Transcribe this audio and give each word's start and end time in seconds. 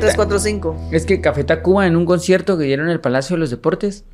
Café 0.00 0.12
345. 0.14 0.88
Es 0.92 1.06
que 1.06 1.20
Café 1.20 1.44
Tacuba 1.44 1.86
en 1.86 1.96
un 1.96 2.06
concierto 2.06 2.58
que 2.58 2.64
dieron 2.64 2.86
en 2.86 2.92
el 2.92 3.00
Palacio 3.00 3.36
de 3.36 3.40
los 3.40 3.50
Deportes, 3.50 4.04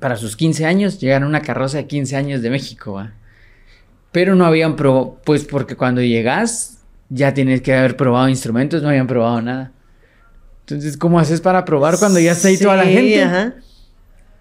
para 0.00 0.16
sus 0.16 0.36
15 0.36 0.64
años, 0.66 1.00
llegaron 1.00 1.28
una 1.28 1.42
carroza 1.42 1.78
de 1.78 1.86
15 1.86 2.16
años 2.16 2.42
de 2.42 2.50
México, 2.50 2.94
¿va? 2.94 3.12
Pero 4.10 4.34
no 4.34 4.44
habían 4.44 4.76
probado, 4.76 5.18
pues 5.24 5.44
porque 5.44 5.76
cuando 5.76 6.02
llegas 6.02 6.78
ya 7.08 7.34
tienes 7.34 7.62
que 7.62 7.74
haber 7.74 7.96
probado 7.96 8.28
instrumentos, 8.28 8.82
no 8.82 8.88
habían 8.88 9.06
probado 9.06 9.40
nada. 9.42 9.72
Entonces, 10.60 10.96
¿cómo 10.96 11.18
haces 11.18 11.40
para 11.40 11.64
probar 11.64 11.98
cuando 11.98 12.20
ya 12.20 12.32
está 12.32 12.48
ahí 12.48 12.58
toda 12.58 12.76
la 12.76 12.84
gente? 12.84 13.22
Ajá. 13.22 13.54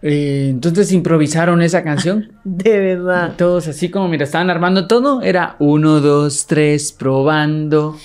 Eh, 0.02 0.48
entonces 0.50 0.92
improvisaron 0.92 1.62
esa 1.62 1.84
canción. 1.84 2.32
De 2.44 2.80
verdad. 2.80 3.34
todos 3.38 3.68
así 3.68 3.90
como, 3.90 4.08
mira, 4.08 4.24
estaban 4.24 4.50
armando 4.50 4.88
todo. 4.88 5.22
Era 5.22 5.56
uno, 5.60 6.00
dos, 6.00 6.48
tres, 6.48 6.92
probando. 6.92 7.98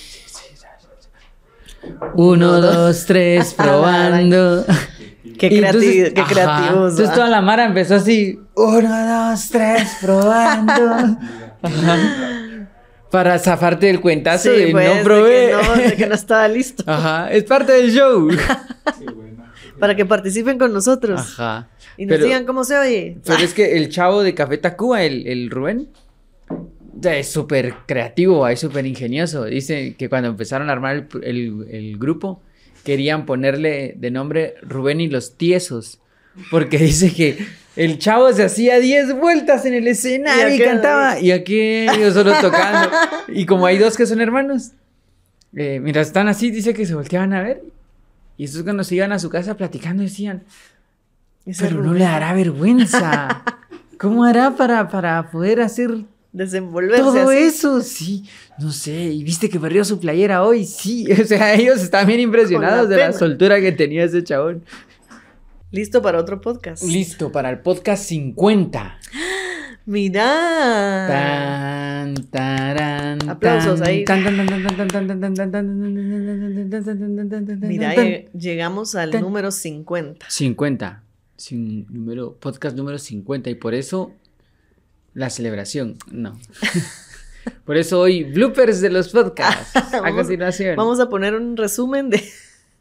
Uno, 2.15 2.61
dos, 2.61 3.07
tres, 3.07 3.55
probando. 3.57 4.65
Qué, 5.39 5.49
creativo, 5.49 6.09
qué 6.15 6.23
creativos. 6.23 6.93
Entonces 6.93 7.15
toda 7.15 7.29
la 7.29 7.41
mara 7.41 7.67
empezó 7.67 7.97
así. 7.97 8.39
Uno, 8.55 9.31
dos, 9.31 9.49
tres, 9.51 9.97
probando. 10.01 11.19
Para 13.11 13.39
zafarte 13.39 13.87
del 13.87 14.01
cuentazo 14.01 14.55
y 14.55 14.73
no 14.73 14.81
probé. 15.03 15.53
que 15.97 16.03
no, 16.05 16.09
no 16.09 16.15
estaba 16.15 16.49
listo. 16.49 16.83
Ajá, 16.91 17.31
es 17.31 17.45
parte 17.45 17.73
del 17.73 17.93
show. 17.93 18.29
Para 19.79 19.95
que 19.95 20.05
participen 20.05 20.59
con 20.59 20.73
nosotros. 20.73 21.21
Ajá. 21.21 21.69
Y 21.97 22.07
nos 22.07 22.21
digan 22.21 22.45
cómo 22.45 22.65
se 22.65 22.77
oye. 22.77 23.19
Pero 23.25 23.39
es 23.39 23.55
que 23.55 23.77
el 23.77 23.89
chavo 23.89 24.23
de 24.23 24.34
Café 24.34 24.59
Tacuba, 24.59 25.03
el, 25.03 25.27
el 25.27 25.50
Rubén, 25.50 25.89
es 27.02 27.28
súper 27.30 27.75
creativo, 27.86 28.47
es 28.48 28.61
súper 28.61 28.86
ingenioso. 28.86 29.44
Dice 29.44 29.94
que 29.97 30.08
cuando 30.08 30.28
empezaron 30.28 30.69
a 30.70 30.72
armar 30.72 31.08
el, 31.22 31.66
el, 31.70 31.98
grupo, 31.98 32.42
querían 32.84 33.27
ponerle 33.27 33.94
de 33.97 34.11
nombre 34.11 34.55
Rubén 34.62 35.00
y 35.00 35.08
los 35.08 35.36
Tiesos. 35.36 36.00
Porque 36.50 36.78
dice 36.78 37.12
que 37.12 37.38
el 37.77 37.98
chavo 37.98 38.33
se 38.33 38.44
hacía 38.44 38.80
10 38.80 39.16
vueltas 39.16 39.66
en 39.66 39.75
el 39.75 39.86
escenario 39.86 40.55
y, 40.55 40.58
cantaba. 40.58 41.20
Y 41.20 41.30
aquí 41.30 41.61
ellos 41.61 42.14
solo 42.14 42.33
tocando. 42.41 42.91
y 43.28 43.47
como 43.47 43.66
hay 43.66 43.78
dos 43.78 43.97
que 43.97 44.06
son 44.06 44.20
hermanos, 44.20 44.72
eh, 45.55 45.81
mientras 45.81 46.08
están 46.08 46.28
así, 46.28 46.50
dice 46.50 46.75
que 46.75 46.86
se 46.86 46.94
volteaban 46.94 47.33
a 47.33 47.42
ver. 47.42 47.62
Y 48.38 48.44
estos 48.44 48.62
cuando 48.62 48.84
se 48.84 48.94
iban 48.94 49.12
a 49.12 49.19
su 49.19 49.31
casa 49.31 49.56
platicando 49.56 50.03
decían, 50.03 50.44
pero 51.58 51.83
no 51.83 51.94
le 51.94 52.05
dará 52.05 52.33
vergüenza. 52.34 53.42
¿Cómo 53.98 54.25
hará 54.25 54.56
para, 54.56 54.88
para 54.88 55.31
poder 55.31 55.60
hacer 55.60 56.05
desenvolverse 56.37 57.03
todo 57.03 57.31
eso? 57.33 57.81
Sí, 57.81 58.25
no 58.59 58.70
sé. 58.70 59.05
Y 59.05 59.25
viste 59.25 59.48
que 59.48 59.59
perdió 59.59 59.84
su 59.84 59.98
playera 59.98 60.45
hoy, 60.45 60.65
sí. 60.65 61.06
O 61.20 61.25
sea, 61.25 61.55
ellos 61.55 61.83
están 61.83 62.06
bien 62.06 62.20
impresionados 62.20 62.89
de 62.89 62.97
la 62.97 63.12
soltura 63.12 63.61
que 63.61 63.73
tenía 63.73 64.05
ese 64.05 64.23
chabón. 64.23 64.62
Listo 65.70 66.01
para 66.03 66.20
otro 66.20 66.41
podcast. 66.41 66.84
Listo 66.84 67.33
para 67.33 67.51
el 67.51 67.61
podcast 67.61 68.05
50. 68.05 69.01
Mira. 69.87 71.06
Tan, 72.31 73.28
Aplausos 73.28 73.81
ahí. 73.81 74.05
Mira, 77.62 77.95
llegamos 78.33 78.95
al 78.95 79.21
número 79.21 79.50
50. 79.50 80.27
50 80.28 81.03
sin 81.37 81.87
número, 81.91 82.34
podcast 82.34 82.77
número 82.77 82.98
50 82.98 83.50
y 83.50 83.55
por 83.56 83.75
eso 83.75 84.12
la 85.17 85.31
celebración, 85.31 85.97
no. 86.11 86.38
por 87.65 87.78
eso 87.78 87.99
hoy 87.99 88.22
bloopers 88.22 88.82
de 88.82 88.91
los 88.91 89.09
podcasts 89.09 89.75
a 89.94 90.12
continuación. 90.12 90.77
Vamos 90.77 91.00
a 91.00 91.09
poner 91.09 91.34
un 91.34 91.56
resumen 91.56 92.10
de... 92.10 92.22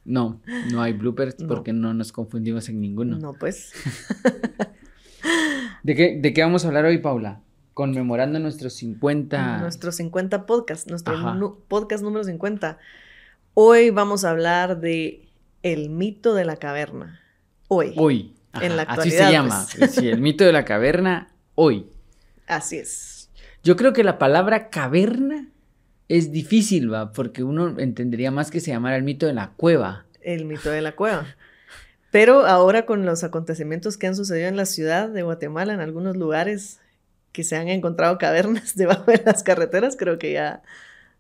No, 0.04 0.42
no 0.70 0.82
hay 0.82 0.92
bloopers 0.92 1.36
porque 1.48 1.72
no 1.72 1.94
nos 1.94 2.12
confundimos 2.12 2.68
en 2.68 2.82
ninguno. 2.82 3.18
No, 3.18 3.34
pues. 3.34 3.72
¿De 5.84 5.96
qué, 5.96 6.20
¿De 6.22 6.34
qué 6.34 6.42
vamos 6.42 6.66
a 6.66 6.68
hablar 6.68 6.84
hoy, 6.84 6.98
Paula? 6.98 7.40
Conmemorando 7.74 8.38
nuestros 8.40 8.74
50... 8.74 9.60
Nuestros 9.60 9.96
50 9.96 10.46
podcasts, 10.46 10.90
nuestro 10.90 11.58
podcast 11.70 12.04
número 12.04 12.26
50. 12.26 12.78
Hoy 13.54 13.92
vamos 13.92 14.26
a 14.26 14.32
hablar 14.32 14.82
de 14.82 15.30
el 15.64 15.90
mito 15.90 16.36
de 16.36 16.44
la 16.44 16.58
caverna. 16.58 17.22
Hoy. 17.70 17.94
Hoy 17.96 18.36
en 18.62 18.76
la 18.76 18.82
actualidad. 18.82 19.20
Así 19.22 19.26
se 19.26 19.32
llama. 19.32 19.68
Pues. 19.80 19.92
Sí, 19.92 20.10
el 20.10 20.20
mito 20.20 20.44
de 20.44 20.52
la 20.52 20.66
caverna 20.66 21.30
hoy. 21.56 21.88
Así 22.48 22.78
es. 22.78 23.30
Yo 23.64 23.76
creo 23.76 23.94
que 23.94 24.04
la 24.04 24.18
palabra 24.18 24.70
caverna 24.70 25.48
es 26.08 26.32
difícil, 26.32 26.94
va, 26.94 27.12
porque 27.12 27.44
uno 27.44 27.80
entendería 27.80 28.32
más 28.32 28.52
que 28.52 28.60
se 28.60 28.72
llamara 28.72 28.96
el 28.96 29.04
mito 29.04 29.26
de 29.26 29.34
la 29.34 29.52
cueva. 29.58 30.06
El 30.22 30.46
mito 30.46 30.70
de 30.70 30.82
la 30.82 30.96
cueva. 30.96 31.26
Pero 32.12 32.46
ahora 32.46 32.86
con 32.86 33.06
los 33.06 33.24
acontecimientos 33.24 33.98
que 33.98 34.08
han 34.08 34.16
sucedido 34.16 34.48
en 34.48 34.56
la 34.56 34.66
ciudad 34.66 35.10
de 35.10 35.24
Guatemala, 35.24 35.74
en 35.74 35.82
algunos 35.82 36.16
lugares 36.16 36.80
que 37.32 37.44
se 37.44 37.58
han 37.58 37.68
encontrado 37.68 38.18
cavernas 38.18 38.74
debajo 38.76 39.12
de 39.12 39.22
las 39.26 39.44
carreteras, 39.44 39.96
creo 39.98 40.18
que 40.18 40.32
ya 40.32 40.62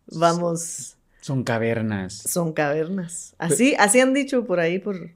vamos. 0.07 0.95
Son 1.21 1.43
cavernas. 1.43 2.13
Son 2.13 2.53
cavernas. 2.53 3.35
Así, 3.39 3.75
así 3.79 3.99
han 3.99 4.13
dicho 4.13 4.45
por 4.45 4.59
ahí, 4.59 4.79
por, 4.79 5.09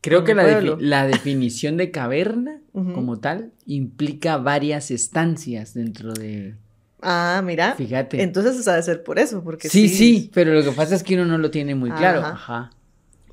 Creo 0.00 0.24
que 0.24 0.34
la, 0.34 1.06
definición 1.06 1.76
de 1.76 1.90
caverna 1.90 2.60
como 2.72 3.18
tal 3.18 3.52
implica 3.66 4.38
varias 4.38 4.90
estancias 4.90 5.74
dentro 5.74 6.12
de... 6.12 6.54
Ah, 7.02 7.42
mira. 7.44 7.74
Fíjate. 7.76 8.22
Entonces 8.22 8.66
ha 8.68 8.76
de 8.76 8.82
ser 8.82 9.02
por 9.02 9.18
eso, 9.18 9.42
porque 9.42 9.68
sí. 9.68 9.88
Sí, 9.88 9.96
sí, 9.96 10.30
pero 10.34 10.52
lo 10.52 10.62
que 10.62 10.72
pasa 10.72 10.94
es 10.94 11.02
que 11.02 11.14
uno 11.14 11.24
no 11.24 11.38
lo 11.38 11.50
tiene 11.50 11.74
muy 11.74 11.90
claro. 11.90 12.20
Ajá. 12.20 12.70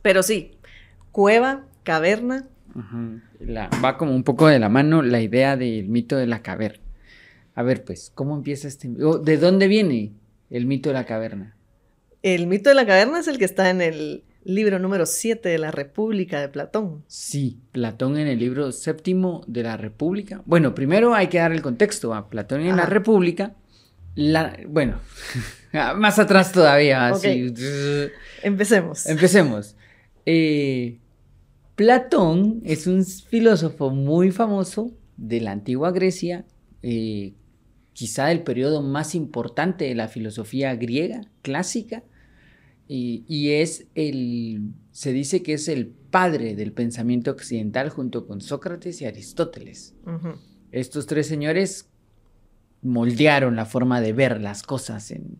Pero 0.01 0.23
sí, 0.23 0.51
cueva, 1.11 1.65
caverna. 1.83 2.47
va 2.75 3.97
como 3.97 4.15
un 4.15 4.23
poco 4.23 4.47
de 4.47 4.59
la 4.59 4.69
mano 4.69 5.01
la 5.01 5.21
idea 5.21 5.57
del 5.57 5.89
mito 5.89 6.15
de 6.15 6.27
la 6.27 6.41
caverna. 6.41 6.83
A 7.55 7.63
ver, 7.63 7.83
pues, 7.83 8.11
¿cómo 8.13 8.35
empieza 8.35 8.67
este... 8.67 8.87
¿De 8.87 9.37
dónde 9.37 9.67
viene 9.67 10.13
el 10.49 10.65
mito 10.65 10.89
de 10.89 10.93
la 10.93 11.05
caverna? 11.05 11.57
El 12.23 12.47
mito 12.47 12.69
de 12.69 12.75
la 12.75 12.85
caverna 12.85 13.19
es 13.19 13.27
el 13.27 13.37
que 13.37 13.45
está 13.45 13.69
en 13.69 13.81
el 13.81 14.23
libro 14.47 14.79
número 14.79 15.05
7 15.05 15.49
de 15.49 15.57
la 15.57 15.71
República 15.71 16.39
de 16.39 16.47
Platón. 16.47 17.03
Sí, 17.07 17.59
Platón 17.73 18.17
en 18.17 18.27
el 18.27 18.39
libro 18.39 18.71
séptimo 18.71 19.43
de 19.45 19.63
la 19.63 19.75
República. 19.75 20.41
Bueno, 20.45 20.73
primero 20.73 21.13
hay 21.13 21.27
que 21.27 21.37
dar 21.37 21.51
el 21.51 21.61
contexto 21.61 22.13
a 22.13 22.29
Platón 22.29 22.61
en 22.61 22.77
la 22.77 22.85
República. 22.85 23.55
La, 24.15 24.57
bueno, 24.65 25.01
más 25.97 26.17
atrás 26.17 26.53
todavía. 26.53 27.11
Empecemos. 28.41 29.05
Empecemos. 29.05 29.75
Eh, 30.25 30.99
Platón 31.75 32.61
es 32.63 32.87
un 32.87 33.05
filósofo 33.05 33.89
muy 33.89 34.31
famoso 34.31 34.93
de 35.17 35.41
la 35.41 35.51
antigua 35.51 35.91
Grecia, 35.91 36.45
eh, 36.83 37.33
quizá 37.91 38.27
del 38.27 38.43
periodo 38.43 38.81
más 38.81 39.13
importante 39.13 39.85
de 39.85 39.95
la 39.95 40.07
filosofía 40.07 40.73
griega 40.75 41.21
clásica 41.41 42.03
y, 42.89 43.51
es 43.51 43.87
el, 43.95 44.71
se 44.91 45.11
dice 45.11 45.43
que 45.43 45.53
es 45.53 45.67
el 45.67 45.87
padre 45.87 46.55
del 46.55 46.71
pensamiento 46.71 47.31
occidental 47.31 47.89
junto 47.89 48.25
con 48.25 48.39
Sócrates 48.41 49.01
y 49.01 49.05
Aristóteles. 49.05 49.93
Estos 50.71 51.05
tres 51.05 51.27
señores 51.27 51.89
moldearon 52.81 53.55
la 53.55 53.65
forma 53.65 53.99
de 53.99 54.13
ver 54.13 54.39
las 54.39 54.63
cosas 54.63 55.11
en, 55.11 55.37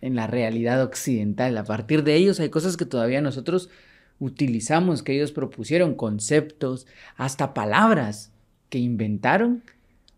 en 0.00 0.14
la 0.14 0.26
realidad 0.26 0.82
occidental. 0.82 1.56
A 1.56 1.64
partir 1.64 2.04
de 2.04 2.14
ellos 2.14 2.40
hay 2.40 2.50
cosas 2.50 2.76
que 2.76 2.84
todavía 2.84 3.20
nosotros 3.20 3.70
utilizamos, 4.18 5.02
que 5.02 5.14
ellos 5.14 5.32
propusieron, 5.32 5.94
conceptos, 5.94 6.86
hasta 7.16 7.54
palabras 7.54 8.32
que 8.68 8.78
inventaron 8.78 9.62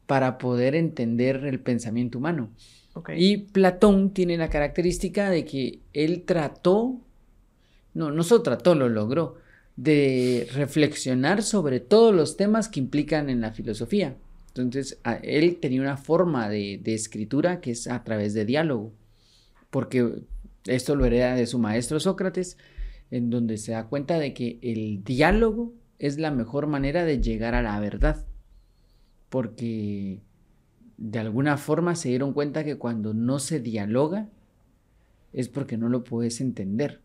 para 0.06 0.38
poder 0.38 0.74
entender 0.74 1.44
el 1.44 1.60
pensamiento 1.60 2.18
humano. 2.18 2.50
Y 3.16 3.38
Platón 3.38 4.10
tiene 4.10 4.36
la 4.36 4.50
característica 4.50 5.30
de 5.30 5.44
que 5.44 5.80
él 5.92 6.24
trató, 6.24 7.00
no, 7.94 8.10
no 8.10 8.22
solo 8.22 8.42
trató, 8.42 8.74
lo 8.74 8.88
logró, 8.88 9.36
de 9.76 10.48
reflexionar 10.52 11.42
sobre 11.42 11.80
todos 11.80 12.14
los 12.14 12.36
temas 12.36 12.68
que 12.68 12.80
implican 12.80 13.30
en 13.30 13.40
la 13.40 13.52
filosofía. 13.52 14.16
Entonces, 14.48 14.98
él 15.22 15.56
tenía 15.56 15.80
una 15.80 15.96
forma 15.96 16.50
de, 16.50 16.78
de, 16.82 16.92
escritura 16.92 17.60
que 17.60 17.70
es 17.70 17.86
a 17.86 18.04
través 18.04 18.34
de 18.34 18.44
diálogo, 18.44 18.92
porque 19.70 20.22
esto 20.66 20.94
lo 20.94 21.06
hereda 21.06 21.34
de 21.34 21.46
su 21.46 21.58
maestro 21.58 21.98
Sócrates, 21.98 22.58
en 23.10 23.30
donde 23.30 23.56
se 23.56 23.72
da 23.72 23.86
cuenta 23.86 24.18
de 24.18 24.34
que 24.34 24.58
el 24.60 25.02
diálogo 25.04 25.72
es 25.98 26.18
la 26.18 26.30
mejor 26.30 26.66
manera 26.66 27.04
de 27.04 27.20
llegar 27.20 27.54
a 27.54 27.62
la 27.62 27.80
verdad, 27.80 28.26
porque 29.30 30.20
de 31.02 31.18
alguna 31.18 31.56
forma 31.56 31.96
se 31.96 32.10
dieron 32.10 32.32
cuenta 32.32 32.62
que 32.62 32.76
cuando 32.76 33.12
no 33.12 33.40
se 33.40 33.58
dialoga 33.58 34.28
es 35.32 35.48
porque 35.48 35.76
no 35.76 35.88
lo 35.88 36.04
puedes 36.04 36.40
entender. 36.40 37.00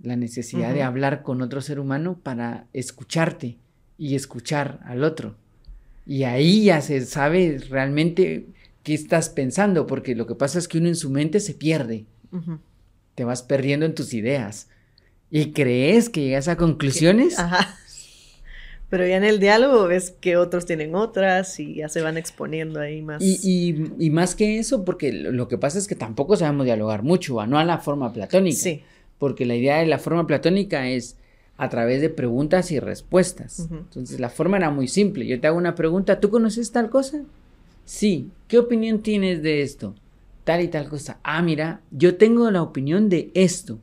La 0.00 0.14
necesidad 0.14 0.72
de 0.72 0.84
hablar 0.84 1.24
con 1.24 1.42
otro 1.42 1.60
ser 1.60 1.80
humano 1.80 2.20
para 2.22 2.66
escucharte 2.72 3.58
y 3.98 4.14
escuchar 4.14 4.78
al 4.84 5.02
otro. 5.02 5.34
Y 6.06 6.22
ahí 6.22 6.66
ya 6.66 6.80
se 6.80 7.04
sabe 7.06 7.58
realmente 7.68 8.46
qué 8.84 8.94
estás 8.94 9.30
pensando, 9.30 9.88
porque 9.88 10.14
lo 10.14 10.28
que 10.28 10.36
pasa 10.36 10.60
es 10.60 10.68
que 10.68 10.78
uno 10.78 10.86
en 10.86 10.94
su 10.94 11.10
mente 11.10 11.40
se 11.40 11.54
pierde. 11.54 12.06
te 13.16 13.24
vas 13.24 13.42
perdiendo 13.42 13.84
en 13.84 13.96
tus 13.96 14.14
ideas 14.14 14.68
y 15.28 15.52
crees 15.52 16.08
que 16.08 16.22
llegas 16.22 16.46
a 16.46 16.56
conclusiones. 16.56 17.36
Ajá. 17.36 17.74
Pero 18.90 19.06
ya 19.06 19.16
en 19.16 19.24
el 19.24 19.38
diálogo 19.38 19.86
ves 19.86 20.14
que 20.18 20.38
otros 20.38 20.64
tienen 20.64 20.94
otras 20.94 21.60
y 21.60 21.74
ya 21.74 21.88
se 21.90 22.00
van 22.00 22.16
exponiendo 22.16 22.80
ahí 22.80 23.02
más. 23.02 23.22
Y, 23.22 23.74
más 24.10 24.34
que 24.34 24.58
eso, 24.58 24.84
porque 24.84 25.12
lo 25.12 25.46
que 25.46 25.58
pasa 25.58 25.78
es 25.78 25.86
que 25.86 25.94
tampoco 25.94 26.36
sabemos 26.36 26.64
dialogar 26.64 27.02
mucho, 27.02 27.44
no 27.46 27.58
a 27.58 27.64
la 27.64 27.78
forma 27.78 28.12
platónica. 28.12 28.56
Sí. 28.56 28.82
Porque 29.18 29.44
la 29.44 29.56
idea 29.56 29.78
de 29.78 29.86
la 29.86 29.98
forma 29.98 30.26
platónica 30.26 30.88
es 30.88 31.16
a 31.58 31.68
través 31.68 32.00
de 32.00 32.08
preguntas 32.08 32.70
y 32.70 32.78
respuestas. 32.78 33.68
Entonces 33.70 34.20
la 34.20 34.30
forma 34.30 34.56
era 34.56 34.70
muy 34.70 34.88
simple. 34.88 35.26
Yo 35.26 35.38
te 35.38 35.48
hago 35.48 35.58
una 35.58 35.74
pregunta, 35.74 36.20
¿tú 36.20 36.30
conoces 36.30 36.70
tal 36.72 36.88
cosa? 36.88 37.22
Sí. 37.84 38.30
¿Qué 38.46 38.58
opinión 38.58 39.02
tienes 39.02 39.42
de 39.42 39.62
esto? 39.62 39.94
Tal 40.44 40.62
y 40.62 40.68
tal 40.68 40.88
cosa. 40.88 41.18
Ah, 41.24 41.42
mira, 41.42 41.80
yo 41.90 42.16
tengo 42.16 42.50
la 42.50 42.62
opinión 42.62 43.10
de 43.10 43.30
esto. 43.34 43.80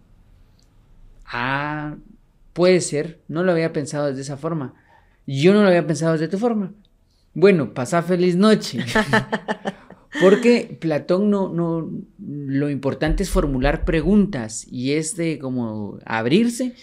Ah, 1.26 1.98
puede 2.54 2.82
ser. 2.82 3.20
No 3.28 3.44
lo 3.44 3.52
había 3.52 3.74
pensado 3.74 4.12
de 4.12 4.22
esa 4.22 4.38
forma. 4.38 4.74
Yo 5.28 5.54
no 5.54 5.62
lo 5.62 5.68
había 5.68 5.88
pensado 5.88 6.18
de 6.18 6.28
tu 6.28 6.38
forma. 6.38 6.74
Bueno, 7.34 7.74
pasa 7.74 8.02
feliz 8.02 8.36
noche. 8.36 8.80
Porque 10.22 10.78
Platón 10.80 11.30
no, 11.30 11.50
no, 11.50 11.92
lo 12.20 12.70
importante 12.70 13.24
es 13.24 13.30
formular 13.30 13.84
preguntas 13.84 14.66
y 14.72 14.94
es 14.94 15.18
de 15.18 15.40
como 15.40 16.00
abrirse 16.06 16.74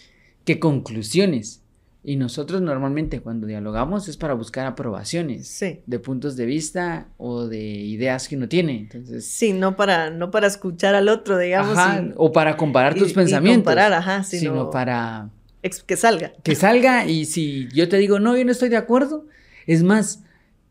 que 0.44 0.58
conclusiones. 0.58 1.62
Y 2.04 2.16
nosotros 2.16 2.60
normalmente 2.60 3.20
cuando 3.20 3.46
dialogamos 3.46 4.08
es 4.08 4.16
para 4.16 4.34
buscar 4.34 4.66
aprobaciones 4.66 5.60
de 5.86 5.98
puntos 6.00 6.36
de 6.36 6.46
vista 6.46 7.06
o 7.16 7.46
de 7.46 7.62
ideas 7.62 8.26
que 8.28 8.36
uno 8.36 8.48
tiene. 8.48 8.80
Entonces, 8.80 9.24
sí, 9.24 9.52
no 9.52 9.76
para, 9.76 10.10
no 10.10 10.32
para 10.32 10.48
escuchar 10.48 10.96
al 10.96 11.08
otro, 11.08 11.38
digamos. 11.38 11.78
o 12.16 12.32
para 12.32 12.56
comparar 12.56 12.94
tus 12.94 13.12
pensamientos. 13.12 13.62
comparar, 13.62 13.92
ajá, 13.92 14.24
sino 14.24 14.70
para 14.70 15.30
que 15.62 15.96
salga. 15.96 16.32
Que 16.42 16.54
salga 16.54 17.06
y 17.06 17.24
si 17.24 17.68
yo 17.72 17.88
te 17.88 17.98
digo, 17.98 18.18
no, 18.18 18.36
yo 18.36 18.44
no 18.44 18.52
estoy 18.52 18.68
de 18.68 18.76
acuerdo, 18.76 19.26
es 19.66 19.82
más, 19.82 20.22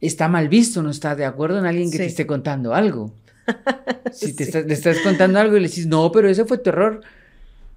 está 0.02 0.28
mal 0.28 0.50
visto 0.50 0.84
no 0.84 0.90
estar 0.90 1.16
de 1.16 1.26
acuerdo 1.26 1.60
en 1.60 1.66
alguien 1.66 1.92
que 1.92 1.98
te 1.98 2.06
esté 2.06 2.28
contando 2.28 2.74
algo. 2.74 3.14
Si 4.14 4.34
te 4.36 4.44
estás, 4.44 4.66
estás 4.68 4.98
contando 5.00 5.40
algo 5.40 5.56
y 5.56 5.62
le 5.62 5.68
dices, 5.68 5.88
no, 5.88 6.12
pero 6.12 6.28
ese 6.28 6.44
fue 6.44 6.58
tu 6.58 6.70
error. 6.70 7.02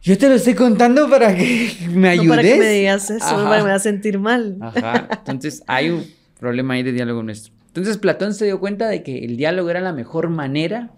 Yo 0.02 0.18
te 0.18 0.28
lo 0.28 0.34
estoy 0.34 0.54
contando 0.54 1.08
para 1.08 1.34
que 1.34 1.70
me 1.90 2.08
ayudes. 2.08 2.26
No 2.26 2.34
para 2.34 2.42
que 2.42 2.56
me 2.56 2.68
digas 2.70 3.08
eso, 3.10 3.24
para 3.24 3.58
que 3.58 3.64
me 3.64 3.70
a 3.70 3.78
sentir 3.78 4.18
mal. 4.18 4.58
Ajá. 4.60 5.08
Entonces 5.18 5.62
hay 5.66 5.90
un 5.90 6.04
problema 6.40 6.74
ahí 6.74 6.82
de 6.82 6.92
diálogo 6.92 7.22
nuestro. 7.22 7.54
Entonces 7.68 7.98
Platón 7.98 8.34
se 8.34 8.44
dio 8.44 8.60
cuenta 8.60 8.88
de 8.88 9.02
que 9.02 9.24
el 9.24 9.36
diálogo 9.36 9.70
era 9.70 9.80
la 9.80 9.92
mejor 9.92 10.28
manera 10.28 10.90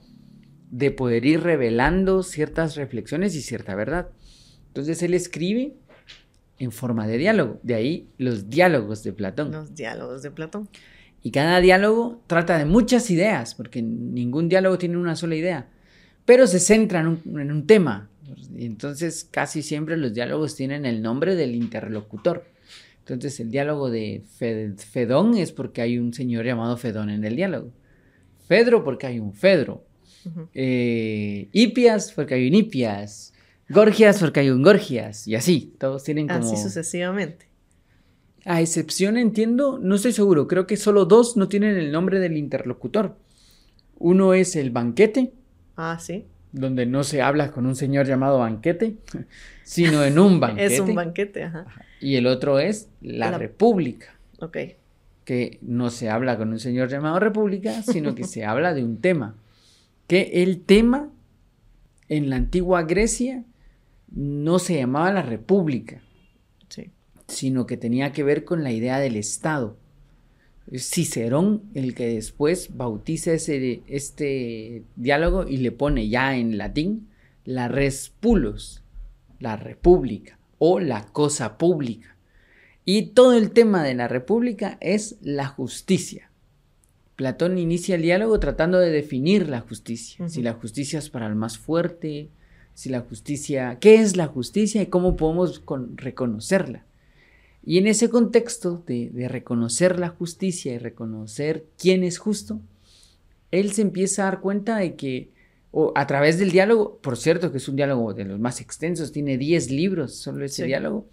de 0.71 0.91
poder 0.91 1.25
ir 1.25 1.43
revelando 1.43 2.23
ciertas 2.23 2.77
reflexiones 2.77 3.35
y 3.37 3.43
cierta 3.43 3.75
verdad. 3.75 4.09
Entonces 4.69 5.03
él 5.03 5.15
escribe 5.15 5.75
en 6.59 6.73
forma 6.73 7.07
de 7.07 7.19
diálogo. 7.19 7.61
De 7.63 7.75
ahí 7.75 8.09
los 8.19 8.49
diálogos 8.49 9.03
de 9.03 9.13
Platón. 9.13 9.53
Los 9.53 9.75
diálogos 9.75 10.23
de 10.23 10.31
Platón. 10.31 10.69
Y 11.23 11.31
cada 11.33 11.61
diálogo 11.61 12.23
trata 12.27 12.57
de 12.57 12.67
muchas 12.67 13.11
ideas, 13.11 13.55
porque 13.55 13.83
ningún 13.83 14.49
diálogo 14.49 14.79
tiene 14.79 14.97
una 14.97 15.17
sola 15.17 15.35
idea, 15.35 15.69
pero 16.25 16.47
se 16.47 16.61
centra 16.61 17.01
en 17.01 17.51
un, 17.51 17.67
tema. 17.67 18.09
Y 18.57 18.65
entonces 18.65 19.27
casi 19.29 19.63
siempre 19.63 19.97
los 19.97 20.15
diálogos 20.15 20.55
tienen 20.55 20.87
el 20.87 21.03
nombre 21.03 21.35
del 21.35 21.55
interlocutor. 21.55 22.45
Entonces 23.01 23.41
el 23.41 23.51
diálogo 23.51 23.91
de 23.91 24.23
Fedón 24.77 25.37
es 25.37 25.53
porque 25.53 25.83
hay 25.83 25.99
un 25.99 26.13
señor 26.13 26.45
llamado 26.45 26.77
Fedón 26.77 27.11
en 27.11 27.25
el 27.25 27.35
diálogo. 27.35 27.73
Fedro 28.47 28.85
porque 28.85 29.09
hay 29.09 29.19
un 29.19 29.33
Fedro. 29.33 29.85
Eh, 30.55 31.49
Ipias 31.53 32.13
porque 32.13 32.35
hay 32.35 32.49
un 32.49 32.55
Ipias. 32.55 33.33
Gorgias 33.69 34.21
porque 34.21 34.41
hay 34.41 34.51
un 34.51 34.63
Gorgias 34.63 35.27
y 35.27 35.35
así, 35.35 35.75
todos 35.79 36.05
tienen 36.05 36.29
como... 36.29 36.41
Así 36.41 36.57
sucesivamente. 36.57 37.47
A 38.45 38.61
excepción, 38.61 39.17
entiendo, 39.17 39.79
no 39.83 39.97
estoy 39.97 40.13
seguro, 40.13 40.47
creo 40.47 40.67
que 40.67 40.77
solo 40.77 41.05
dos 41.05 41.37
no 41.37 41.49
tienen 41.49 41.77
el 41.77 41.91
nombre 41.91 42.21
del 42.21 42.37
interlocutor. 42.37 43.17
Uno 43.99 44.35
es 44.35 44.55
el 44.55 44.71
banquete. 44.71 45.33
Ah, 45.77 45.99
sí. 46.01 46.27
Donde 46.53 46.87
no 46.87 47.03
se 47.03 47.23
habla 47.23 47.51
con 47.51 47.67
un 47.67 47.75
señor 47.75 48.07
llamado 48.07 48.39
banquete, 48.39 48.99
sino 49.65 50.05
en 50.05 50.19
un 50.19 50.39
banquete. 50.39 50.67
es 50.75 50.81
un 50.81 50.95
banquete, 50.95 51.43
ajá. 51.43 51.67
Y 52.01 52.15
el 52.17 52.27
otro 52.29 52.61
es 52.61 52.89
la, 53.01 53.33
la... 53.33 53.39
república. 53.39 54.17
Ok. 54.39 54.59
Que 55.25 55.59
no 55.61 55.91
se 55.91 56.09
habla 56.09 56.37
con 56.37 56.51
un 56.51 56.61
señor 56.61 56.89
llamado 56.89 57.19
república, 57.19 57.83
sino 57.83 58.15
que 58.15 58.25
se 58.25 58.45
habla 58.45 58.75
de 58.75 58.85
un 58.85 59.01
tema. 59.01 59.35
Que 60.07 60.45
el 60.45 60.61
tema 60.61 61.11
en 62.09 62.31
la 62.31 62.37
antigua 62.37 62.83
Grecia 62.85 63.43
no 64.09 64.59
se 64.59 64.77
llamaba 64.77 65.13
la 65.13 65.23
república, 65.23 66.03
sino 67.29 67.67
que 67.67 67.77
tenía 67.77 68.13
que 68.13 68.23
ver 68.23 68.45
con 68.45 68.63
la 68.63 68.73
idea 68.73 68.99
del 68.99 69.17
Estado. 69.17 69.77
Es 70.71 70.89
Cicerón 70.91 71.63
el 71.75 71.95
que 71.95 72.09
después 72.09 72.77
bautiza 72.77 73.33
ese, 73.33 73.83
este 73.89 74.85
diálogo 74.97 75.47
y 75.47 75.59
le 75.59 75.73
pone 75.73 76.09
ya 76.09 76.37
en 76.37 76.59
latín 76.59 77.09
la 77.45 77.69
res 77.69 78.13
pulos, 78.21 78.83
la 79.39 79.57
república 79.57 80.39
o 80.59 80.81
la 80.81 81.07
cosa 81.07 81.59
pública. 81.59 82.17
Y 82.85 83.09
todo 83.09 83.35
el 83.35 83.51
tema 83.51 83.83
de 83.83 83.95
la 83.95 84.09
república 84.09 84.79
es 84.81 85.17
la 85.21 85.47
justicia. 85.47 86.31
Platón 87.17 87.59
inicia 87.59 87.97
el 87.97 88.03
diálogo 88.03 88.39
tratando 88.39 88.79
de 88.79 88.91
definir 88.91 89.49
la 89.49 89.61
justicia. 89.61 90.29
Si 90.29 90.43
la 90.43 90.53
justicia 90.53 90.99
es 90.99 91.11
para 91.11 91.27
el 91.27 91.35
más 91.35 91.59
fuerte, 91.59 92.31
si 92.77 92.91
la 92.91 93.01
justicia, 93.01 93.79
qué 93.81 93.95
es 94.03 94.19
la 94.19 94.27
justicia 94.27 94.83
y 94.83 94.87
cómo 94.87 95.17
podemos 95.17 95.63
reconocerla. 95.95 96.85
Y 97.65 97.79
en 97.79 97.87
ese 97.87 98.11
contexto 98.11 98.85
de, 98.87 99.11
reconocer 99.29 99.99
la 99.99 100.11
justicia 100.11 100.75
y 100.75 100.79
reconocer 100.79 101.65
quién 101.79 102.05
es 102.05 102.19
justo, 102.19 102.61
él 103.51 103.73
se 103.73 103.81
empieza 103.81 104.23
a 104.23 104.25
dar 104.27 104.41
cuenta 104.43 104.77
de 104.77 104.95
que 104.95 105.31
o 105.71 105.93
a 105.95 106.07
través 106.07 106.39
del 106.39 106.51
diálogo, 106.51 106.99
por 106.99 107.17
cierto 107.17 107.51
que 107.51 107.59
es 107.59 107.69
un 107.69 107.77
diálogo 107.77 108.13
de 108.13 108.27
los 108.27 108.39
más 108.39 108.61
extensos, 108.61 109.11
tiene 109.11 109.39
10 109.39 109.71
libros 109.71 110.15
solo 110.15 110.45
ese 110.45 110.67
diálogo, 110.67 111.09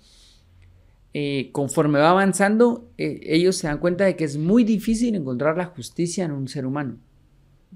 eh, 1.14 1.50
conforme 1.54 2.00
va 2.00 2.12
avanzando, 2.12 2.90
eh, 2.98 3.22
ellos 3.24 3.56
se 3.56 3.68
dan 3.68 3.78
cuenta 3.78 4.04
de 4.04 4.18
que 4.18 4.26
es 4.26 4.36
muy 4.36 4.66
difícil 4.66 5.16
encontrar 5.16 5.56
la 5.56 5.68
justicia 5.68 6.26
en 6.26 6.34
un 6.34 6.50
ser 6.50 6.66
humano. 6.66 6.98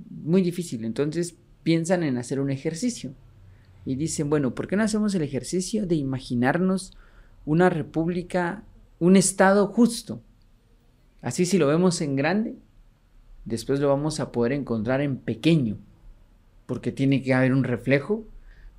Muy 0.10 0.42
difícil. 0.42 0.84
Entonces 0.84 1.36
piensan 1.64 2.04
en 2.04 2.18
hacer 2.18 2.42
un 2.42 2.52
ejercicio 2.52 3.14
y 3.88 3.96
dicen, 3.96 4.30
bueno, 4.30 4.54
¿por 4.54 4.68
qué 4.68 4.76
no 4.76 4.84
hacemos 4.84 5.16
el 5.16 5.22
ejercicio 5.22 5.88
de 5.88 5.96
imaginarnos 5.96 6.92
una 7.46 7.70
república, 7.70 8.64
un 9.00 9.16
estado 9.16 9.68
justo? 9.68 10.22
Así 11.22 11.46
si 11.46 11.58
lo 11.58 11.68
vemos 11.68 12.02
en 12.02 12.18
grande, 12.18 12.56
después 13.46 13.80
lo 13.80 13.88
vamos 13.88 14.20
a 14.20 14.34
poder 14.34 14.52
encontrar 14.52 15.00
en 15.00 15.16
pequeño, 15.16 15.78
porque 16.66 16.92
tiene 16.92 17.22
que 17.22 17.34
haber 17.34 17.54
un 17.54 17.64
reflejo 17.64 18.26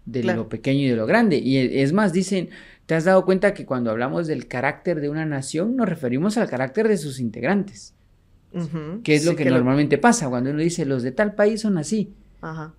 de 0.04 0.24
lo 0.24 0.50
pequeño 0.50 0.80
y 0.80 0.88
de 0.88 0.96
lo 0.96 1.06
grande. 1.06 1.38
Y 1.38 1.56
e, 1.56 1.82
es 1.82 1.94
más, 1.94 2.12
dicen, 2.12 2.50
¿te 2.84 2.94
has 2.94 3.04
dado 3.04 3.24
cuenta 3.24 3.54
que 3.54 3.64
cuando 3.64 3.90
hablamos 3.90 4.26
del 4.26 4.46
carácter 4.46 5.00
de 5.00 5.08
una 5.08 5.24
nación 5.24 5.74
nos 5.74 5.88
referimos 5.88 6.36
al 6.36 6.50
carácter 6.50 6.86
de 6.86 6.98
sus 6.98 7.18
integrantes? 7.18 7.94
Que 9.02 9.14
es 9.14 9.24
lo 9.24 9.34
que, 9.34 9.46
normalmente 9.46 9.96
pasa 9.96 10.28
cuando 10.28 10.50
uno 10.50 10.60
dice, 10.60 10.84
los 10.84 11.02
de 11.02 11.12
tal 11.12 11.34
país 11.34 11.62
son 11.62 11.78
así. 11.78 12.12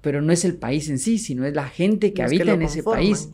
Pero 0.02 0.22
no 0.22 0.32
es 0.32 0.46
el 0.46 0.56
país 0.56 0.90
en 0.90 1.00
sí, 1.00 1.18
sino 1.18 1.46
es 1.46 1.54
la 1.54 1.68
gente 1.68 2.14
que 2.14 2.24
habita 2.24 2.54
en 2.54 2.62
ese 2.62 2.84
país. 2.84 3.30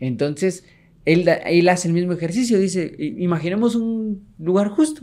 Entonces, 0.00 0.64
él, 1.04 1.28
él 1.28 1.68
hace 1.68 1.88
el 1.88 1.94
mismo 1.94 2.12
ejercicio, 2.12 2.58
dice, 2.58 2.94
imaginemos 2.98 3.74
un 3.74 4.26
lugar 4.38 4.68
justo. 4.68 5.02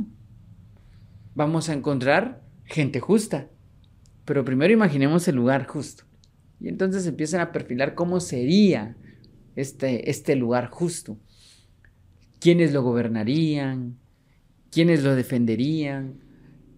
Vamos 1.35 1.69
a 1.69 1.73
encontrar 1.73 2.41
gente 2.65 2.99
justa. 2.99 3.49
Pero 4.25 4.45
primero 4.45 4.73
imaginemos 4.73 5.27
el 5.27 5.35
lugar 5.35 5.65
justo. 5.67 6.03
Y 6.59 6.67
entonces 6.67 7.07
empiezan 7.07 7.41
a 7.41 7.51
perfilar 7.51 7.95
cómo 7.95 8.19
sería 8.19 8.95
este, 9.55 10.09
este 10.09 10.35
lugar 10.35 10.69
justo. 10.69 11.17
¿Quiénes 12.39 12.73
lo 12.73 12.83
gobernarían? 12.83 13.97
¿Quiénes 14.71 15.03
lo 15.03 15.15
defenderían? 15.15 16.15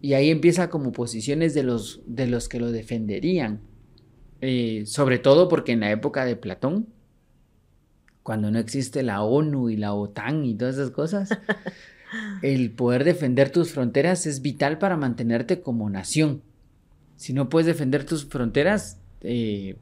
Y 0.01 0.13
ahí 0.13 0.29
empieza 0.29 0.70
como 0.70 0.91
posiciones 0.91 1.53
de 1.53 1.63
los, 1.63 2.01
de 2.05 2.27
los 2.27 2.50
que 2.50 2.60
lo 2.60 2.72
defenderían. 2.72 3.62
Eh, 4.41 4.84
sobre 4.88 5.20
todo 5.20 5.48
porque 5.48 5.74
en 5.74 5.81
la 5.81 5.91
época 5.91 6.25
de 6.25 6.36
Platón, 6.36 6.88
cuando 8.24 8.50
no 8.50 8.58
existe 8.58 9.03
la 9.03 9.22
ONU 9.22 9.70
y 9.70 9.77
la 9.77 9.93
OTAN 9.93 10.43
y 10.46 10.55
todas 10.55 10.75
esas 10.75 10.89
cosas, 10.89 11.29
el 12.41 12.72
poder 12.72 13.03
defender 13.03 13.51
tus 13.51 13.72
fronteras 13.72 14.25
es 14.25 14.41
vital 14.41 14.79
para 14.79 14.98
mantenerte 14.98 15.62
como 15.62 15.89
nación. 15.89 16.41
Si 17.15 17.34
no 17.34 17.50
puedes 17.50 17.67
defender 17.67 18.03
tus 18.03 18.25
fronteras, 18.25 19.00
eh, 19.22 19.75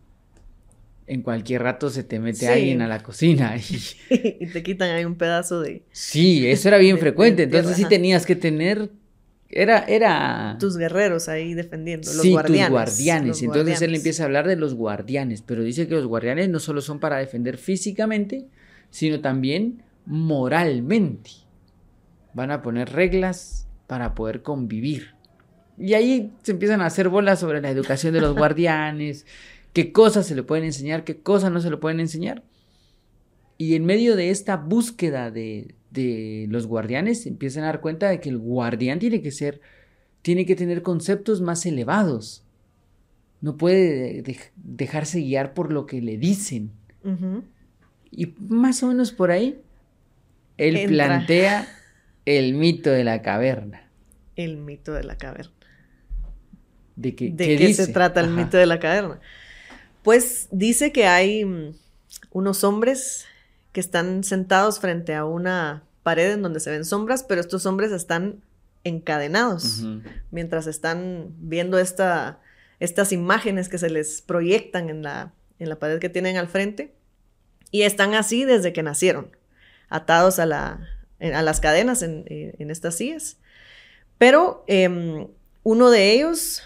en 1.08 1.22
cualquier 1.22 1.64
rato 1.64 1.90
se 1.90 2.04
te 2.04 2.20
mete 2.20 2.48
alguien 2.48 2.82
a 2.82 2.88
la 2.88 3.02
cocina. 3.02 3.56
Y... 4.10 4.48
te 4.48 4.62
quitan 4.62 4.92
ahí 4.92 5.06
un 5.06 5.16
pedazo 5.16 5.62
de... 5.62 5.84
Sí, 5.92 6.48
eso 6.48 6.68
era 6.68 6.78
bien 6.80 7.00
frecuente. 7.00 7.44
Entonces 7.44 7.78
sí 7.78 7.86
tenías 7.86 8.26
que 8.26 8.36
tener 8.36 8.92
era, 9.52 9.80
era... 9.80 10.58
Tus 10.60 10.78
guerreros 10.78 11.28
ahí 11.28 11.56
defendiendo, 11.56 12.12
los 12.14 12.22
sí, 12.22 12.32
guardianes. 12.32 12.68
tus 12.68 12.72
guardianes. 12.72 13.28
los 13.28 13.42
Entonces 13.42 13.82
él 13.82 13.96
empieza 13.96 14.24
a 14.24 14.26
hablar 14.28 14.48
de 14.48 14.56
los 14.56 14.76
guardianes, 14.76 15.42
pero 15.42 15.64
dice 15.64 15.88
que 15.88 15.96
los 15.96 16.06
guardianes 16.06 16.50
no 16.50 16.60
solo 16.60 16.82
son 16.82 17.00
para 17.00 17.18
defender 17.18 17.58
físicamente, 17.58 18.48
sino 18.92 19.22
también 19.22 19.84
moralmente. 20.06 21.32
Van 22.34 22.52
a 22.52 22.62
poner 22.62 22.92
reglas 22.92 23.68
para 23.88 24.14
poder 24.14 24.44
convivir. 24.44 25.16
Y 25.80 25.96
ahí 25.96 26.32
se 26.44 26.52
empiezan 26.52 26.82
a 26.82 26.86
hacer 26.86 27.10
bolas 27.10 27.40
sobre 27.40 27.60
la 27.60 27.72
educación 27.72 28.14
de 28.14 28.22
los 28.22 28.36
guardianes, 28.38 29.26
qué 29.74 29.92
cosas 29.92 30.28
se 30.28 30.36
le 30.36 30.44
pueden 30.44 30.66
enseñar, 30.66 31.04
qué 31.04 31.22
cosas 31.22 31.52
no 31.52 31.60
se 31.60 31.72
le 31.72 31.78
pueden 31.78 32.00
enseñar. 32.00 32.44
Y 33.58 33.76
en 33.76 33.86
medio 33.86 34.16
de 34.16 34.30
esta 34.30 34.58
búsqueda 34.58 35.32
de, 35.32 35.76
de 35.92 36.46
los 36.50 36.68
guardianes, 36.68 37.26
empiezan 37.26 37.64
a 37.64 37.68
dar 37.68 37.82
cuenta 37.82 38.10
de 38.10 38.20
que 38.20 38.30
el 38.30 38.38
guardián 38.38 39.00
tiene 39.00 39.22
que 39.22 39.32
ser, 39.32 39.62
tiene 40.22 40.46
que 40.46 40.56
tener 40.56 40.82
conceptos 40.84 41.42
más 41.42 41.66
elevados. 41.66 42.44
No 43.42 43.58
puede 43.58 44.22
de- 44.22 44.38
dejarse 44.56 45.20
guiar 45.22 45.54
por 45.54 45.72
lo 45.72 45.86
que 45.86 46.02
le 46.02 46.18
dicen. 46.18 46.72
Y 48.12 48.34
más 48.40 48.84
o 48.84 48.88
menos 48.88 49.12
por 49.12 49.32
ahí, 49.32 49.62
él 50.58 50.76
Entra. 50.76 51.08
plantea 51.08 51.68
el 52.26 52.54
mito 52.54 52.90
de 52.92 53.04
la 53.04 53.22
caverna. 53.22 53.90
El 54.36 54.58
mito 54.58 54.94
de 54.94 55.04
la 55.04 55.18
caverna. 55.18 55.54
¿De, 56.96 57.16
que, 57.16 57.32
¿De 57.32 57.56
qué, 57.58 57.74
se 57.74 57.88
trata 57.88 58.20
el 58.20 58.28
Ajá. 58.28 58.36
mito 58.36 58.58
de 58.58 58.66
la 58.66 58.80
caverna? 58.80 59.20
Pues 60.04 60.50
dice 60.52 60.92
que 60.92 61.06
hay 61.06 61.46
mm, 61.46 61.74
unos 62.32 62.64
hombres 62.66 63.26
que 63.80 63.82
están 63.82 64.26
sentados 64.26 64.82
frente 64.82 65.16
a 65.16 65.24
una 65.24 65.84
pared 66.04 66.34
en 66.34 66.42
donde 66.42 66.60
se 66.60 66.70
ven 66.70 66.84
sombras, 66.84 67.24
pero 67.24 67.40
estos 67.40 67.66
hombres 67.66 67.94
están 67.94 68.42
encadenados 68.84 69.84
mientras 70.32 70.68
están 70.68 71.28
viendo 71.40 71.80
esta, 71.80 72.42
estas 72.82 73.14
imágenes 73.14 73.70
que 73.70 73.78
se 73.78 73.90
les 73.90 74.22
proyectan 74.22 74.90
en 74.90 75.02
la, 75.02 75.32
en 75.60 75.70
la 75.70 75.80
pared 75.80 76.00
que 76.00 76.10
tienen 76.10 76.36
al 76.36 76.50
frente. 76.50 76.94
Y 77.72 77.84
están 77.84 78.16
así 78.16 78.44
desde 78.44 78.74
que 78.74 78.84
nacieron, 78.84 79.32
atados 79.88 80.40
a, 80.40 80.46
la, 80.46 80.86
a 81.22 81.42
las 81.42 81.62
cadenas 81.62 82.02
en, 82.02 82.26
en- 82.28 82.56
en 82.60 82.72
estas 82.72 82.96
sillas. 82.96 83.38
Pero 84.18 84.66
em, 84.68 85.28
uno 85.64 85.90
de 85.90 86.12
ellos 86.12 86.64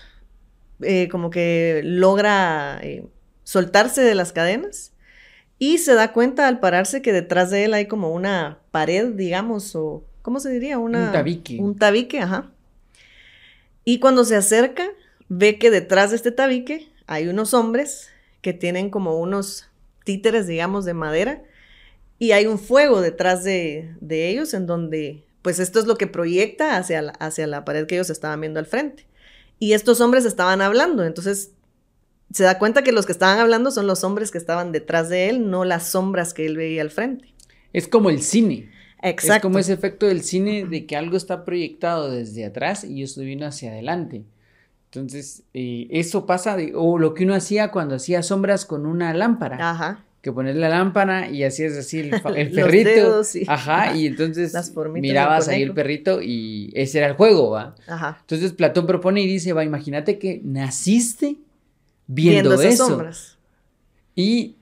eh, 0.82 1.10
como 1.10 1.30
que 1.30 1.82
logra 1.84 2.80
eh, 2.82 3.06
soltarse 3.44 4.02
de 4.02 4.16
las 4.16 4.32
cadenas 4.32 4.93
y 5.66 5.78
se 5.78 5.94
da 5.94 6.12
cuenta 6.12 6.50
al 6.50 6.60
pararse 6.60 7.02
que 7.02 7.14
detrás 7.14 7.50
de 7.50 7.64
él 7.64 7.74
hay 7.74 7.86
como 7.86 8.10
una 8.10 8.60
pared, 8.72 9.14
digamos, 9.14 9.78
o 9.78 10.04
¿cómo 10.22 10.42
se 10.42 10.50
diría? 10.50 10.78
Una, 10.78 11.06
Un 11.06 11.12
tabique. 11.14 11.58
Un 11.58 11.78
tabique, 11.78 12.20
ajá. 12.20 12.52
Y 13.86 14.00
cuando 14.00 14.26
se 14.26 14.36
acerca, 14.36 14.90
ve 15.30 15.58
que 15.60 15.72
detrás 15.72 16.10
de 16.10 16.18
este 16.18 16.34
tabique 16.34 16.92
hay 17.08 17.30
unos 17.30 17.54
hombres 17.54 18.10
que 18.42 18.52
tienen 18.52 18.90
como 18.90 19.18
unos 19.18 19.70
títeres, 20.04 20.48
digamos, 20.48 20.84
de 20.84 20.96
madera, 20.96 21.44
y 22.20 22.34
hay 22.34 22.46
un 22.46 22.60
fuego 22.60 23.00
detrás 23.00 23.46
de, 23.46 23.96
de 24.02 24.28
ellos 24.28 24.54
en 24.54 24.68
donde, 24.68 25.24
pues 25.44 25.60
esto 25.60 25.80
es 25.80 25.86
lo 25.86 25.96
que 25.96 26.08
proyecta 26.08 26.76
hacia 26.76 27.02
la, 27.02 27.12
hacia 27.14 27.48
la 27.48 27.64
pared 27.64 27.88
que 27.88 27.96
ellos 27.96 28.10
estaban 28.10 28.42
viendo 28.42 28.60
al 28.60 28.66
frente. 28.66 29.08
Y 29.60 29.72
estos 29.72 30.02
hombres 30.02 30.26
estaban 30.26 30.62
hablando, 30.62 31.06
entonces 31.06 31.52
se 32.34 32.44
da 32.44 32.60
cuenta 32.60 32.84
que 32.84 32.92
los 32.92 33.06
que 33.06 33.12
estaban 33.14 33.40
hablando 33.40 33.72
son 33.72 33.88
los 33.88 34.04
hombres 34.04 34.32
que 34.32 34.38
estaban 34.38 34.72
detrás 34.72 35.08
de 35.10 35.30
él, 35.30 35.50
no 35.50 35.64
las 35.66 35.88
sombras 35.88 36.34
que 36.34 36.46
él 36.46 36.58
veía 36.58 36.82
al 36.82 36.90
frente. 36.92 37.34
Es 37.72 37.88
como 37.88 38.10
el 38.10 38.22
cine. 38.22 38.70
Exacto. 39.02 39.34
Es 39.36 39.42
como 39.42 39.60
ese 39.60 39.74
efecto 39.74 40.06
del 40.08 40.24
cine 40.24 40.66
de 40.66 40.86
que 40.86 40.96
algo 40.96 41.16
está 41.18 41.46
proyectado 41.46 42.10
desde 42.12 42.46
atrás 42.46 42.84
y 42.84 43.00
yo 43.00 43.06
estoy 43.06 43.26
viendo 43.26 43.46
hacia 43.46 43.72
adelante. 43.72 44.24
Entonces, 44.92 45.44
eh, 45.54 45.88
eso 45.90 46.26
pasa, 46.26 46.56
de- 46.56 46.74
o 46.76 46.98
lo 47.00 47.14
que 47.14 47.24
uno 47.24 47.34
hacía 47.34 47.72
cuando 47.72 47.96
hacía 47.96 48.22
sombras 48.24 48.66
con 48.66 48.86
una 48.86 49.14
lámpara. 49.14 49.58
Ajá. 49.72 50.06
Que 50.22 50.32
pones 50.32 50.56
la 50.56 50.70
lámpara 50.70 51.30
y 51.30 51.44
hacías 51.44 51.74
así 51.76 52.00
el, 52.00 52.14
el 52.36 52.52
perrito. 52.52 52.90
dedos 52.90 53.36
y- 53.36 53.44
Ajá, 53.48 53.96
y 53.96 54.06
entonces 54.08 54.54
mirabas 54.94 55.50
ahí 55.50 55.64
el 55.64 55.74
perrito 55.74 56.22
y 56.22 56.72
ese 56.76 57.00
era 57.00 57.08
el 57.08 57.14
juego, 57.16 57.50
¿va? 57.50 57.76
Ajá. 57.88 58.20
Entonces 58.22 58.54
Platón 58.54 58.86
propone 58.88 59.22
y 59.22 59.28
dice, 59.28 59.52
va, 59.52 59.66
imagínate 59.66 60.18
que 60.20 60.40
naciste 60.46 61.38
viendo, 62.14 62.54
esas 62.54 62.74
eso. 62.74 62.88
sombras. 62.88 63.38
Y 64.16 64.56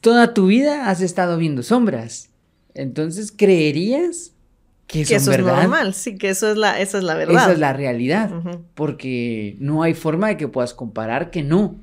toda 0.00 0.34
tu 0.34 0.46
vida 0.46 0.88
has 0.90 1.00
estado 1.00 1.36
viendo 1.38 1.62
sombras. 1.62 2.30
Entonces, 2.74 3.32
¿creerías 3.32 4.32
que, 4.86 5.04
Que 5.04 5.16
eso 5.16 5.30
verdad? 5.30 5.56
es 5.56 5.62
normal, 5.62 5.94
sí, 5.94 6.16
que 6.16 6.28
eso 6.28 6.50
es 6.50 6.56
la, 6.56 6.80
esa 6.80 6.98
es 6.98 7.04
la 7.04 7.14
verdad. 7.14 7.34
Esa 7.44 7.52
es 7.52 7.58
la 7.58 7.72
realidad. 7.72 8.30
Porque 8.74 9.56
no 9.58 9.82
hay 9.82 9.94
forma 9.94 10.28
de 10.28 10.36
que 10.36 10.48
puedas 10.48 10.74
comparar 10.74 11.30
que 11.30 11.42
no. 11.42 11.76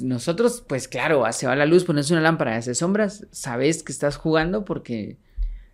Nosotros, 0.00 0.64
pues 0.66 0.88
claro, 0.88 1.24
se 1.32 1.46
va 1.46 1.54
la 1.56 1.66
luz, 1.66 1.84
pones 1.84 2.10
una 2.10 2.20
lámpara, 2.20 2.56
hace 2.56 2.74
sombras, 2.74 3.26
sabes 3.30 3.82
que 3.82 3.92
estás 3.92 4.16
jugando 4.16 4.64
porque... 4.64 5.16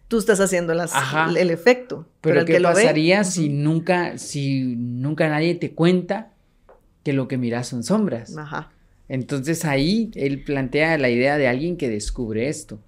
Tú 0.09 0.19
estás 0.19 0.40
haciendo 0.40 0.75
las, 0.75 0.92
el 1.37 1.50
efecto. 1.50 2.04
Pero, 2.21 2.40
el 2.40 2.45
¿qué 2.47 2.54
que 2.54 2.61
lo 2.61 2.71
ve- 2.71 2.75
pasaría 2.75 3.23
si 3.23 3.49
nunca, 3.49 4.19
si 4.19 4.75
nunca 4.76 5.28
nadie 5.28 5.54
te 5.54 5.71
cuenta 5.73 6.33
que 7.02 7.12
lo 7.12 7.28
que 7.28 7.38
miras 7.38 7.69
son 7.69 7.83
sombras? 7.83 8.37
Ajá. 8.37 8.71
Entonces 9.09 9.64
ahí 9.64 10.11
él 10.14 10.42
plantea 10.42 10.97
la 10.99 11.11
idea 11.11 11.37
de 11.37 11.49
alguien 11.49 11.76
que 11.76 11.88
descubre 11.88 12.49
esto. 12.49 12.78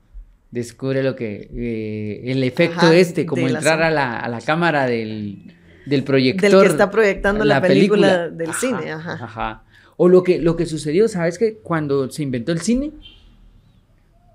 Descubre 0.50 1.02
lo 1.02 1.16
que. 1.16 1.48
eh, 1.54 2.30
el 2.30 2.44
efecto 2.44 2.86
Ajá, 2.86 2.94
este, 2.94 3.26
como 3.26 3.48
la 3.48 3.58
entrar 3.58 3.82
a 3.82 3.90
la, 3.90 4.18
a 4.20 4.28
la 4.28 4.40
cámara 4.40 4.86
del, 4.86 5.54
del 5.86 6.04
proyector. 6.04 6.50
Del 6.50 6.60
que 6.60 6.66
está 6.66 6.90
proyectando 6.90 7.44
la, 7.44 7.60
película, 7.60 8.28
del 8.28 8.50
Ajá, 8.50 8.60
cine. 8.60 8.92
Ajá. 8.92 9.12
ajá. 9.14 9.64
O 9.96 10.08
lo 10.08 10.22
que, 10.22 10.38
lo 10.38 10.56
que 10.56 10.66
sucedió, 10.66 11.08
¿sabes 11.08 11.38
que 11.38 11.54
Cuando 11.54 12.10
se 12.10 12.22
inventó 12.22 12.52
el 12.52 12.60
cine, 12.60 12.92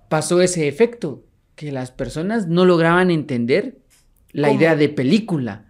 pasó 0.10 0.42
ese 0.42 0.68
efecto, 0.68 1.24
que 1.56 1.72
las 1.72 1.92
personas 1.92 2.48
no 2.48 2.66
lograban 2.66 3.12
entender 3.12 3.78
la 4.32 4.48
¿Cómo? 4.50 4.60
idea 4.60 4.76
de 4.76 4.90
película. 4.90 5.66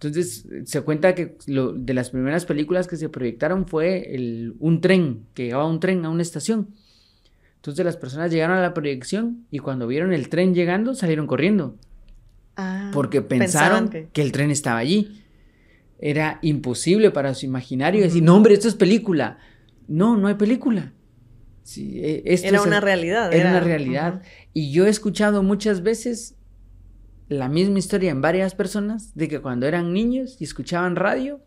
Entonces 0.00 0.46
se 0.64 0.80
cuenta 0.82 1.14
que 1.16 1.36
lo, 1.46 1.72
de 1.72 1.92
las 1.92 2.10
primeras 2.10 2.44
películas 2.46 2.86
que 2.86 2.96
se 2.96 3.08
proyectaron 3.08 3.66
fue 3.66 4.14
el, 4.14 4.54
un 4.60 4.80
tren, 4.80 5.24
que 5.34 5.44
llegaba 5.46 5.66
un 5.66 5.80
tren 5.80 6.04
a 6.04 6.10
una 6.10 6.22
estación. 6.22 6.68
Entonces 7.56 7.84
las 7.84 7.96
personas 7.96 8.30
llegaron 8.30 8.56
a 8.56 8.62
la 8.62 8.74
proyección 8.74 9.44
y 9.50 9.58
cuando 9.58 9.88
vieron 9.88 10.12
el 10.12 10.28
tren 10.28 10.54
llegando 10.54 10.94
salieron 10.94 11.26
corriendo 11.26 11.76
Ah, 12.56 12.90
porque 12.92 13.22
pensaron 13.22 13.88
que... 13.88 14.08
que... 14.12 14.22
el 14.22 14.30
tren 14.32 14.50
estaba 14.52 14.78
allí. 14.78 15.22
Era 16.00 16.38
imposible 16.42 17.10
para 17.10 17.34
su 17.34 17.46
imaginario 17.46 18.02
decir, 18.02 18.22
no 18.22 18.36
hombre, 18.36 18.54
esto 18.54 18.68
es 18.68 18.74
película. 18.76 19.38
No, 19.88 20.16
no 20.16 20.28
hay 20.28 20.34
película. 20.34 20.92
Sí, 21.64 21.98
e- 22.00 22.22
esto 22.24 22.46
Era 22.48 22.58
es- 22.58 22.66
una 22.66 22.80
realidad. 22.80 23.32
Era 23.32 23.50
una 23.50 23.60
realidad. 23.60 24.22
Y 24.54 24.70
yo 24.70 24.86
he 24.86 24.90
escuchado 24.90 25.42
muchas 25.42 25.82
veces 25.82 26.36
la 27.28 27.48
misma 27.48 27.78
historia 27.78 28.10
en 28.10 28.20
varias 28.22 28.54
personas 28.54 29.14
de 29.14 29.28
que 29.28 29.40
cuando 29.40 29.66
eran 29.66 29.92
niños 29.92 30.36
y 30.40 30.44
escuchaban 30.44 30.96
radio, 30.96 31.40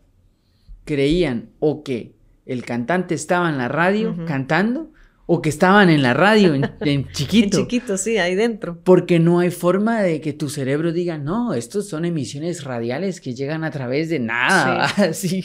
creían 0.84 1.50
o 1.60 1.82
que 1.82 2.14
el 2.46 2.64
cantante 2.64 3.14
estaba 3.14 3.48
en 3.48 3.58
la 3.58 3.68
radio 3.68 4.16
cantando 4.26 4.90
o 5.26 5.40
que 5.40 5.48
estaban 5.48 5.88
en 5.88 6.02
la 6.02 6.12
radio 6.14 6.54
en, 6.54 6.64
en 6.64 6.72
En 7.06 7.08
chiquito. 7.12 7.58
chiquito, 7.58 7.96
sí, 7.96 8.18
ahí 8.18 8.34
dentro. 8.34 8.78
Porque 8.82 9.20
no 9.20 9.38
hay 9.38 9.50
forma 9.50 10.02
de 10.02 10.20
que 10.20 10.32
tu 10.32 10.48
cerebro 10.50 10.92
diga, 10.92 11.16
no, 11.18 11.54
estos 11.54 11.88
son 11.88 12.04
emisiones 12.04 12.64
radiales 12.64 13.20
que 13.20 13.34
llegan 13.34 13.62
a 13.64 13.70
través 13.70 14.08
de 14.08 14.18
nada. 14.18 14.84
Así. 14.96 15.44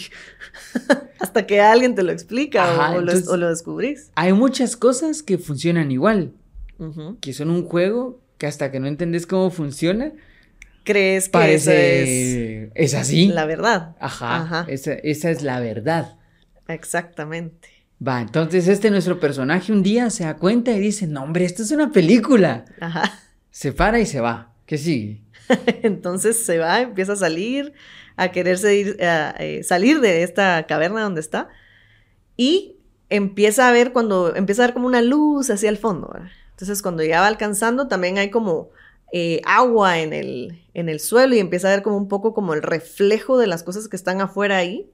Hasta 1.19 1.45
que 1.45 1.61
alguien 1.61 1.93
te 1.95 2.03
lo 2.03 2.11
explica 2.11 2.65
o- 2.65 2.81
Ajá, 2.81 2.91
o, 2.97 3.01
lo, 3.01 3.13
o 3.29 3.37
lo 3.37 3.49
descubrís. 3.49 4.11
Hay 4.15 4.33
muchas 4.33 4.75
cosas 4.75 5.21
que 5.23 5.37
funcionan 5.37 5.91
igual, 5.91 6.31
que 7.21 7.33
son 7.33 7.49
un 7.51 7.63
juego 7.63 8.19
que 8.37 8.45
hasta 8.47 8.71
que 8.71 8.79
no 8.79 8.87
entendés 8.87 9.25
cómo 9.25 9.49
funciona, 9.51 10.11
Crees 10.87 11.27
que 11.27 11.53
eso 11.53 11.69
es 11.69 11.69
parece... 11.69 12.71
Es 12.75 12.93
así. 12.93 13.27
la 13.27 13.45
verdad. 13.45 13.97
Ajá, 13.99 14.37
Ajá. 14.37 14.65
Esa, 14.69 14.93
esa 14.93 15.29
es 15.29 15.43
la 15.43 15.59
verdad. 15.59 16.15
Exactamente. 16.69 17.67
Va, 18.05 18.21
entonces 18.21 18.69
este 18.69 18.89
nuestro 18.89 19.19
personaje 19.19 19.73
un 19.73 19.83
día 19.83 20.09
se 20.09 20.23
da 20.23 20.37
cuenta 20.37 20.71
y 20.71 20.79
dice, 20.79 21.05
no 21.05 21.23
hombre, 21.23 21.43
esto 21.43 21.63
es 21.63 21.71
una 21.71 21.91
película. 21.91 22.63
Ajá. 22.79 23.19
Se 23.51 23.73
para 23.73 23.99
y 23.99 24.05
se 24.05 24.21
va. 24.21 24.53
¿Qué 24.65 24.77
sigue? 24.77 25.23
Entonces 25.83 26.45
se 26.45 26.57
va, 26.57 26.79
empieza 26.79 27.13
a 27.13 27.17
salir, 27.17 27.73
a 28.15 28.31
quererse 28.31 28.77
ir, 28.77 29.03
a, 29.03 29.35
eh, 29.39 29.63
salir 29.63 29.99
de 29.99 30.23
esta 30.23 30.65
caverna 30.67 31.01
donde 31.01 31.19
está 31.19 31.49
y 32.37 32.77
empieza 33.09 33.67
a 33.67 33.73
ver 33.73 33.91
cuando, 33.91 34.33
empieza 34.37 34.63
a 34.63 34.67
ver 34.67 34.73
como 34.73 34.87
una 34.87 35.01
luz 35.01 35.49
hacia 35.49 35.69
el 35.69 35.77
fondo. 35.77 36.11
¿verdad? 36.13 36.29
Entonces 36.51 36.81
cuando 36.81 37.03
ya 37.03 37.19
va 37.19 37.27
alcanzando 37.27 37.89
también 37.89 38.17
hay 38.17 38.29
como 38.29 38.69
eh, 39.11 39.41
agua 39.45 39.99
en 39.99 40.13
el, 40.13 40.61
en 40.73 40.89
el 40.89 40.99
suelo 40.99 41.35
y 41.35 41.39
empieza 41.39 41.67
a 41.67 41.71
ver 41.71 41.83
como 41.83 41.97
un 41.97 42.07
poco 42.07 42.33
como 42.33 42.53
el 42.53 42.61
reflejo 42.61 43.37
de 43.37 43.47
las 43.47 43.63
cosas 43.63 43.87
que 43.87 43.95
están 43.95 44.21
afuera 44.21 44.57
ahí. 44.57 44.89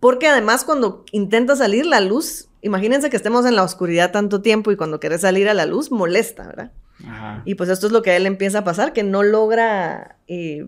Porque 0.00 0.26
además 0.26 0.64
cuando 0.64 1.04
intenta 1.12 1.56
salir 1.56 1.86
la 1.86 2.00
luz, 2.00 2.48
imagínense 2.60 3.08
que 3.08 3.16
estemos 3.16 3.46
en 3.46 3.56
la 3.56 3.62
oscuridad 3.62 4.12
tanto 4.12 4.42
tiempo 4.42 4.70
y 4.70 4.76
cuando 4.76 5.00
querés 5.00 5.22
salir 5.22 5.48
a 5.48 5.54
la 5.54 5.66
luz 5.66 5.90
molesta, 5.90 6.46
¿verdad? 6.46 6.72
Ajá. 7.06 7.42
Y 7.44 7.54
pues 7.54 7.70
esto 7.70 7.86
es 7.86 7.92
lo 7.92 8.02
que 8.02 8.10
a 8.10 8.16
él 8.16 8.26
empieza 8.26 8.58
a 8.58 8.64
pasar, 8.64 8.92
que 8.92 9.02
no 9.02 9.22
logra 9.22 10.16
eh, 10.28 10.66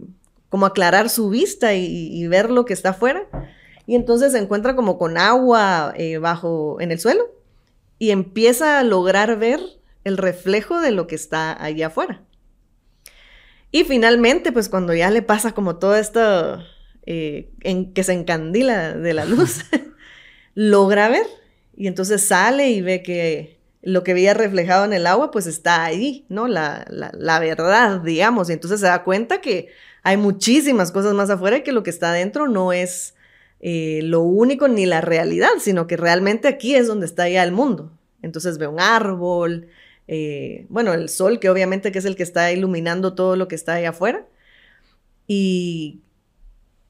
como 0.48 0.66
aclarar 0.66 1.10
su 1.10 1.28
vista 1.28 1.74
y, 1.74 2.26
ver 2.26 2.50
lo 2.50 2.64
que 2.64 2.72
está 2.72 2.90
afuera. 2.90 3.26
Y 3.86 3.94
entonces 3.94 4.32
se 4.32 4.38
encuentra 4.38 4.76
como 4.76 4.98
con 4.98 5.18
agua 5.18 5.92
eh, 5.96 6.18
bajo 6.18 6.80
en 6.80 6.90
el 6.90 7.00
suelo 7.00 7.24
y 7.98 8.10
empieza 8.10 8.78
a 8.78 8.82
lograr 8.82 9.38
ver 9.38 9.60
el 10.04 10.16
reflejo 10.16 10.80
de 10.80 10.90
lo 10.90 11.06
que 11.06 11.14
está 11.14 11.62
allá 11.62 11.88
afuera. 11.88 12.22
Y 13.70 13.84
finalmente, 13.84 14.52
pues 14.52 14.68
cuando 14.68 14.94
ya 14.94 15.10
le 15.10 15.22
pasa 15.22 15.52
como 15.52 15.76
todo 15.76 15.96
esto 15.96 16.62
eh, 17.06 17.50
en 17.60 17.92
que 17.92 18.04
se 18.04 18.12
encandila 18.12 18.94
de 18.94 19.14
la 19.14 19.24
luz, 19.24 19.64
logra 20.54 21.08
ver. 21.08 21.26
Y 21.76 21.86
entonces 21.86 22.22
sale 22.22 22.70
y 22.70 22.80
ve 22.80 23.02
que 23.02 23.58
lo 23.82 24.02
que 24.02 24.12
había 24.12 24.34
reflejado 24.34 24.84
en 24.84 24.92
el 24.92 25.06
agua, 25.06 25.30
pues 25.30 25.46
está 25.46 25.84
ahí, 25.84 26.26
¿no? 26.28 26.48
La, 26.48 26.84
la, 26.88 27.38
verdad, 27.38 28.00
digamos. 28.00 28.50
Y 28.50 28.54
entonces 28.54 28.80
se 28.80 28.86
da 28.86 29.04
cuenta 29.04 29.40
que 29.40 29.68
hay 30.02 30.16
muchísimas 30.16 30.90
cosas 30.90 31.14
más 31.14 31.30
afuera 31.30 31.58
y 31.58 31.62
que 31.62 31.72
lo 31.72 31.82
que 31.82 31.90
está 31.90 32.10
adentro 32.10 32.48
no 32.48 32.72
es 32.72 33.14
eh, 33.60 34.00
lo 34.02 34.22
único 34.22 34.68
ni 34.68 34.86
la 34.86 35.00
realidad, 35.00 35.50
sino 35.60 35.86
que 35.86 35.96
realmente 35.96 36.48
aquí 36.48 36.74
es 36.74 36.86
donde 36.86 37.06
está 37.06 37.28
ya 37.28 37.42
el 37.42 37.52
mundo. 37.52 37.92
Entonces 38.22 38.58
ve 38.58 38.66
un 38.66 38.80
árbol, 38.80 39.68
eh, 40.08 40.66
bueno, 40.70 40.94
el 40.94 41.08
sol, 41.10 41.38
que 41.38 41.50
obviamente 41.50 41.92
que 41.92 41.98
es 41.98 42.04
el 42.06 42.16
que 42.16 42.22
está 42.22 42.50
iluminando 42.50 43.14
todo 43.14 43.36
lo 43.36 43.46
que 43.46 43.54
está 43.54 43.74
ahí 43.74 43.84
afuera. 43.84 44.26
Y, 45.26 46.00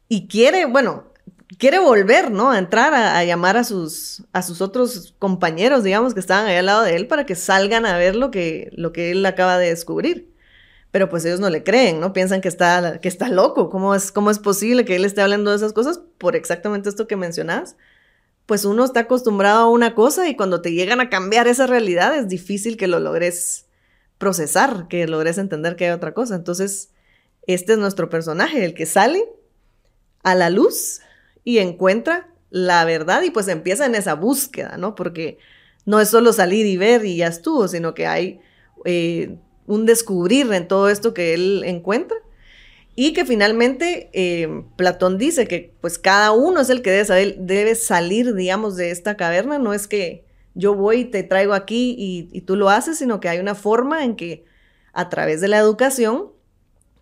y 0.09 0.29
quiere, 0.29 0.67
bueno, 0.67 1.13
quiere 1.59 1.81
volver, 1.81 2.31
¿no? 2.31 2.53
A 2.53 2.59
entrar 2.59 2.95
a, 2.95 3.25
llamar 3.25 3.57
a 3.57 3.65
sus, 3.65 4.25
a 4.33 4.43
sus 4.43 4.61
otros 4.61 5.15
compañeros, 5.19 5.83
digamos, 5.83 6.15
que 6.15 6.21
estaban 6.21 6.47
ahí 6.47 6.57
al 6.57 6.67
lado 6.67 6.83
de 6.85 6.95
él 6.97 7.09
para 7.09 7.27
que 7.27 7.35
salgan 7.35 7.87
a 7.87 7.99
ver 7.99 8.15
lo 8.15 8.31
que, 8.31 8.71
lo 8.77 8.93
que 8.93 9.11
él 9.11 9.27
acaba 9.27 9.59
de 9.59 9.69
descubrir. 9.69 10.33
Pero 10.91 11.09
pues 11.11 11.25
ellos 11.25 11.41
no 11.41 11.51
le 11.51 11.65
creen, 11.65 12.01
¿no? 12.01 12.13
Piensan 12.13 12.41
que 12.41 12.49
está, 12.49 13.01
que 13.01 13.09
está 13.09 13.29
loco. 13.29 13.69
¿Cómo 13.69 13.95
es, 13.95 14.13
¿Cómo 14.13 14.31
es 14.31 14.39
posible 14.39 14.85
que 14.85 14.97
él 14.97 15.05
esté 15.05 15.21
hablando 15.21 15.51
de 15.51 15.57
esas 15.57 15.73
cosas 15.73 16.01
por 16.19 16.37
exactamente 16.37 16.89
esto 16.89 17.07
que 17.07 17.17
mencionas? 17.17 17.77
Pues 18.49 18.65
uno 18.65 18.87
está 18.87 19.01
acostumbrado 19.01 19.59
a 19.59 19.69
una 19.69 19.95
cosa 19.95 20.27
y 20.27 20.35
cuando 20.35 20.63
te 20.63 20.73
llegan 20.73 21.03
a 21.03 21.11
cambiar 21.11 21.47
esa 21.49 21.67
realidad 21.67 22.17
es 22.17 22.29
difícil 22.29 22.79
que 22.79 22.87
lo 22.87 22.99
logres 22.99 23.67
procesar, 24.17 24.89
que 24.89 25.07
logres 25.07 25.37
entender 25.37 25.77
que 25.77 25.85
hay 25.85 25.91
otra 25.91 26.15
cosa. 26.15 26.35
Entonces, 26.35 26.89
este 27.47 27.75
es 27.75 27.79
nuestro 27.79 28.09
personaje, 28.09 28.65
el 28.65 28.73
que 28.73 28.87
sale 28.87 29.23
a 30.23 30.35
la 30.35 30.49
luz 30.49 31.03
y 31.45 31.59
encuentra 31.59 32.33
la 32.49 32.87
verdad 32.87 33.21
y 33.21 33.31
pues 33.31 33.49
empieza 33.49 33.85
en 33.85 33.95
esa 33.95 34.15
búsqueda, 34.15 34.79
¿no? 34.79 34.95
Porque 34.95 35.37
no 35.85 36.01
es 36.01 36.09
solo 36.09 36.33
salir 36.33 36.65
y 36.65 36.79
ver 36.79 37.05
y 37.05 37.19
ya 37.19 37.27
estuvo, 37.27 37.69
sino 37.69 37.93
que 37.93 38.07
hay 38.07 38.41
eh, 38.87 39.37
un 39.67 39.85
descubrir 39.85 40.51
en 40.55 40.69
todo 40.69 40.89
esto 40.89 41.13
que 41.13 41.35
él 41.35 41.65
encuentra 41.67 42.17
y 43.01 43.13
que 43.13 43.25
finalmente 43.25 44.11
eh, 44.13 44.65
Platón 44.75 45.19
dice 45.19 45.47
que 45.47 45.73
pues 45.81 46.01
cada 46.01 46.33
uno 46.33 46.61
es 46.61 46.69
el 46.69 46.83
que 46.83 46.91
debe, 46.91 47.37
debe, 47.39 47.77
salir, 47.77 48.35
digamos, 48.35 48.75
de 48.75 48.91
esta 48.91 49.17
caverna. 49.17 49.61
No 49.61 49.73
es 49.73 49.87
que 49.87 50.25
yo 50.55 50.75
voy 50.75 51.03
y 51.03 51.05
te 51.05 51.23
traigo 51.23 51.55
aquí 51.55 51.95
y, 51.97 52.41
tú 52.41 52.57
lo 52.57 52.71
haces, 52.71 52.99
sino 52.99 53.21
que 53.21 53.29
hay 53.29 53.39
una 53.39 53.55
forma 53.55 54.03
en 54.03 54.17
que 54.17 54.45
a 54.93 55.11
través 55.11 55.41
de 55.41 55.47
la 55.47 55.59
educación 55.59 56.33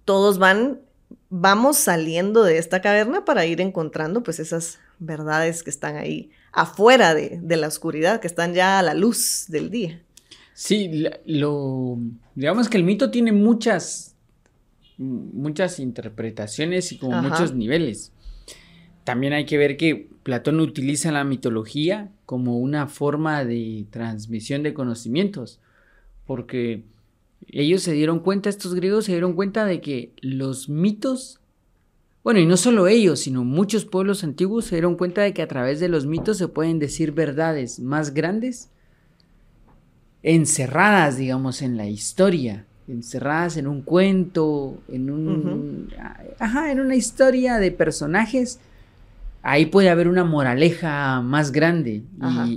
todos 0.04 0.36
van, 0.38 0.82
vamos 1.30 1.78
saliendo 1.78 2.42
de 2.42 2.58
esta 2.58 2.82
caverna 2.82 3.24
para 3.24 3.46
ir 3.46 3.62
encontrando 3.62 4.22
pues 4.22 4.38
esas 4.38 4.78
verdades 4.98 5.62
que 5.62 5.70
están 5.70 5.96
ahí 5.96 6.28
afuera 6.52 7.14
de, 7.14 7.38
de 7.40 7.56
la 7.56 7.68
oscuridad, 7.68 8.20
que 8.20 8.26
están 8.26 8.52
ya 8.52 8.78
a 8.78 8.82
la 8.82 8.92
luz 8.92 9.46
del 9.48 9.70
día. 9.70 10.02
Sí, 10.52 11.06
lo, 11.24 11.96
digamos 12.34 12.68
que 12.68 12.76
el 12.76 12.84
mito 12.84 13.10
tiene 13.10 13.32
muchas 13.32 14.15
muchas 14.98 15.78
interpretaciones 15.78 16.92
y 16.92 16.98
como 16.98 17.20
muchos 17.22 17.54
niveles. 17.54 18.12
También 19.04 19.32
hay 19.32 19.46
que 19.46 19.58
ver 19.58 19.76
que 19.76 20.10
Platón 20.22 20.58
utiliza 20.60 21.12
la 21.12 21.24
mitología 21.24 22.10
como 22.24 22.58
una 22.58 22.88
forma 22.88 23.44
de 23.44 23.86
transmisión 23.90 24.62
de 24.62 24.74
conocimientos, 24.74 25.60
porque 26.26 26.84
ellos 27.46 27.82
se 27.82 27.92
dieron 27.92 28.20
cuenta, 28.20 28.48
estos 28.48 28.74
griegos 28.74 29.04
se 29.04 29.12
dieron 29.12 29.34
cuenta 29.34 29.64
de 29.64 29.80
que 29.80 30.12
los 30.20 30.68
mitos, 30.68 31.38
bueno, 32.24 32.40
y 32.40 32.46
no 32.46 32.56
solo 32.56 32.88
ellos, 32.88 33.20
sino 33.20 33.44
muchos 33.44 33.84
pueblos 33.84 34.24
antiguos 34.24 34.64
se 34.64 34.76
dieron 34.76 34.96
cuenta 34.96 35.22
de 35.22 35.32
que 35.32 35.42
a 35.42 35.48
través 35.48 35.78
de 35.78 35.88
los 35.88 36.06
mitos 36.06 36.38
se 36.38 36.48
pueden 36.48 36.80
decir 36.80 37.12
verdades 37.12 37.78
más 37.78 38.12
grandes, 38.12 38.70
encerradas, 40.24 41.16
digamos, 41.16 41.62
en 41.62 41.76
la 41.76 41.88
historia 41.88 42.66
encerradas 42.88 43.56
en 43.56 43.66
un 43.66 43.82
cuento, 43.82 44.78
en 44.88 45.10
un, 45.10 45.88
ajá, 46.38 46.70
en 46.70 46.80
una 46.80 46.94
historia 46.94 47.58
de 47.58 47.70
personajes, 47.72 48.60
ahí 49.42 49.66
puede 49.66 49.90
haber 49.90 50.08
una 50.08 50.24
moraleja 50.24 51.20
más 51.20 51.52
grande 51.52 52.02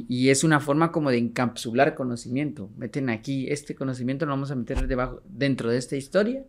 y, 0.07 0.29
es 0.29 0.43
una 0.43 0.59
forma 0.59 0.91
como 0.91 1.11
de 1.11 1.17
encapsular 1.17 1.95
conocimiento. 1.95 2.69
Meten 2.77 3.09
aquí 3.09 3.47
este 3.49 3.75
conocimiento, 3.75 4.25
lo 4.25 4.31
vamos 4.31 4.51
a 4.51 4.55
meter 4.55 4.87
debajo, 4.87 5.21
dentro 5.27 5.69
de 5.69 5.77
esta 5.77 5.95
historia, 5.95 6.43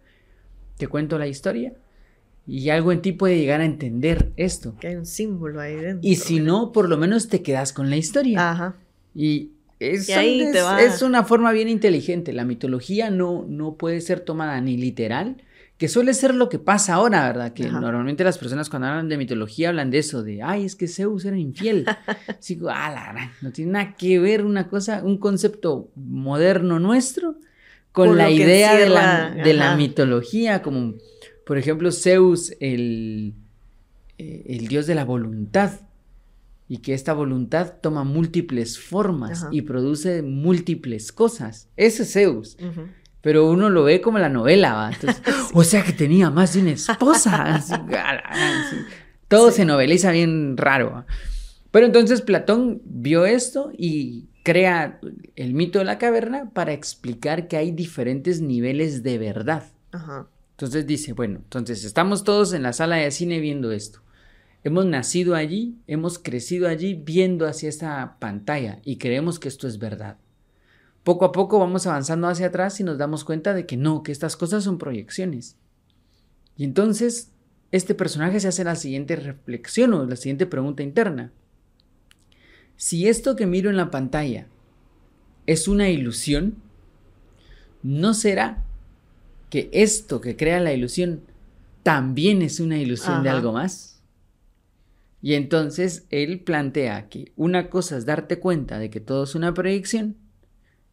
te 0.76 0.86
cuento 0.86 1.18
la 1.18 1.26
historia 1.26 1.74
y 2.46 2.70
algo 2.70 2.90
en 2.90 3.02
ti 3.02 3.12
puede 3.12 3.38
llegar 3.38 3.60
a 3.60 3.64
entender 3.64 4.32
esto. 4.36 4.74
Que 4.80 4.88
hay 4.88 4.96
un 4.96 5.06
símbolo 5.06 5.60
ahí 5.60 5.76
dentro. 5.76 6.08
Y 6.08 6.16
si 6.16 6.40
no, 6.40 6.72
por 6.72 6.88
lo 6.88 6.96
menos 6.96 7.28
te 7.28 7.42
quedas 7.42 7.72
con 7.72 7.90
la 7.90 7.96
historia. 7.96 8.50
Ajá. 8.50 8.74
Y 9.14 9.50
es, 9.80 11.02
una 11.02 11.24
forma 11.24 11.52
bien 11.52 11.68
inteligente. 11.68 12.32
La 12.32 12.44
mitología 12.44 13.10
no, 13.10 13.46
no 13.48 13.76
puede 13.76 14.00
ser 14.02 14.20
tomada 14.20 14.60
ni 14.60 14.76
literal, 14.76 15.42
que 15.78 15.88
suele 15.88 16.12
ser 16.12 16.34
lo 16.34 16.50
que 16.50 16.58
pasa 16.58 16.94
ahora, 16.94 17.26
¿verdad? 17.26 17.54
Que 17.54 17.70
normalmente 17.70 18.22
las 18.22 18.36
personas 18.36 18.68
cuando 18.68 18.88
hablan 18.88 19.08
de 19.08 19.16
mitología 19.16 19.70
hablan 19.70 19.90
de 19.90 19.98
eso, 19.98 20.22
de, 20.22 20.42
ay, 20.42 20.66
es 20.66 20.76
que 20.76 20.86
Zeus 20.86 21.24
era 21.24 21.38
infiel. 21.38 21.86
Así 22.38 22.60
ah, 22.68 22.90
la 23.14 23.32
no 23.40 23.50
tiene 23.50 23.72
nada 23.72 23.96
que 23.96 24.18
ver 24.18 24.44
una 24.44 24.68
cosa, 24.68 25.02
un 25.02 25.16
concepto 25.16 25.90
moderno 25.96 26.78
nuestro 26.78 27.36
con 27.92 28.18
la 28.18 28.30
idea 28.30 28.76
de, 28.76 28.88
la, 28.88 29.30
de 29.30 29.54
la, 29.54 29.74
mitología, 29.74 30.62
como, 30.62 30.94
por 31.44 31.58
ejemplo, 31.58 31.90
Zeus, 31.90 32.54
el, 32.60 33.34
eh, 34.18 34.44
el 34.46 34.68
dios 34.68 34.86
de 34.86 34.94
la 34.94 35.04
voluntad 35.04 35.80
y 36.70 36.78
que 36.78 36.94
esta 36.94 37.14
voluntad 37.14 37.74
toma 37.80 38.04
múltiples 38.04 38.78
formas 38.78 39.48
y 39.50 39.62
produce 39.62 40.22
múltiples 40.22 41.10
cosas. 41.10 41.68
Ese 41.76 42.04
es 42.04 42.12
Zeus. 42.12 42.56
Pero 43.22 43.50
uno 43.50 43.70
lo 43.70 43.82
ve 43.82 44.00
como 44.00 44.20
la 44.20 44.28
novela, 44.28 44.74
¿va? 44.74 44.92
O 45.52 45.64
sea 45.64 45.82
que 45.82 45.92
tenía 45.92 46.30
más 46.30 46.54
de 46.54 46.60
una 46.60 46.70
esposa. 46.70 47.60
Todo 49.28 49.50
se 49.50 49.64
noveliza 49.64 50.12
bien 50.12 50.56
raro. 50.56 51.04
Pero 51.72 51.86
entonces 51.86 52.22
Platón 52.22 52.80
vio 52.84 53.26
esto 53.26 53.72
y 53.76 54.28
crea 54.44 55.00
el 55.34 55.54
mito 55.54 55.80
de 55.80 55.86
la 55.86 55.98
caverna 55.98 56.50
para 56.50 56.72
explicar 56.72 57.48
que 57.48 57.56
hay 57.56 57.72
diferentes 57.72 58.40
niveles 58.40 59.02
de 59.02 59.18
verdad. 59.18 59.64
Entonces 60.52 60.86
dice, 60.86 61.14
bueno, 61.14 61.40
entonces 61.42 61.82
estamos 61.82 62.22
todos 62.22 62.52
en 62.52 62.62
la 62.62 62.72
sala 62.72 62.94
de 62.94 63.10
cine 63.10 63.40
viendo 63.40 63.72
esto. 63.72 64.02
Hemos 64.62 64.84
nacido 64.84 65.34
allí, 65.34 65.78
hemos 65.86 66.18
crecido 66.18 66.68
allí 66.68 66.94
viendo 66.94 67.46
hacia 67.46 67.68
esta 67.68 68.16
pantalla 68.18 68.80
y 68.84 68.96
creemos 68.96 69.38
que 69.38 69.48
esto 69.48 69.66
es 69.66 69.78
verdad. 69.78 70.18
Poco 71.02 71.24
a 71.24 71.32
poco 71.32 71.58
vamos 71.58 71.86
avanzando 71.86 72.28
hacia 72.28 72.48
atrás 72.48 72.78
y 72.78 72.84
nos 72.84 72.98
damos 72.98 73.24
cuenta 73.24 73.54
de 73.54 73.64
que 73.64 73.78
no, 73.78 74.02
que 74.02 74.12
estas 74.12 74.36
cosas 74.36 74.64
son 74.64 74.76
proyecciones. 74.76 75.56
Y 76.56 76.64
entonces 76.64 77.32
este 77.72 77.94
personaje 77.94 78.38
se 78.40 78.48
hace 78.48 78.64
la 78.64 78.76
siguiente 78.76 79.16
reflexión 79.16 79.94
o 79.94 80.04
la 80.04 80.16
siguiente 80.16 80.44
pregunta 80.44 80.82
interna. 80.82 81.32
Si 82.76 83.08
esto 83.08 83.36
que 83.36 83.46
miro 83.46 83.70
en 83.70 83.76
la 83.76 83.90
pantalla 83.90 84.46
es 85.46 85.68
una 85.68 85.88
ilusión, 85.88 86.56
¿no 87.82 88.12
será 88.12 88.64
que 89.48 89.70
esto 89.72 90.20
que 90.20 90.36
crea 90.36 90.60
la 90.60 90.72
ilusión 90.72 91.22
también 91.82 92.42
es 92.42 92.60
una 92.60 92.78
ilusión 92.78 93.22
de 93.22 93.30
algo 93.30 93.52
más? 93.52 93.99
Y 95.22 95.34
entonces 95.34 96.06
él 96.10 96.40
plantea 96.40 97.08
que 97.08 97.32
una 97.36 97.68
cosa 97.68 97.96
es 97.96 98.06
darte 98.06 98.38
cuenta 98.38 98.78
de 98.78 98.90
que 98.90 99.00
todo 99.00 99.24
es 99.24 99.34
una 99.34 99.52
proyección 99.52 100.16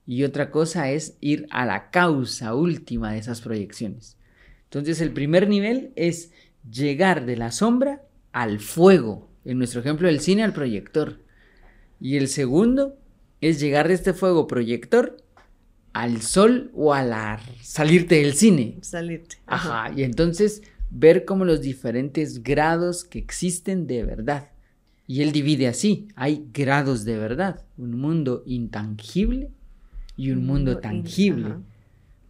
y 0.06 0.24
otra 0.24 0.52
cosa 0.52 0.92
es 0.92 1.18
ir 1.22 1.48
a 1.50 1.66
la 1.66 1.90
causa 1.92 2.54
última 2.54 3.14
de 3.14 3.20
esas 3.20 3.42
proyecciones. 3.42 4.18
Entonces 4.66 5.00
el 5.02 5.12
primer 5.12 5.48
nivel 5.48 5.92
es 5.96 6.32
llegar 6.70 7.26
de 7.26 7.38
la 7.38 7.52
sombra 7.52 8.04
al 8.34 8.60
fuego, 8.60 9.30
en 9.46 9.58
nuestro 9.58 9.80
ejemplo 9.80 10.08
del 10.08 10.20
cine 10.20 10.44
al 10.44 10.54
proyector. 10.54 11.22
Y 12.00 12.18
el 12.18 12.28
segundo 12.28 12.98
es 13.40 13.60
llegar 13.60 13.88
de 13.88 13.94
este 13.94 14.14
fuego 14.14 14.48
proyector 14.48 15.18
al 15.94 16.22
sol 16.22 16.70
o 16.74 16.94
a 16.94 17.04
la 17.04 17.40
salirte 17.62 18.16
del 18.16 18.34
cine. 18.34 18.78
Salirte. 18.82 19.38
Ajá. 19.46 19.92
Y 19.96 20.04
entonces 20.04 20.62
ver 20.90 21.26
como 21.26 21.46
los 21.46 21.62
diferentes 21.62 22.44
grados 22.44 23.04
que 23.04 23.20
existen 23.20 23.88
de 23.88 24.04
verdad. 24.04 24.50
Y 25.08 25.22
él 25.22 25.32
divide 25.32 25.68
así, 25.68 26.08
hay 26.16 26.46
grados 26.54 27.06
de 27.06 27.18
verdad, 27.18 27.64
un 27.78 28.00
mundo 28.00 28.44
intangible 28.46 29.52
y 30.18 30.32
un 30.32 30.46
mundo 30.46 30.80
tangible. 30.80 31.56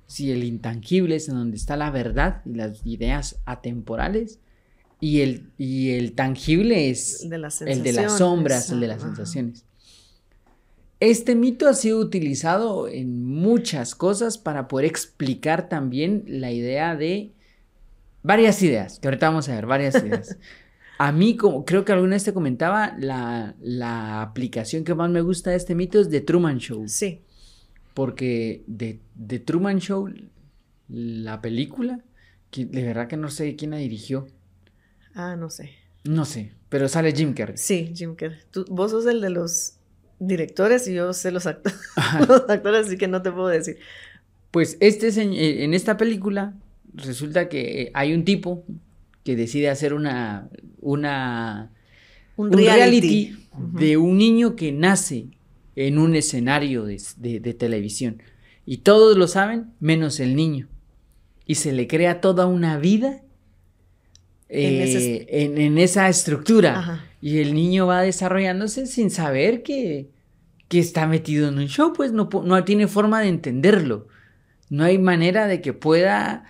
si 0.05 0.31
el 0.31 0.43
intangible 0.43 1.15
es 1.15 1.27
en 1.27 1.35
donde 1.35 1.57
está 1.57 1.75
la 1.75 1.91
verdad 1.91 2.41
y 2.45 2.53
las 2.53 2.85
ideas 2.85 3.39
atemporales, 3.45 4.39
y 4.99 5.21
el, 5.21 5.51
y 5.57 5.91
el 5.91 6.13
tangible 6.13 6.89
es 6.89 7.27
De 7.29 7.35
el 7.35 7.83
de 7.83 7.93
las 7.93 8.17
sombras, 8.17 8.71
el 8.71 8.79
de 8.79 8.87
las 8.87 8.97
Ajá. 9.03 9.07
sensaciones. 9.07 9.63
Este 10.99 11.35
mito 11.35 11.67
ha 11.69 11.75
sido 11.75 11.99
utilizado 11.99 12.87
en 12.87 13.23
muchas 13.23 13.93
cosas 13.93 14.39
para 14.39 14.67
poder 14.67 14.85
explicar 14.85 15.69
también 15.69 16.23
la 16.27 16.51
idea 16.51 16.95
de 16.95 17.31
varias 18.27 18.61
ideas, 18.61 18.99
que 18.99 19.07
ahorita 19.07 19.29
vamos 19.29 19.49
a 19.49 19.55
ver, 19.55 19.65
varias 19.65 19.95
ideas. 20.03 20.37
A 20.99 21.11
mí, 21.11 21.35
como 21.37 21.63
creo 21.63 21.85
que 21.85 21.91
alguna 21.91 22.15
vez 22.15 22.23
te 22.23 22.33
comentaba, 22.33 22.95
la, 22.97 23.55
la 23.61 24.21
aplicación 24.23 24.83
que 24.83 24.95
más 24.95 25.11
me 25.11 25.21
gusta 25.21 25.51
de 25.51 25.55
este 25.57 25.75
mito 25.75 25.99
es 25.99 26.09
The 26.09 26.21
Truman 26.21 26.57
Show. 26.57 26.87
Sí. 26.87 27.21
Porque 27.93 28.63
de, 28.65 28.99
de 29.13 29.37
Truman 29.39 29.77
Show, 29.79 30.09
la 30.87 31.39
película, 31.39 31.99
que 32.49 32.65
de 32.65 32.83
verdad 32.83 33.07
que 33.07 33.15
no 33.17 33.29
sé 33.29 33.55
quién 33.55 33.71
la 33.71 33.77
dirigió. 33.77 34.27
Ah, 35.13 35.35
no 35.35 35.51
sé. 35.51 35.69
No 36.03 36.25
sé, 36.25 36.53
pero 36.69 36.87
sale 36.87 37.11
Jim 37.11 37.33
Carrey. 37.33 37.57
Sí, 37.57 37.91
Jim 37.95 38.15
Carrey. 38.15 38.39
Tú- 38.49 38.65
vos 38.69 38.89
sos 38.89 39.05
el 39.05 39.21
de 39.21 39.29
los 39.29 39.73
directores 40.19 40.87
y 40.87 40.95
yo 40.95 41.13
sé 41.13 41.29
los, 41.31 41.45
acto- 41.45 41.71
los 42.27 42.49
actores, 42.49 42.87
así 42.87 42.97
que 42.97 43.07
no 43.07 43.21
te 43.21 43.31
puedo 43.31 43.49
decir. 43.49 43.77
Pues 44.49 44.77
este 44.79 45.09
eh, 45.09 45.63
en 45.63 45.75
esta 45.75 45.95
película 45.97 46.55
resulta 46.97 47.49
que 47.49 47.81
eh, 47.83 47.91
hay 47.93 48.13
un 48.13 48.23
tipo 48.25 48.63
que 49.23 49.35
decide 49.35 49.69
hacer 49.69 49.93
una, 49.93 50.49
una 50.79 51.71
Un, 52.35 52.47
un 52.47 52.53
reality. 52.53 52.99
reality, 53.31 53.47
de 53.79 53.97
un 53.97 54.17
niño 54.17 54.55
que 54.55 54.71
nace 54.71 55.27
en 55.75 55.97
un 55.97 56.15
escenario 56.15 56.85
de, 56.85 57.01
de- 57.17 57.39
de 57.39 57.53
televisión. 57.53 58.21
Y 58.65 58.77
todos 58.77 59.17
lo 59.17 59.27
saben, 59.27 59.67
menos 59.79 60.19
el 60.19 60.35
niño. 60.35 60.67
Y 61.45 61.55
se 61.55 61.71
le 61.71 61.87
crea 61.87 62.19
toda 62.21 62.45
una 62.47 62.77
vida 62.77 63.21
En 64.49 64.73
eh, 64.87 65.25
en, 65.29 65.57
en 65.57 65.77
esa 65.77 66.07
estructura. 66.09 66.79
Ajá. 66.79 67.05
Y 67.21 67.39
el 67.39 67.53
niño 67.53 67.87
va 67.87 68.01
desarrollándose 68.01 68.85
sin 68.85 69.09
saber 69.09 69.63
que, 69.63 70.09
que 70.67 70.79
está 70.79 71.07
metido 71.07 71.47
en 71.49 71.57
un 71.57 71.67
show, 71.67 71.91
pues 71.93 72.11
no, 72.13 72.29
no 72.45 72.63
tiene 72.63 72.87
forma 72.87 73.21
de 73.21 73.27
entenderlo. 73.29 74.07
No 74.69 74.83
hay 74.83 74.97
manera 74.97 75.47
de 75.47 75.61
que 75.61 75.73
pueda... 75.73 76.45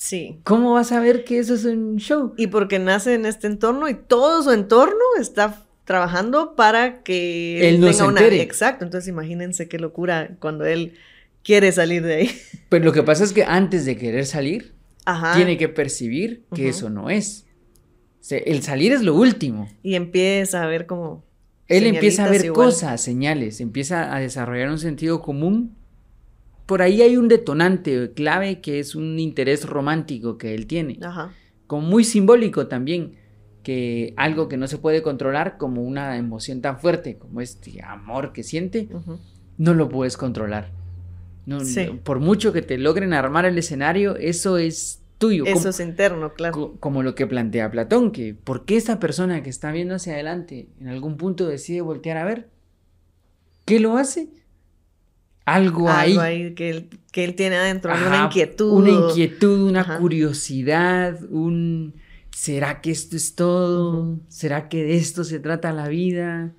Sí. 0.00 0.40
¿Cómo 0.44 0.72
va 0.72 0.80
a 0.80 0.84
saber 0.84 1.24
que 1.24 1.38
eso 1.38 1.54
es 1.54 1.66
un 1.66 1.98
show? 1.98 2.32
Y 2.38 2.46
porque 2.46 2.78
nace 2.78 3.12
en 3.12 3.26
este 3.26 3.46
entorno 3.46 3.86
y 3.86 3.92
todo 3.94 4.42
su 4.42 4.50
entorno 4.50 4.96
está 5.20 5.62
trabajando 5.84 6.56
para 6.56 7.02
que 7.02 7.68
Él 7.68 7.80
no 7.80 7.92
se 7.92 8.02
una 8.04 8.20
entere. 8.20 8.40
Exacto. 8.40 8.86
Entonces 8.86 9.08
imagínense 9.08 9.68
qué 9.68 9.78
locura 9.78 10.36
cuando 10.40 10.64
él 10.64 10.94
quiere 11.42 11.70
salir 11.70 12.02
de 12.02 12.14
ahí. 12.14 12.30
Pues 12.70 12.82
lo 12.82 12.92
que 12.92 13.02
pasa 13.02 13.24
es 13.24 13.32
que 13.32 13.44
antes 13.44 13.84
de 13.84 13.96
querer 13.96 14.24
salir, 14.24 14.72
Ajá. 15.04 15.34
tiene 15.34 15.58
que 15.58 15.68
percibir 15.68 16.44
que 16.54 16.68
eso 16.68 16.88
no 16.88 17.10
es. 17.10 17.44
O 18.20 18.24
sea, 18.24 18.38
el 18.38 18.62
salir 18.62 18.92
es 18.92 19.02
lo 19.02 19.14
último. 19.14 19.68
Y 19.82 19.96
empieza 19.96 20.62
a 20.62 20.66
ver 20.66 20.86
como. 20.86 21.24
Él 21.66 21.86
empieza 21.86 22.24
a 22.24 22.30
ver 22.30 22.44
igual. 22.44 22.68
cosas, 22.68 23.02
señales, 23.02 23.60
empieza 23.60 24.14
a 24.14 24.20
desarrollar 24.20 24.70
un 24.70 24.78
sentido 24.78 25.20
común. 25.20 25.76
Por 26.70 26.82
ahí 26.82 27.02
hay 27.02 27.16
un 27.16 27.26
detonante 27.26 28.12
clave 28.14 28.60
que 28.60 28.78
es 28.78 28.94
un 28.94 29.18
interés 29.18 29.64
romántico 29.68 30.38
que 30.38 30.54
él 30.54 30.66
tiene. 30.68 30.98
Ajá. 31.02 31.32
como 31.66 31.86
muy 31.86 32.04
simbólico 32.04 32.66
también, 32.68 33.16
que 33.64 34.14
algo 34.16 34.48
que 34.48 34.56
no 34.56 34.66
se 34.68 34.78
puede 34.78 35.02
controlar 35.02 35.56
como 35.58 35.82
una 35.82 36.16
emoción 36.16 36.60
tan 36.60 36.78
fuerte 36.78 37.16
como 37.18 37.40
este 37.40 37.82
amor 37.82 38.32
que 38.32 38.42
siente, 38.44 38.88
no 39.58 39.74
lo 39.74 39.88
puedes 39.88 40.16
controlar. 40.16 40.70
No, 41.46 41.60
Sí. 41.64 41.86
no, 41.86 41.96
por 41.98 42.20
mucho 42.20 42.52
que 42.52 42.62
te 42.62 42.78
logren 42.78 43.12
armar 43.12 43.44
el 43.46 43.58
escenario, 43.58 44.16
eso 44.16 44.58
es 44.58 45.02
tuyo. 45.18 45.44
Eso 45.44 45.54
como, 45.54 45.68
es 45.70 45.80
interno, 45.80 46.34
claro. 46.34 46.52
co- 46.54 46.76
como 46.80 47.02
lo 47.02 47.14
que 47.16 47.26
plantea 47.26 47.70
Platón, 47.70 48.10
que 48.12 48.34
¿por 48.34 48.64
qué 48.64 48.76
esa 48.76 48.98
persona 49.00 49.42
que 49.42 49.50
está 49.50 49.70
viendo 49.72 49.94
hacia 49.96 50.14
adelante 50.14 50.68
en 50.80 50.88
algún 50.88 51.16
punto 51.16 51.46
decide 51.48 51.80
voltear 51.82 52.16
a 52.16 52.24
ver? 52.24 52.48
¿Qué 53.64 53.78
lo 53.80 53.96
hace? 53.96 54.28
Algo, 55.54 55.88
ahí. 55.88 56.10
Algo 56.12 56.22
ahí 56.22 56.54
que 56.54 56.70
él, 56.70 56.88
que 57.12 57.24
él 57.24 57.34
tiene 57.34 57.56
adentro, 57.56 57.92
Ajá, 57.92 58.24
inquietud. 58.26 58.72
Una 58.72 58.90
inquietud, 58.90 59.68
una 59.68 59.80
Ajá. 59.80 59.98
curiosidad, 59.98 61.18
un 61.30 61.94
¿será 62.30 62.80
que 62.80 62.90
esto 62.90 63.16
es 63.16 63.34
todo? 63.34 64.18
¿Será 64.28 64.68
que 64.68 64.82
de 64.84 64.96
esto 64.96 65.24
se 65.24 65.38
trata 65.40 65.72
la 65.72 65.88
vida? 65.88 66.52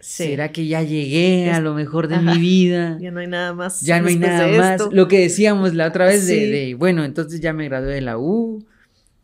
Sí. 0.00 0.24
¿Será 0.24 0.52
que 0.52 0.66
ya 0.68 0.82
llegué 0.82 1.50
a 1.50 1.60
lo 1.60 1.74
mejor 1.74 2.06
de 2.06 2.14
Ajá. 2.16 2.34
mi 2.34 2.38
vida? 2.38 2.96
Ya 3.00 3.10
no 3.10 3.18
hay 3.20 3.26
nada 3.26 3.52
más. 3.54 3.80
Ya 3.80 4.00
no 4.00 4.08
hay 4.08 4.16
nada 4.16 4.46
más. 4.56 4.92
Lo 4.92 5.08
que 5.08 5.18
decíamos 5.20 5.74
la 5.74 5.88
otra 5.88 6.06
vez 6.06 6.26
de, 6.26 6.34
Sí. 6.34 6.46
de, 6.50 6.74
bueno, 6.74 7.04
entonces 7.04 7.40
ya 7.40 7.52
me 7.52 7.64
gradué 7.64 7.94
de 7.94 8.00
la 8.02 8.16
U, 8.18 8.64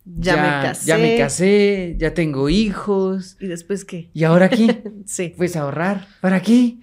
Ya, 0.05 0.35
me 0.35 0.67
casé. 0.67 0.85
ya 0.87 0.97
me 0.97 1.17
casé, 1.17 1.95
ya 1.97 2.13
tengo 2.13 2.49
hijos. 2.49 3.37
¿Y 3.39 3.47
después 3.47 3.85
qué? 3.85 4.09
¿Y 4.13 4.25
ahora 4.25 4.49
qué? 4.49 4.83
Sí. 5.05 5.33
Pues 5.37 5.55
ahorrar. 5.55 6.05
¿Para 6.19 6.41
qué? 6.41 6.75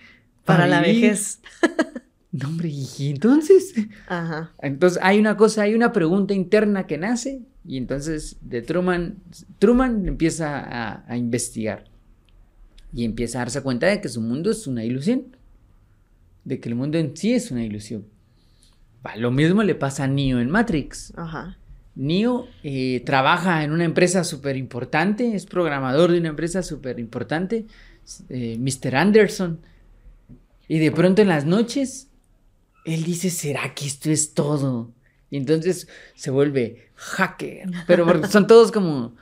Para 0.46 0.66
la 0.66 0.80
vivir. 0.80 1.02
vejez. 1.02 1.40
No, 2.32 2.48
hombre, 2.48 2.68
¿y 2.68 3.10
entonces? 3.10 3.74
Ajá. 4.06 4.52
Entonces 4.62 5.00
hay 5.02 5.18
una 5.18 5.36
cosa, 5.36 5.62
hay 5.62 5.74
una 5.74 5.92
pregunta 5.92 6.32
interna 6.32 6.86
que 6.86 6.96
nace 6.96 7.42
y 7.64 7.76
entonces 7.76 8.36
de 8.40 8.62
Truman, 8.62 9.18
Truman 9.58 10.06
empieza 10.06 10.60
a, 10.60 11.04
a 11.06 11.16
investigar 11.16 11.84
y 12.92 13.04
empieza 13.04 13.38
a 13.38 13.42
darse 13.42 13.62
cuenta 13.62 13.86
de 13.86 14.00
que 14.00 14.08
su 14.08 14.20
mundo 14.20 14.50
es 14.50 14.66
una 14.66 14.84
ilusión, 14.84 15.36
de 16.44 16.60
que 16.60 16.68
el 16.68 16.74
mundo 16.74 16.98
en 16.98 17.16
sí 17.16 17.34
es 17.34 17.50
una 17.50 17.64
ilusión. 17.64 18.06
Va, 19.04 19.16
lo 19.16 19.30
mismo 19.30 19.62
le 19.62 19.74
pasa 19.74 20.04
a 20.04 20.08
Neo 20.08 20.40
en 20.40 20.50
Matrix. 20.50 21.12
Ajá. 21.16 21.56
Neo 21.94 22.46
eh, 22.62 23.02
trabaja 23.04 23.64
en 23.64 23.72
una 23.72 23.84
empresa 23.84 24.24
súper 24.24 24.56
importante, 24.56 25.34
es 25.34 25.46
programador 25.46 26.12
de 26.12 26.18
una 26.18 26.28
empresa 26.28 26.62
súper 26.62 26.98
importante, 26.98 27.66
eh, 28.28 28.58
Mr. 28.58 28.96
Anderson. 28.96 29.60
Y 30.68 30.78
de 30.78 30.92
pronto 30.92 31.22
en 31.22 31.28
las 31.28 31.46
noches, 31.46 32.09
él 32.84 33.04
dice, 33.04 33.30
¿será 33.30 33.74
que 33.74 33.86
esto 33.86 34.10
es 34.10 34.34
todo? 34.34 34.92
Y 35.30 35.36
entonces 35.36 35.88
se 36.14 36.30
vuelve 36.30 36.90
hacker. 36.94 37.68
Pero 37.86 38.06
porque 38.06 38.28
son 38.28 38.46
todos 38.46 38.72
como 38.72 39.14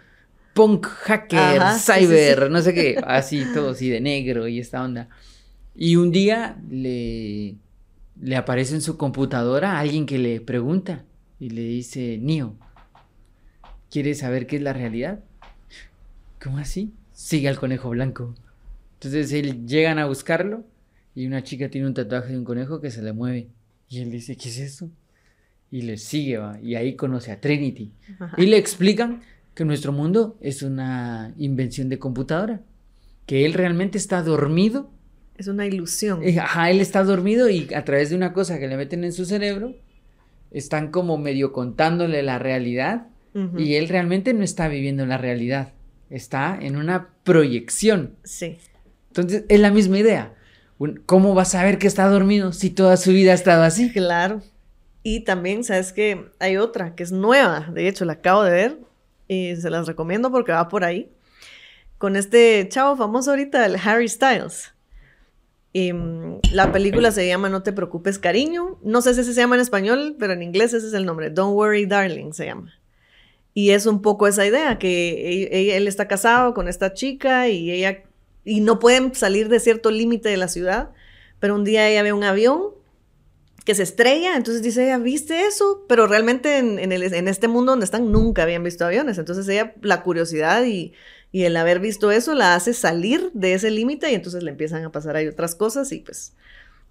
punk 0.54 0.86
hacker, 0.86 1.60
Ajá, 1.60 1.78
sí, 1.78 1.92
cyber, 2.06 2.44
sí. 2.44 2.50
no 2.50 2.62
sé 2.62 2.74
qué, 2.74 3.00
así, 3.06 3.44
todos 3.54 3.76
así 3.76 3.88
de 3.88 4.00
negro 4.00 4.48
y 4.48 4.58
esta 4.58 4.82
onda. 4.82 5.08
Y 5.74 5.96
un 5.96 6.10
día 6.10 6.58
le, 6.68 7.54
le 8.20 8.36
aparece 8.36 8.74
en 8.74 8.80
su 8.80 8.96
computadora 8.96 9.78
alguien 9.78 10.06
que 10.06 10.18
le 10.18 10.40
pregunta 10.40 11.04
y 11.38 11.50
le 11.50 11.62
dice, 11.62 12.18
Neo, 12.20 12.56
¿quieres 13.90 14.18
saber 14.18 14.46
qué 14.46 14.56
es 14.56 14.62
la 14.62 14.72
realidad? 14.72 15.20
¿Cómo 16.42 16.58
así? 16.58 16.92
Sigue 17.12 17.48
al 17.48 17.58
conejo 17.58 17.90
blanco. 17.90 18.34
Entonces 18.94 19.32
él 19.32 19.66
llegan 19.66 19.98
a 19.98 20.06
buscarlo 20.06 20.64
y 21.18 21.26
una 21.26 21.42
chica 21.42 21.68
tiene 21.68 21.88
un 21.88 21.94
tatuaje 21.94 22.30
de 22.30 22.38
un 22.38 22.44
conejo 22.44 22.80
que 22.80 22.92
se 22.92 23.02
le 23.02 23.12
mueve. 23.12 23.48
Y 23.88 23.98
él 23.98 24.12
dice, 24.12 24.36
¿qué 24.36 24.50
es 24.50 24.58
eso? 24.60 24.88
Y 25.68 25.82
le 25.82 25.96
sigue, 25.96 26.38
va. 26.38 26.60
Y 26.62 26.76
ahí 26.76 26.94
conoce 26.94 27.32
a 27.32 27.40
Trinity. 27.40 27.90
Ajá. 28.20 28.36
Y 28.40 28.46
le 28.46 28.56
explican 28.56 29.22
que 29.52 29.64
nuestro 29.64 29.90
mundo 29.90 30.38
es 30.40 30.62
una 30.62 31.34
invención 31.36 31.88
de 31.88 31.98
computadora. 31.98 32.60
Que 33.26 33.44
él 33.44 33.54
realmente 33.54 33.98
está 33.98 34.22
dormido. 34.22 34.92
Es 35.36 35.48
una 35.48 35.66
ilusión. 35.66 36.22
Eh, 36.22 36.38
Ajá, 36.38 36.70
él 36.70 36.80
está 36.80 37.02
dormido 37.02 37.50
y 37.50 37.66
a 37.74 37.84
través 37.84 38.10
de 38.10 38.16
una 38.16 38.32
cosa 38.32 38.60
que 38.60 38.68
le 38.68 38.76
meten 38.76 39.02
en 39.02 39.12
su 39.12 39.24
cerebro, 39.24 39.74
están 40.52 40.92
como 40.92 41.18
medio 41.18 41.52
contándole 41.52 42.22
la 42.22 42.38
realidad. 42.38 43.08
Y 43.56 43.74
él 43.74 43.88
realmente 43.88 44.34
no 44.34 44.44
está 44.44 44.68
viviendo 44.68 45.04
la 45.04 45.18
realidad. 45.18 45.72
Está 46.10 46.56
en 46.60 46.76
una 46.76 47.08
proyección. 47.24 48.14
Sí. 48.22 48.58
Entonces, 49.08 49.44
es 49.48 49.60
la 49.60 49.72
misma 49.72 49.98
idea. 49.98 50.37
¿Cómo 51.06 51.34
va 51.34 51.42
a 51.42 51.46
saber 51.46 51.78
que 51.78 51.86
está 51.86 52.06
dormido 52.08 52.52
si 52.52 52.70
toda 52.70 52.96
su 52.96 53.10
vida 53.10 53.32
ha 53.32 53.34
estado 53.34 53.62
así? 53.64 53.90
Claro. 53.92 54.42
Y 55.02 55.20
también, 55.20 55.64
¿sabes 55.64 55.92
que 55.92 56.26
Hay 56.38 56.56
otra 56.56 56.94
que 56.94 57.02
es 57.02 57.12
nueva. 57.12 57.68
De 57.72 57.88
hecho, 57.88 58.04
la 58.04 58.14
acabo 58.14 58.42
de 58.44 58.50
ver. 58.50 58.78
Y 59.26 59.56
se 59.56 59.70
las 59.70 59.86
recomiendo 59.86 60.30
porque 60.30 60.52
va 60.52 60.68
por 60.68 60.84
ahí. 60.84 61.10
Con 61.98 62.14
este 62.16 62.66
chavo 62.68 62.96
famoso 62.96 63.30
ahorita, 63.30 63.66
el 63.66 63.76
Harry 63.76 64.08
Styles. 64.08 64.72
Y, 65.72 65.92
mm, 65.92 66.40
la 66.52 66.72
película 66.72 67.10
se 67.10 67.26
llama 67.26 67.48
No 67.48 67.62
te 67.62 67.72
preocupes, 67.72 68.18
cariño. 68.18 68.78
No 68.82 69.02
sé 69.02 69.14
si 69.14 69.24
se 69.24 69.34
llama 69.34 69.56
en 69.56 69.60
español, 69.62 70.16
pero 70.18 70.32
en 70.32 70.42
inglés 70.42 70.72
ese 70.74 70.86
es 70.86 70.94
el 70.94 71.04
nombre. 71.04 71.30
Don't 71.30 71.54
worry, 71.56 71.86
darling 71.86 72.32
se 72.32 72.46
llama. 72.46 72.72
Y 73.52 73.70
es 73.70 73.86
un 73.86 74.00
poco 74.02 74.28
esa 74.28 74.46
idea, 74.46 74.78
que 74.78 74.88
e- 75.42 75.70
e- 75.72 75.76
él 75.76 75.88
está 75.88 76.06
casado 76.06 76.54
con 76.54 76.68
esta 76.68 76.94
chica 76.94 77.48
y 77.48 77.70
ella, 77.72 78.02
y 78.44 78.60
no 78.60 78.78
pueden 78.78 79.14
salir 79.14 79.48
de 79.48 79.60
cierto 79.60 79.90
límite 79.90 80.28
de 80.28 80.36
la 80.36 80.48
ciudad, 80.48 80.90
pero 81.40 81.54
un 81.54 81.64
día 81.64 81.88
ella 81.88 82.02
ve 82.02 82.12
un 82.12 82.24
avión 82.24 82.62
que 83.64 83.74
se 83.74 83.82
estrella, 83.82 84.34
entonces 84.36 84.62
dice 84.62 84.84
ella, 84.84 84.98
¿viste 84.98 85.44
eso? 85.46 85.84
Pero 85.88 86.06
realmente 86.06 86.56
en, 86.58 86.78
en 86.78 86.90
el- 86.90 87.02
en 87.12 87.28
este 87.28 87.48
mundo 87.48 87.72
donde 87.72 87.84
están 87.84 88.10
nunca 88.10 88.42
habían 88.44 88.64
visto 88.64 88.84
aviones, 88.86 89.18
entonces 89.18 89.46
ella, 89.48 89.74
la 89.82 90.02
curiosidad 90.02 90.64
y, 90.64 90.94
y 91.32 91.42
el 91.42 91.54
haber 91.56 91.78
visto 91.78 92.10
eso 92.10 92.32
la 92.34 92.54
hace 92.54 92.72
salir 92.72 93.30
de 93.34 93.52
ese 93.52 93.70
límite 93.70 94.10
y 94.10 94.14
entonces 94.14 94.42
le 94.42 94.50
empiezan 94.50 94.84
a 94.84 94.90
pasar 94.92 95.16
ahí 95.16 95.26
otras 95.28 95.54
cosas 95.54 95.92
y 95.92 95.98
pues... 95.98 96.32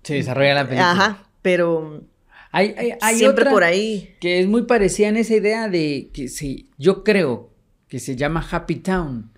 Se 0.04 0.14
desarrolla 0.14 0.54
la 0.54 0.66
película. 0.66 0.92
Ajá, 0.92 1.30
pero 1.42 2.04
Hay, 2.52 2.76
hay, 2.78 2.94
hay 3.02 3.16
Siempre 3.18 3.42
otra 3.42 3.52
por 3.52 3.64
ahí. 3.64 4.16
que 4.22 4.40
es 4.40 4.48
muy 4.48 4.62
parecida 4.64 5.08
en 5.08 5.18
esa 5.18 5.34
idea 5.36 5.68
de 5.70 6.12
que 6.14 6.28
sí, 6.28 6.70
yo 6.78 7.04
creo 7.04 7.50
que 7.88 7.98
se 8.00 8.16
llama 8.16 8.48
Happy 8.52 8.76
Town. 8.76 9.32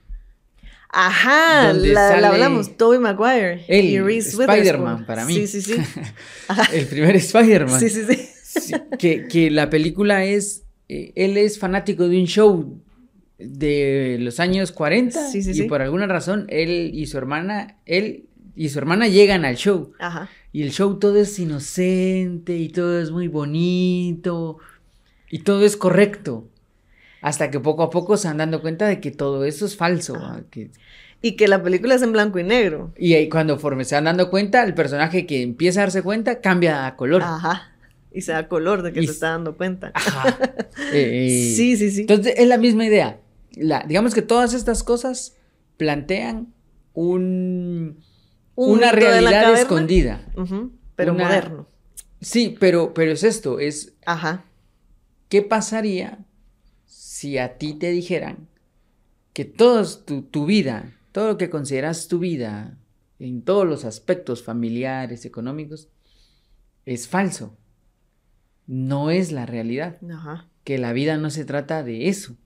Ajá, 0.91 1.71
la, 1.73 2.29
hablamos, 2.29 2.75
Tobey 2.75 2.97
Maguire 2.99 3.63
el 3.67 3.85
y 3.85 3.99
Reese 3.99 4.29
Spider-Man 4.41 5.05
para 5.05 5.23
mí. 5.25 5.33
Sí, 5.35 5.47
sí, 5.47 5.61
sí. 5.61 5.75
El 6.73 6.85
primer 6.87 7.15
Spider-Man. 7.15 7.79
sí, 7.79 7.89
sí, 7.89 8.03
sí. 8.09 8.29
Sí, 8.43 8.73
que, 8.97 9.27
que 9.27 9.51
la 9.51 9.69
película 9.69 10.25
es, 10.25 10.63
eh, 10.87 11.11
él 11.15 11.37
es 11.37 11.59
fanático 11.59 12.07
de 12.09 12.19
un 12.19 12.25
show 12.25 12.81
de 13.37 14.17
los 14.19 14.39
años 14.39 14.71
40 14.71 15.29
Sí, 15.29 15.43
sí, 15.43 15.51
y 15.51 15.53
sí. 15.53 15.63
por 15.63 15.81
alguna 15.83 16.07
razón 16.07 16.47
él 16.49 16.89
y 16.93 17.05
su 17.05 17.17
hermana, 17.19 17.77
él 17.85 18.25
y 18.55 18.69
su 18.69 18.79
hermana 18.79 19.07
llegan 19.07 19.45
al 19.45 19.55
show 19.55 19.93
Ajá. 19.99 20.27
y 20.51 20.63
el 20.63 20.71
show 20.71 20.97
todo 20.97 21.17
es 21.17 21.37
inocente 21.37 22.57
y 22.57 22.69
todo 22.69 22.99
es 22.99 23.11
muy 23.11 23.27
bonito 23.27 24.57
y 25.29 25.39
todo 25.39 25.63
es 25.63 25.77
correcto. 25.77 26.48
Hasta 27.21 27.51
que 27.51 27.59
poco 27.59 27.83
a 27.83 27.89
poco 27.89 28.15
se 28.17 28.27
van 28.27 28.37
dando 28.37 28.61
cuenta 28.61 28.87
de 28.87 28.99
que 29.01 29.11
todo 29.11 29.43
eso 29.45 29.65
es 29.65 29.75
falso. 29.75 30.15
Que- 30.49 30.71
Y 31.21 31.33
que 31.35 31.47
la 31.49 31.61
película 31.61 31.95
es 31.95 32.01
en 32.01 32.11
blanco 32.13 32.39
y 32.39 32.43
negro. 32.43 32.93
y 32.97 33.13
ahí 33.13 33.27
cuando 33.27 33.59
forme 33.59 33.83
se 33.83 33.95
van 33.95 34.05
dando 34.05 34.29
cuenta, 34.29 34.63
el 34.63 34.73
personaje 34.73 35.25
que 35.25 35.41
empieza 35.41 35.81
a 35.81 35.83
darse 35.83 36.01
cuenta 36.01 36.39
cambia 36.39 36.85
a 36.87 36.95
color. 36.95 37.21
Ajá. 37.23 37.71
Y 38.13 38.21
se 38.21 38.31
da 38.31 38.47
color 38.47 38.81
de 38.83 38.93
que 38.93 39.01
Y 39.01 39.05
se 39.05 39.11
está 39.11 39.29
dando 39.31 39.55
cuenta. 39.57 39.91
Ajá. 39.93 40.37
Eh, 40.93 41.53
Sí, 41.55 41.75
sí, 41.77 41.91
sí. 41.91 42.01
Entonces 42.01 42.33
es 42.37 42.47
la 42.47 42.57
misma 42.57 42.85
idea. 42.85 43.19
La, 43.55 43.83
digamos 43.87 44.13
que 44.15 44.21
todas 44.21 44.53
estas 44.53 44.81
cosas 44.83 45.35
plantean 45.77 46.53
un, 46.93 47.99
Un 48.55 48.71
una 48.77 48.91
realidad 48.91 49.53
escondida. 49.59 50.21
Pero 50.95 51.13
Una- 51.13 51.25
moderno. 51.25 51.67
Sí, 52.21 52.55
pero, 52.59 52.93
pero 52.93 53.11
es 53.11 53.23
esto, 53.23 53.59
es 53.59 53.93
Ajá. 54.05 54.43
¿qué 55.29 55.41
pasaría 55.41 56.19
si 57.19 57.37
a 57.37 57.57
ti 57.57 57.73
te 57.73 57.91
dijeran 57.91 58.47
que 59.33 59.43
todos 59.43 60.05
tu, 60.05 60.21
tu 60.21 60.45
vida, 60.45 60.93
todo 61.11 61.27
lo 61.27 61.37
que 61.37 61.49
consideras 61.49 62.07
tu 62.07 62.19
vida, 62.19 62.77
en 63.19 63.41
todos 63.41 63.67
los 63.67 63.83
aspectos 63.83 64.41
familiares, 64.41 65.25
económicos, 65.25 65.89
es 66.85 67.09
falso? 67.09 67.57
No 68.67 69.09
es 69.11 69.31
la 69.33 69.45
realidad. 69.45 69.97
Ajá. 70.09 70.47
que 70.63 70.77
la 70.77 70.93
vida 70.93 71.17
no 71.17 71.29
se 71.29 71.43
trata 71.45 71.83
de 71.83 72.07
eso. 72.09 72.37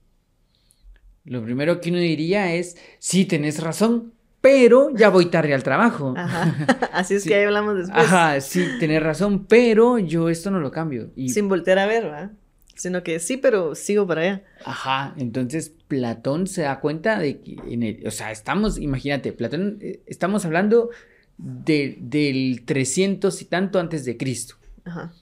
Lo 1.24 1.42
primero 1.44 1.80
que 1.80 1.90
uno 1.90 1.98
diría 1.98 2.52
es, 2.54 2.76
sí, 2.98 3.26
tenés 3.26 3.62
razón, 3.62 4.12
pero 4.40 4.90
ya 4.96 5.08
voy 5.10 5.26
tarde 5.26 5.54
al 5.54 5.62
trabajo. 5.62 6.14
Ajá. 6.16 6.54
Así 6.92 7.14
es 7.14 7.22
Sí. 7.22 7.28
que 7.28 7.34
ahí 7.36 7.44
hablamos 7.44 7.76
después. 7.76 7.98
Ajá, 8.04 8.40
sí, 8.40 8.66
tenés 8.80 9.02
razón, 9.02 9.44
pero 9.46 9.98
yo 9.98 10.28
esto 10.30 10.50
no 10.50 10.58
lo 10.58 10.70
cambio. 10.70 11.10
Y, 11.16 11.28
Sin 11.28 11.48
voltear 11.48 11.78
a 11.78 11.86
ver, 11.86 12.04
¿verdad? 12.04 12.32
Sino 12.74 13.02
que 13.02 13.18
sí, 13.20 13.36
pero 13.36 13.74
sigo 13.74 14.06
para 14.06 14.20
allá. 14.22 14.42
Ajá, 14.64 15.14
entonces 15.16 15.72
Platón 15.88 16.46
se 16.46 16.62
da 16.62 16.80
cuenta 16.80 17.18
de 17.18 17.40
que, 17.40 17.56
en 17.68 17.82
el- 17.82 18.06
o 18.06 18.10
sea, 18.10 18.32
estamos, 18.32 18.78
imagínate, 18.78 19.32
Platón, 19.32 19.78
eh, 19.80 20.02
estamos 20.06 20.44
hablando 20.44 20.90
de- 21.38 21.96
del 22.00 22.64
300 22.64 23.42
y 23.42 23.44
tanto 23.44 23.78
antes 23.78 24.04
de 24.04 24.16
Cristo. 24.16 24.56
Ajá. 24.84 25.12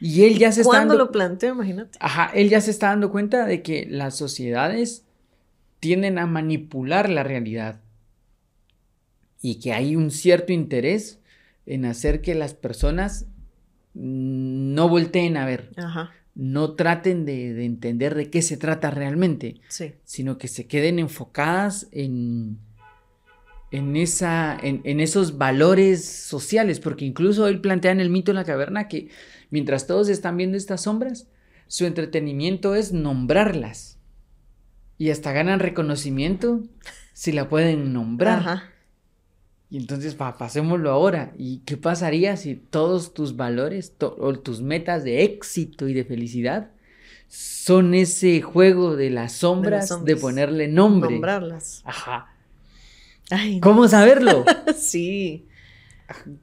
Y 0.00 0.24
él 0.24 0.38
ya 0.38 0.52
se 0.52 0.60
está 0.60 0.70
¿Cuándo 0.70 0.94
dando... 0.94 1.04
lo 1.06 1.12
planteo? 1.12 1.54
Imagínate. 1.54 1.98
Ajá, 2.00 2.30
él 2.34 2.50
ya 2.50 2.60
se 2.60 2.70
está 2.70 2.88
dando 2.88 3.10
cuenta 3.10 3.46
de 3.46 3.62
que 3.62 3.86
las 3.88 4.16
sociedades 4.16 5.04
tienden 5.80 6.18
a 6.18 6.26
manipular 6.26 7.08
la 7.08 7.22
realidad 7.22 7.80
y 9.40 9.60
que 9.60 9.72
hay 9.72 9.96
un 9.96 10.10
cierto 10.10 10.52
interés 10.52 11.20
en 11.66 11.84
hacer 11.84 12.20
que 12.22 12.34
las 12.34 12.54
personas 12.54 13.26
mm, 13.94 14.74
no 14.74 14.88
volteen 14.88 15.36
a 15.36 15.46
ver, 15.46 15.70
Ajá. 15.76 16.12
No 16.34 16.74
traten 16.74 17.24
de, 17.24 17.54
de 17.54 17.64
entender 17.64 18.14
de 18.14 18.28
qué 18.30 18.42
se 18.42 18.56
trata 18.56 18.90
realmente, 18.90 19.60
Sí. 19.68 19.94
sino 20.04 20.36
que 20.38 20.48
se 20.48 20.66
queden 20.66 20.98
enfocadas 20.98 21.88
en, 21.92 22.58
en, 23.70 23.96
esa, 23.96 24.56
en, 24.60 24.80
en 24.84 25.00
esos 25.00 25.38
valores 25.38 26.04
sociales, 26.04 26.80
porque 26.80 27.04
incluso 27.04 27.46
él 27.46 27.60
plantea 27.60 27.92
en 27.92 28.00
el 28.00 28.10
mito 28.10 28.32
de 28.32 28.36
la 28.36 28.44
caverna 28.44 28.88
que 28.88 29.08
mientras 29.50 29.86
todos 29.86 30.08
están 30.08 30.36
viendo 30.36 30.56
estas 30.56 30.82
sombras, 30.82 31.28
su 31.66 31.86
entretenimiento 31.86 32.74
es 32.74 32.92
nombrarlas. 32.92 33.98
Y 34.98 35.10
hasta 35.10 35.32
ganan 35.32 35.60
reconocimiento 35.60 36.62
si 37.12 37.32
la 37.32 37.48
pueden 37.48 37.92
nombrar. 37.92 38.38
Ajá. 38.40 38.62
Y 39.74 39.78
entonces, 39.78 40.14
pa, 40.14 40.38
pasémoslo 40.38 40.88
ahora. 40.92 41.32
¿Y 41.36 41.58
qué 41.66 41.76
pasaría 41.76 42.36
si 42.36 42.54
todos 42.54 43.12
tus 43.12 43.34
valores 43.34 43.94
to- 43.98 44.14
o 44.20 44.32
tus 44.38 44.60
metas 44.60 45.02
de 45.02 45.24
éxito 45.24 45.88
y 45.88 45.94
de 45.94 46.04
felicidad 46.04 46.70
son 47.26 47.92
ese 47.94 48.40
juego 48.40 48.94
de 48.94 49.10
las 49.10 49.32
sombras 49.32 50.04
de, 50.04 50.14
ponerle 50.14 50.68
nombre? 50.68 51.14
Nombrarlas. 51.14 51.82
Ajá. 51.84 52.32
Ay, 53.30 53.56
no. 53.56 53.62
¿Cómo 53.62 53.88
saberlo? 53.88 54.44
Sí. 54.78 55.48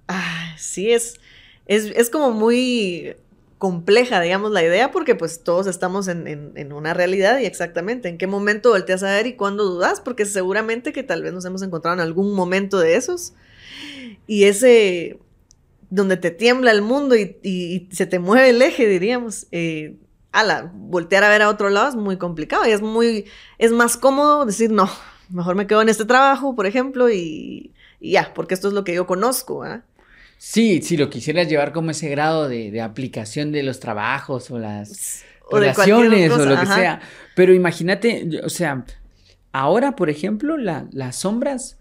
Ah, 0.10 0.54
sí, 0.58 0.92
es, 0.92 1.14
es, 1.68 1.86
es 1.86 2.10
como 2.10 2.32
muy 2.32 3.16
compleja, 3.62 4.22
digamos, 4.22 4.52
la 4.52 4.64
idea, 4.64 4.92
porque 4.92 5.16
pues 5.16 5.44
todos 5.46 5.68
estamos 5.68 6.10
en, 6.10 6.28
en- 6.28 6.74
una 6.74 6.96
realidad 6.96 7.40
y 7.40 7.46
exactamente 7.46 8.10
en 8.10 8.18
qué 8.18 8.28
momento 8.28 8.72
volteas 8.72 9.04
a 9.04 9.12
ver 9.12 9.28
y 9.28 9.36
cuándo 9.38 9.66
dudas, 9.66 10.02
porque 10.02 10.26
seguramente 10.26 10.94
que 10.94 11.04
tal 11.04 11.24
vez 11.24 11.34
nos 11.34 11.46
hemos 11.46 11.62
encontrado 11.62 11.96
en 11.96 12.02
algún 12.02 12.34
momento 12.34 12.80
de 12.80 12.96
esos. 12.96 13.34
Y 14.28 14.46
ese 14.46 15.20
donde 15.90 16.18
te 16.18 16.32
tiembla 16.32 16.72
el 16.72 16.82
mundo 16.82 17.16
y, 17.16 17.38
y- 17.44 17.90
se 17.94 18.06
te 18.06 18.20
mueve 18.20 18.50
el 18.50 18.62
eje, 18.62 18.88
diríamos. 18.88 19.48
Eh, 19.52 19.98
ala, 20.32 20.72
voltear 20.76 21.24
a 21.26 21.30
ver 21.30 21.42
a 21.44 21.50
otro 21.50 21.70
lado 21.70 21.90
es 21.90 21.96
muy 21.96 22.18
complicado 22.18 22.66
y 22.68 22.72
es 22.72 22.82
muy, 22.82 23.26
es 23.60 23.72
más 23.74 23.98
cómodo 23.98 24.46
decir, 24.46 24.72
no, 24.72 24.90
mejor 25.30 25.56
me 25.56 25.68
quedo 25.68 25.82
en 25.82 25.90
este 25.90 26.06
trabajo, 26.06 26.56
por 26.56 26.66
ejemplo, 26.68 27.10
y, 27.10 27.74
y 28.00 28.12
ya, 28.14 28.34
porque 28.34 28.54
esto 28.56 28.68
es 28.70 28.74
lo 28.74 28.84
que 28.86 28.94
yo 28.96 29.08
conozco, 29.08 29.64
¿ah? 29.64 29.84
Sí, 30.44 30.82
si 30.82 30.98
lo 30.98 31.12
quisieras 31.12 31.48
llevar 31.48 31.72
como 31.72 31.92
ese 31.92 32.10
grado 32.10 32.50
de, 32.50 32.72
de 32.72 32.82
aplicación 32.82 33.52
de 33.52 33.62
los 33.62 33.80
trabajos 33.80 34.50
o 34.50 34.58
las 34.58 35.24
O 35.48 35.60
relaciones 35.60 36.32
o 36.32 36.44
lo 36.46 36.60
que 36.60 36.66
sea. 36.66 37.00
Pero 37.36 37.54
imagínate, 37.54 38.28
o 38.44 38.50
sea, 38.50 38.84
ahora, 39.52 39.96
por 39.96 40.10
ejemplo, 40.10 40.58
la- 40.58 40.88
las 40.94 41.18
sombras 41.18 41.78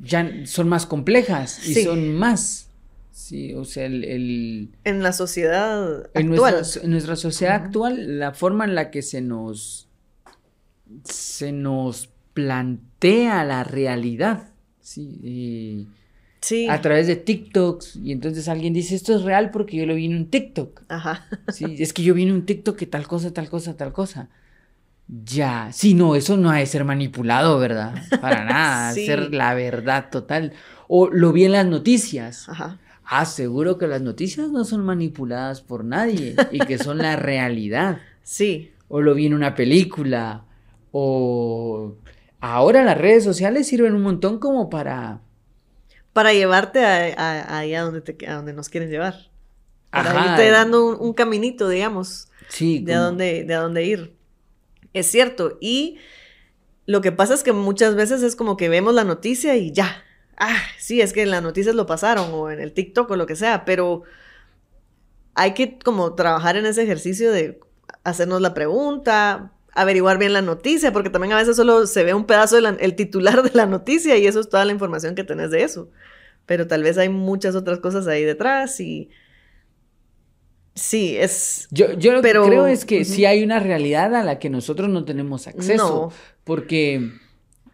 ya 0.00 0.30
son 0.46 0.68
más 0.68 0.86
complejas 0.86 1.66
y 1.66 1.74
Sí. 1.74 1.82
son 1.82 2.14
más. 2.14 2.68
Sí, 3.10 3.52
o 3.54 3.64
sea, 3.64 3.86
el, 3.86 4.04
el- 4.04 4.68
En 4.84 5.02
la 5.02 5.12
sociedad 5.12 6.08
en, 6.14 6.30
actual. 6.30 6.54
nuestra, 6.54 6.82
en 6.84 6.90
nuestra 6.92 7.16
sociedad 7.16 7.54
actual, 7.64 8.20
la 8.20 8.32
forma 8.32 8.64
en 8.64 8.76
la 8.76 8.92
que 8.92 9.02
se 9.02 9.20
nos 9.22 9.88
se 11.02 11.50
nos 11.50 12.10
plantea 12.32 13.44
la 13.44 13.64
realidad, 13.64 14.50
sí, 14.80 15.18
y 15.22 15.88
Sí. 16.42 16.68
a 16.68 16.80
través 16.80 17.06
de 17.06 17.14
TikToks 17.16 17.96
y 18.02 18.10
entonces 18.12 18.48
alguien 18.48 18.74
dice 18.74 18.94
esto 18.96 19.14
es 19.14 19.22
real 19.22 19.50
porque 19.52 19.76
yo 19.76 19.86
lo 19.86 19.94
vi 19.94 20.06
en 20.06 20.16
un 20.16 20.26
TikTok. 20.28 20.82
Ajá. 20.88 21.24
Sí, 21.52 21.76
es 21.78 21.92
que 21.92 22.02
yo 22.02 22.14
vi 22.14 22.24
en 22.24 22.32
un 22.32 22.44
TikTok 22.44 22.76
que 22.76 22.86
tal 22.86 23.06
cosa, 23.06 23.32
tal 23.32 23.48
cosa, 23.48 23.76
tal 23.76 23.92
cosa. 23.92 24.28
Ya, 25.24 25.68
sí, 25.72 25.94
no, 25.94 26.14
eso 26.16 26.36
no 26.36 26.50
ha 26.50 26.58
de 26.58 26.66
ser 26.66 26.84
manipulado, 26.84 27.58
¿verdad? 27.58 27.94
Para 28.20 28.44
nada, 28.46 28.92
Sí. 28.92 29.06
ser 29.06 29.32
la 29.32 29.54
verdad 29.54 30.08
total. 30.10 30.52
O 30.88 31.08
lo 31.08 31.32
vi 31.32 31.44
en 31.44 31.52
las 31.52 31.66
noticias. 31.66 32.48
Ajá. 32.48 32.78
Ah, 33.04 33.24
seguro 33.24 33.78
que 33.78 33.86
las 33.86 34.00
noticias 34.00 34.48
no 34.50 34.64
son 34.64 34.84
manipuladas 34.84 35.60
por 35.60 35.84
nadie 35.84 36.34
y 36.50 36.58
que 36.60 36.78
son 36.78 36.98
la 36.98 37.16
realidad. 37.30 37.98
Sí. 38.22 38.72
O 38.88 39.00
lo 39.00 39.14
vi 39.14 39.26
en 39.26 39.34
una 39.34 39.54
película. 39.54 40.44
O 40.92 41.94
ahora 42.40 42.82
las 42.84 42.98
redes 42.98 43.22
sociales 43.24 43.66
sirven 43.68 43.94
un 43.94 44.02
montón 44.02 44.38
como 44.38 44.70
para... 44.70 45.20
Para 46.12 46.32
llevarte 46.32 46.84
a, 46.84 47.14
a- 47.16 47.58
ahí 47.58 47.74
a 47.74 47.82
donde, 47.82 48.00
te, 48.00 48.26
a 48.28 48.34
donde 48.36 48.52
nos 48.52 48.68
quieren 48.68 48.90
llevar. 48.90 49.14
Para 49.90 50.10
Ajá. 50.10 50.30
irte 50.32 50.50
dando 50.50 50.86
un, 50.86 50.96
un 51.00 51.12
caminito, 51.12 51.68
digamos, 51.68 52.28
Sí, 52.48 52.80
de 52.80 52.94
a, 52.94 53.00
dónde, 53.00 53.44
de 53.44 53.54
a 53.54 53.60
dónde 53.60 53.84
ir. 53.84 54.14
Es 54.92 55.06
cierto. 55.06 55.58
Y 55.60 55.98
lo 56.86 57.00
que 57.00 57.12
pasa 57.12 57.34
es 57.34 57.42
que 57.42 57.52
muchas 57.52 57.94
veces 57.94 58.22
es 58.22 58.36
como 58.36 58.56
que 58.56 58.68
vemos 58.68 58.94
la 58.94 59.04
noticia 59.04 59.56
y 59.56 59.72
ya. 59.72 60.02
Ah, 60.36 60.56
sí, 60.78 61.00
es 61.00 61.12
que 61.12 61.22
en 61.22 61.30
las 61.30 61.42
noticias 61.42 61.74
lo 61.74 61.86
pasaron 61.86 62.30
o 62.32 62.50
en 62.50 62.60
el 62.60 62.72
TikTok 62.72 63.10
o 63.10 63.16
lo 63.16 63.26
que 63.26 63.36
sea, 63.36 63.64
pero 63.64 64.02
hay 65.34 65.54
que 65.54 65.78
como 65.78 66.14
trabajar 66.14 66.56
en 66.56 66.66
ese 66.66 66.82
ejercicio 66.82 67.32
de 67.32 67.60
hacernos 68.04 68.40
la 68.40 68.54
pregunta, 68.54 69.52
averiguar 69.74 70.18
bien 70.18 70.32
la 70.32 70.42
noticia, 70.42 70.92
porque 70.92 71.10
también 71.10 71.32
a 71.32 71.36
veces 71.36 71.56
solo 71.56 71.86
se 71.86 72.04
ve 72.04 72.12
un 72.14 72.26
pedazo 72.26 72.60
del 72.60 72.94
titular 72.96 73.42
de 73.42 73.50
la 73.54 73.66
noticia 73.66 74.16
y 74.18 74.26
eso 74.26 74.40
es 74.40 74.48
toda 74.48 74.64
la 74.64 74.72
información 74.72 75.14
que 75.14 75.24
tenés 75.24 75.50
de 75.50 75.62
eso. 75.64 75.88
Pero 76.46 76.66
tal 76.66 76.82
vez 76.82 76.98
hay 76.98 77.08
muchas 77.08 77.54
otras 77.54 77.78
cosas 77.80 78.06
ahí 78.06 78.24
detrás 78.24 78.80
y 78.80 79.10
sí, 80.74 81.16
es... 81.16 81.68
Yo, 81.70 81.92
yo 81.92 82.12
lo 82.12 82.22
Pero- 82.22 82.42
que 82.44 82.50
creo 82.50 82.66
es 82.66 82.84
que 82.84 83.02
ujú. 83.02 83.04
sí 83.12 83.24
hay 83.26 83.42
una 83.42 83.60
realidad 83.60 84.14
a 84.14 84.24
la 84.24 84.38
que 84.38 84.50
nosotros 84.50 84.88
no 84.88 85.04
tenemos 85.04 85.46
acceso. 85.46 86.10
No. 86.10 86.12
Porque 86.44 87.10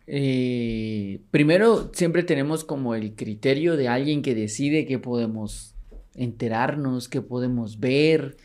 eh, 0.07 1.21
primero 1.31 1.91
siempre 1.95 2.23
tenemos 2.23 2.65
como 2.65 2.95
el 2.95 3.15
criterio 3.15 3.77
de 3.77 3.89
alguien 3.89 4.23
que 4.23 4.35
decide 4.35 4.87
qué 4.87 4.99
podemos 4.99 5.75
enterarnos, 6.15 7.09
qué 7.09 7.23
podemos 7.23 7.79
ver. 7.81 8.37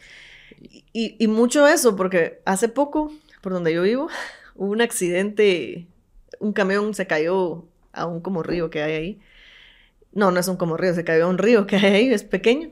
Y, 0.93 1.15
y 1.19 1.27
mucho 1.27 1.67
eso, 1.67 1.95
porque 1.95 2.39
hace 2.45 2.69
poco, 2.69 3.11
por 3.41 3.53
donde 3.53 3.73
yo 3.73 3.81
vivo, 3.81 4.07
hubo 4.55 4.71
un 4.71 4.81
accidente, 4.81 5.87
un 6.39 6.53
camión 6.53 6.93
se 6.93 7.07
cayó 7.07 7.65
a 7.91 8.05
un 8.05 8.21
como 8.21 8.43
río 8.43 8.69
que 8.69 8.81
hay 8.81 8.93
ahí. 8.93 9.19
No, 10.13 10.31
no 10.31 10.39
es 10.39 10.47
un 10.47 10.57
como 10.57 10.77
río, 10.77 10.93
se 10.93 11.03
cayó 11.03 11.27
un 11.29 11.37
río 11.37 11.65
que 11.65 11.77
hay 11.77 11.85
ahí, 11.85 12.13
es 12.13 12.23
pequeño. 12.23 12.71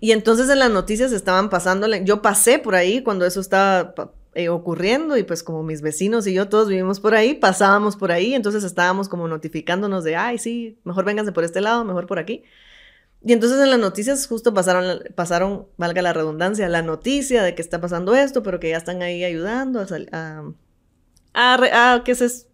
Y 0.00 0.12
entonces 0.12 0.48
en 0.48 0.60
las 0.60 0.70
noticias 0.70 1.12
estaban 1.12 1.50
pasando, 1.50 1.86
yo 2.04 2.22
pasé 2.22 2.58
por 2.58 2.74
ahí 2.74 3.02
cuando 3.02 3.26
eso 3.26 3.40
estaba 3.40 3.94
eh, 4.34 4.48
ocurriendo 4.48 5.16
y 5.16 5.24
pues 5.24 5.42
como 5.42 5.62
mis 5.62 5.82
vecinos 5.82 6.26
y 6.26 6.34
yo 6.34 6.48
todos 6.48 6.68
vivimos 6.68 7.00
por 7.00 7.14
ahí, 7.14 7.34
pasábamos 7.34 7.96
por 7.96 8.12
ahí, 8.12 8.34
entonces 8.34 8.62
estábamos 8.62 9.08
como 9.08 9.26
notificándonos 9.26 10.04
de, 10.04 10.14
ay, 10.14 10.38
sí, 10.38 10.78
mejor 10.84 11.04
vénganse 11.04 11.32
por 11.32 11.44
este 11.44 11.60
lado, 11.60 11.84
mejor 11.84 12.06
por 12.06 12.18
aquí. 12.20 12.44
Y 13.24 13.32
entonces 13.32 13.60
en 13.60 13.70
las 13.70 13.80
noticias 13.80 14.26
justo 14.28 14.54
pasaron, 14.54 15.00
pasaron, 15.16 15.66
valga 15.76 16.02
la 16.02 16.12
redundancia, 16.12 16.68
la 16.68 16.82
noticia 16.82 17.42
de 17.42 17.56
que 17.56 17.62
está 17.62 17.80
pasando 17.80 18.14
esto, 18.14 18.44
pero 18.44 18.60
que 18.60 18.70
ya 18.70 18.76
están 18.76 19.02
ahí 19.02 19.24
ayudando 19.24 19.80
a, 19.80 20.44
a, 21.34 21.94
a 21.94 22.04
que 22.04 22.14
se 22.14 22.46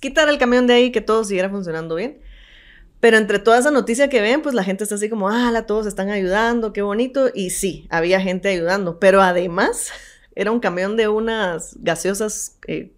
quitar 0.00 0.28
el 0.28 0.38
camión 0.38 0.66
de 0.66 0.74
ahí, 0.74 0.92
que 0.92 1.02
todo 1.02 1.24
siguiera 1.24 1.50
funcionando 1.50 1.94
bien. 1.94 2.20
Pero 3.00 3.16
entre 3.16 3.38
toda 3.38 3.58
esa 3.58 3.70
noticia 3.70 4.08
que 4.08 4.20
ven, 4.20 4.42
pues 4.42 4.54
la 4.54 4.64
gente 4.64 4.82
está 4.82 4.96
así 4.96 5.08
como, 5.08 5.28
ah, 5.28 5.64
todos 5.66 5.86
están 5.86 6.10
ayudando, 6.10 6.72
qué 6.72 6.82
bonito. 6.82 7.30
Y 7.32 7.50
sí, 7.50 7.86
había 7.90 8.20
gente 8.20 8.48
ayudando, 8.48 8.98
pero 8.98 9.22
además 9.22 9.90
era 10.34 10.50
un 10.50 10.60
camión 10.60 10.96
de 10.96 11.08
unas 11.08 11.76
gaseosas 11.80 12.58
eh, 12.66 12.92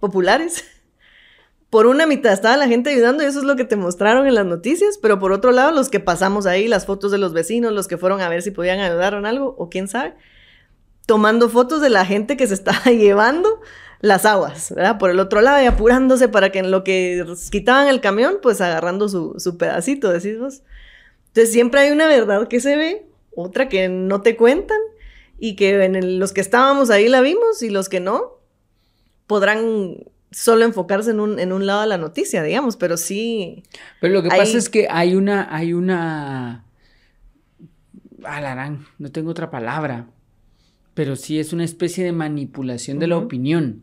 populares. 0.00 0.64
Por 1.70 1.86
una 1.86 2.06
mitad 2.06 2.32
estaba 2.32 2.56
la 2.56 2.68
gente 2.68 2.90
ayudando 2.90 3.22
y 3.22 3.26
eso 3.26 3.40
es 3.40 3.44
lo 3.44 3.56
que 3.56 3.64
te 3.64 3.76
mostraron 3.76 4.26
en 4.26 4.34
las 4.34 4.46
noticias, 4.46 4.98
pero 5.02 5.18
por 5.18 5.32
otro 5.32 5.50
lado, 5.50 5.72
los 5.72 5.90
que 5.90 5.98
pasamos 5.98 6.46
ahí, 6.46 6.68
las 6.68 6.86
fotos 6.86 7.10
de 7.10 7.18
los 7.18 7.32
vecinos, 7.32 7.72
los 7.72 7.88
que 7.88 7.98
fueron 7.98 8.20
a 8.20 8.28
ver 8.28 8.42
si 8.42 8.52
podían 8.52 8.78
ayudar 8.78 9.14
en 9.14 9.26
algo, 9.26 9.56
o 9.58 9.68
quién 9.68 9.88
sabe, 9.88 10.14
tomando 11.06 11.48
fotos 11.48 11.80
de 11.80 11.90
la 11.90 12.06
gente 12.06 12.36
que 12.36 12.46
se 12.46 12.54
estaba 12.54 12.92
llevando 12.92 13.60
las 14.00 14.24
aguas, 14.24 14.72
¿verdad? 14.74 14.98
Por 14.98 15.10
el 15.10 15.18
otro 15.20 15.40
lado 15.40 15.62
y 15.62 15.66
apurándose 15.66 16.28
para 16.28 16.50
que 16.50 16.58
en 16.60 16.70
lo 16.70 16.84
que 16.84 17.24
quitaban 17.50 17.88
el 17.88 18.00
camión, 18.00 18.38
pues 18.42 18.60
agarrando 18.60 19.08
su, 19.08 19.34
su 19.38 19.56
pedacito, 19.56 20.12
decimos. 20.12 20.62
Entonces 21.28 21.52
siempre 21.52 21.80
hay 21.80 21.90
una 21.90 22.06
verdad 22.06 22.48
que 22.48 22.60
se 22.60 22.76
ve, 22.76 23.06
otra 23.34 23.68
que 23.68 23.88
no 23.88 24.22
te 24.22 24.36
cuentan 24.36 24.78
y 25.38 25.56
que 25.56 25.84
en 25.84 26.18
los 26.18 26.32
que 26.32 26.40
estábamos 26.40 26.90
ahí 26.90 27.08
la 27.08 27.20
vimos 27.20 27.62
y 27.62 27.70
los 27.70 27.88
que 27.88 28.00
no 28.00 28.40
podrán 29.26 29.98
solo 30.30 30.64
enfocarse 30.64 31.10
en 31.10 31.20
un, 31.20 31.38
en 31.38 31.52
un 31.52 31.66
lado 31.66 31.82
de 31.82 31.86
la 31.86 31.98
noticia, 31.98 32.42
digamos, 32.42 32.76
pero 32.76 32.96
sí. 32.96 33.62
Pero 34.00 34.14
lo 34.14 34.22
que 34.22 34.28
pasa 34.28 34.56
es 34.56 34.68
que 34.68 34.88
hay 34.90 35.14
una, 35.14 35.54
hay 35.54 35.72
una, 35.72 36.64
alarán, 38.22 38.86
no 38.98 39.10
tengo 39.10 39.30
otra 39.30 39.50
palabra, 39.50 40.06
pero 40.94 41.16
sí 41.16 41.38
es 41.38 41.52
una 41.52 41.64
especie 41.64 42.04
de 42.04 42.12
manipulación 42.12 42.98
de 42.98 43.06
la 43.06 43.16
opinión 43.18 43.82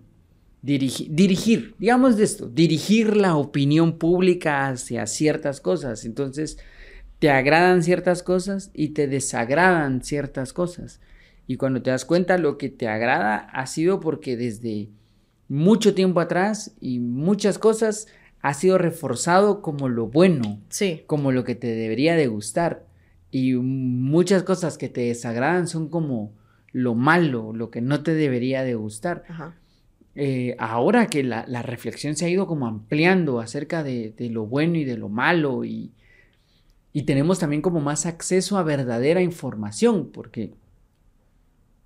dirigir, 0.63 1.75
digamos 1.77 2.15
de 2.15 2.23
esto, 2.23 2.47
dirigir 2.47 3.17
la 3.17 3.35
opinión 3.35 3.97
pública 3.97 4.67
hacia 4.67 5.05
ciertas 5.07 5.59
cosas. 5.59 6.05
Entonces, 6.05 6.57
te 7.19 7.29
agradan 7.29 7.83
ciertas 7.83 8.23
cosas 8.23 8.71
y 8.73 8.89
te 8.89 9.07
desagradan 9.07 10.01
ciertas 10.01 10.53
cosas. 10.53 11.01
Y 11.47 11.57
cuando 11.57 11.81
te 11.81 11.91
das 11.91 12.05
cuenta, 12.05 12.37
lo 12.37 12.57
que 12.57 12.69
te 12.69 12.87
agrada 12.87 13.35
ha 13.35 13.67
sido 13.67 13.99
porque 13.99 14.37
desde 14.37 14.89
mucho 15.49 15.93
tiempo 15.93 16.21
atrás 16.21 16.73
y 16.79 16.99
muchas 16.99 17.59
cosas 17.59 18.07
ha 18.41 18.53
sido 18.53 18.77
reforzado 18.77 19.61
como 19.61 19.89
lo 19.89 20.07
bueno, 20.07 20.61
sí. 20.69 21.03
como 21.07 21.33
lo 21.33 21.43
que 21.43 21.55
te 21.55 21.67
debería 21.67 22.15
de 22.15 22.27
gustar. 22.27 22.85
Y 23.31 23.53
muchas 23.55 24.43
cosas 24.43 24.77
que 24.77 24.87
te 24.87 25.01
desagradan 25.01 25.67
son 25.67 25.89
como 25.89 26.31
lo 26.71 26.95
malo, 26.95 27.51
lo 27.51 27.69
que 27.69 27.81
no 27.81 28.01
te 28.01 28.13
debería 28.13 28.63
de 28.63 28.75
gustar. 28.75 29.23
Ajá. 29.27 29.55
Eh, 30.15 30.55
ahora 30.59 31.07
que 31.07 31.23
la, 31.23 31.43
reflexión 31.63 32.15
se 32.15 32.25
ha 32.25 32.29
ido 32.29 32.45
como 32.45 32.67
ampliando 32.67 33.39
acerca 33.39 33.83
de, 33.83 34.13
lo 34.29 34.45
bueno 34.45 34.77
y 34.77 34.83
de 34.83 34.95
lo 34.95 35.09
malo 35.09 35.65
y, 35.65 35.91
y, 36.91 37.03
tenemos 37.03 37.39
también 37.39 37.63
como 37.63 37.81
más 37.81 38.05
acceso 38.05 38.59
a 38.59 38.63
verdadera 38.63 39.23
información 39.23 40.11
porque 40.11 40.53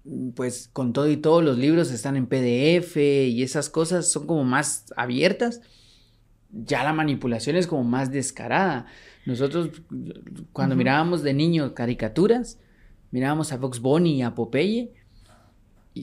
mm, 0.03 0.31
pues 0.31 0.69
con 0.73 0.91
todo 0.91 1.09
y 1.09 1.15
todos 1.15 1.41
los 1.41 1.57
libros 1.57 1.89
están 1.91 2.17
en 2.17 2.27
PDF 2.27 2.97
y 2.97 3.43
esas 3.43 3.69
cosas 3.69 4.11
son 4.11 4.27
como 4.27 4.43
más 4.43 4.91
abiertas, 4.97 5.61
ya 6.51 6.83
la 6.83 6.91
manipulación 6.91 7.55
es 7.55 7.65
como 7.65 7.85
más 7.85 8.11
descarada. 8.11 8.87
Nosotros 9.25 9.69
cuando 10.51 10.75
mirábamos 10.75 11.23
de 11.23 11.33
niños 11.33 11.71
caricaturas, 11.71 12.59
mirábamos 13.11 13.53
a 13.53 13.57
Fox 13.57 13.79
Bunny 13.79 14.15
y 14.15 14.21
a 14.21 14.35
Popeye, 14.35 14.93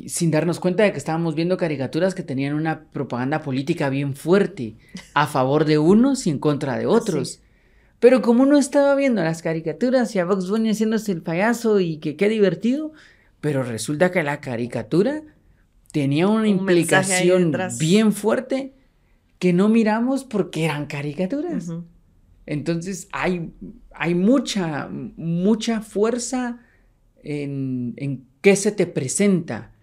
sin 0.09 0.31
darnos 0.31 0.61
cuenta 0.61 0.83
de 0.83 0.93
que 0.93 0.99
estábamos 0.99 1.35
viendo 1.35 1.57
caricaturas 1.57 2.15
que 2.15 2.23
tenían 2.23 2.55
una 2.55 2.85
propaganda 2.85 3.43
política 3.43 3.89
bien 3.89 4.15
fuerte, 4.15 4.77
a 5.15 5.27
favor 5.27 5.65
de 5.65 5.79
unos 5.79 6.27
y 6.27 6.31
en 6.31 6.39
contra 6.39 6.79
de 6.79 6.87
otros. 6.87 7.41
Pero 8.01 8.21
como 8.23 8.43
uno 8.43 8.59
estaba 8.59 8.95
viendo 8.95 9.23
las 9.23 9.43
caricaturas 9.43 10.15
y 10.15 10.19
a 10.19 10.25
Vox 10.25 10.49
Bunny 10.49 10.71
haciéndose 10.71 11.13
el 11.13 11.23
payaso 11.23 11.81
y 11.81 11.99
que 11.99 12.17
qué 12.17 12.29
divertido, 12.29 12.93
pero 13.41 13.63
resulta 13.63 14.11
que 14.11 14.23
la 14.23 14.41
caricatura 14.41 15.23
tenía 15.93 16.29
una 16.29 16.49
implicación 16.49 17.53
bien 17.79 18.13
fuerte 18.13 18.75
que 19.39 19.53
no 19.53 19.69
miramos 19.69 20.25
porque 20.25 20.65
eran 20.65 20.87
caricaturas. 20.87 21.71
Entonces 22.47 23.09
hay, 23.13 23.53
hay 23.93 24.15
mucha, 24.15 24.89
mucha 24.91 25.81
fuerza 25.81 26.61
en, 27.23 27.95
en 27.97 28.27
qué 28.41 28.57
se 28.57 28.73
te 28.73 28.87
presenta 28.87 29.74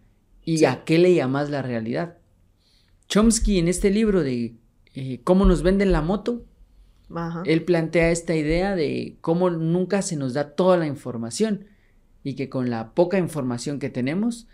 y 0.44 0.66
a 0.66 0.84
qué 0.84 0.98
le 0.98 1.14
llamas 1.14 1.50
la 1.50 1.62
realidad. 1.62 2.18
Chomsky 3.08 3.60
en 3.60 3.68
este 3.68 3.90
libro 3.90 4.24
de 4.24 4.56
eh, 4.96 5.22
cómo 5.24 5.46
nos 5.46 5.64
venden 5.64 5.92
la 5.92 6.02
moto, 6.02 6.46
él 7.46 7.64
plantea 7.64 8.10
esta 8.10 8.36
idea 8.36 8.74
de 8.76 9.18
cómo 9.20 9.50
nunca 9.50 10.02
se 10.02 10.16
nos 10.16 10.34
da 10.34 10.52
toda 10.52 10.78
la 10.78 10.88
información 10.88 11.66
y 12.24 12.36
que 12.36 12.48
con 12.48 12.70
la 12.70 12.94
poca 12.94 13.18
información 13.18 13.80
que 13.80 13.90
tenemos 13.90 14.48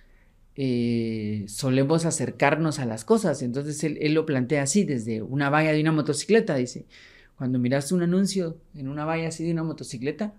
eh, 0.56 1.45
solemos 1.47 2.06
acercarnos 2.06 2.80
a 2.80 2.88
las 2.88 3.06
cosas. 3.06 3.43
Entonces 3.43 3.84
él, 3.84 4.00
él, 4.02 4.15
lo 4.15 4.26
plantea 4.26 4.63
así, 4.63 4.84
desde 4.84 5.21
una 5.21 5.52
valla 5.52 5.71
de 5.71 5.82
una 5.82 5.91
motocicleta, 5.91 6.56
dice, 6.56 6.88
cuando 7.38 7.60
miras 7.60 7.91
un 7.91 8.02
anuncio 8.02 8.58
en 8.73 8.88
una 8.88 9.06
valla 9.06 9.28
así 9.28 9.45
de 9.45 9.52
una 9.52 9.63
motocicleta, 9.63 10.34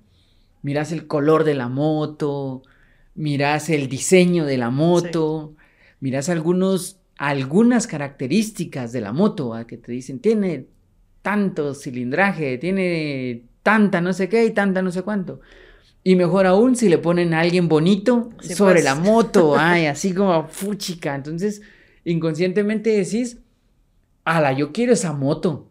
miras 0.63 0.91
el 0.91 1.07
color 1.07 1.45
de 1.45 1.55
la 1.55 1.69
moto, 1.69 2.63
miras 3.19 3.69
el 3.69 3.89
diseño 3.89 4.47
de 4.47 4.57
la 4.57 4.71
moto, 4.71 5.57
miras 5.99 6.29
algunos, 6.29 7.01
algunas 7.17 7.89
características 7.89 8.93
de 8.93 9.01
la 9.01 9.13
moto, 9.13 9.55
que 9.67 9.77
te 9.77 9.91
dicen, 9.91 10.21
tiene 10.21 10.67
tanto 11.21 11.75
cilindraje, 11.75 12.59
tiene 12.59 13.43
tanta 13.65 14.01
no 14.01 14.13
sé 14.13 14.29
qué 14.29 14.45
y 14.45 14.53
tanta 14.53 14.83
no 14.83 14.93
sé 14.93 15.03
cuánto. 15.03 15.41
Y 16.05 16.15
mejor 16.15 16.47
aún 16.47 16.77
si 16.77 16.89
le 16.89 16.99
ponen 16.99 17.35
a 17.35 17.41
alguien 17.41 17.69
bonito 17.69 18.31
sobre 18.41 18.75
pues. 18.75 18.85
la 18.85 18.95
moto, 18.95 19.57
ay, 19.59 19.87
así 19.87 20.15
como 20.15 20.47
fuchica. 20.47 21.17
Entonces, 21.17 21.61
inconscientemente 22.05 22.91
decís, 22.91 23.39
ala, 24.25 24.53
yo 24.53 24.73
quiero 24.73 24.93
esa 24.93 25.13
moto. 25.13 25.69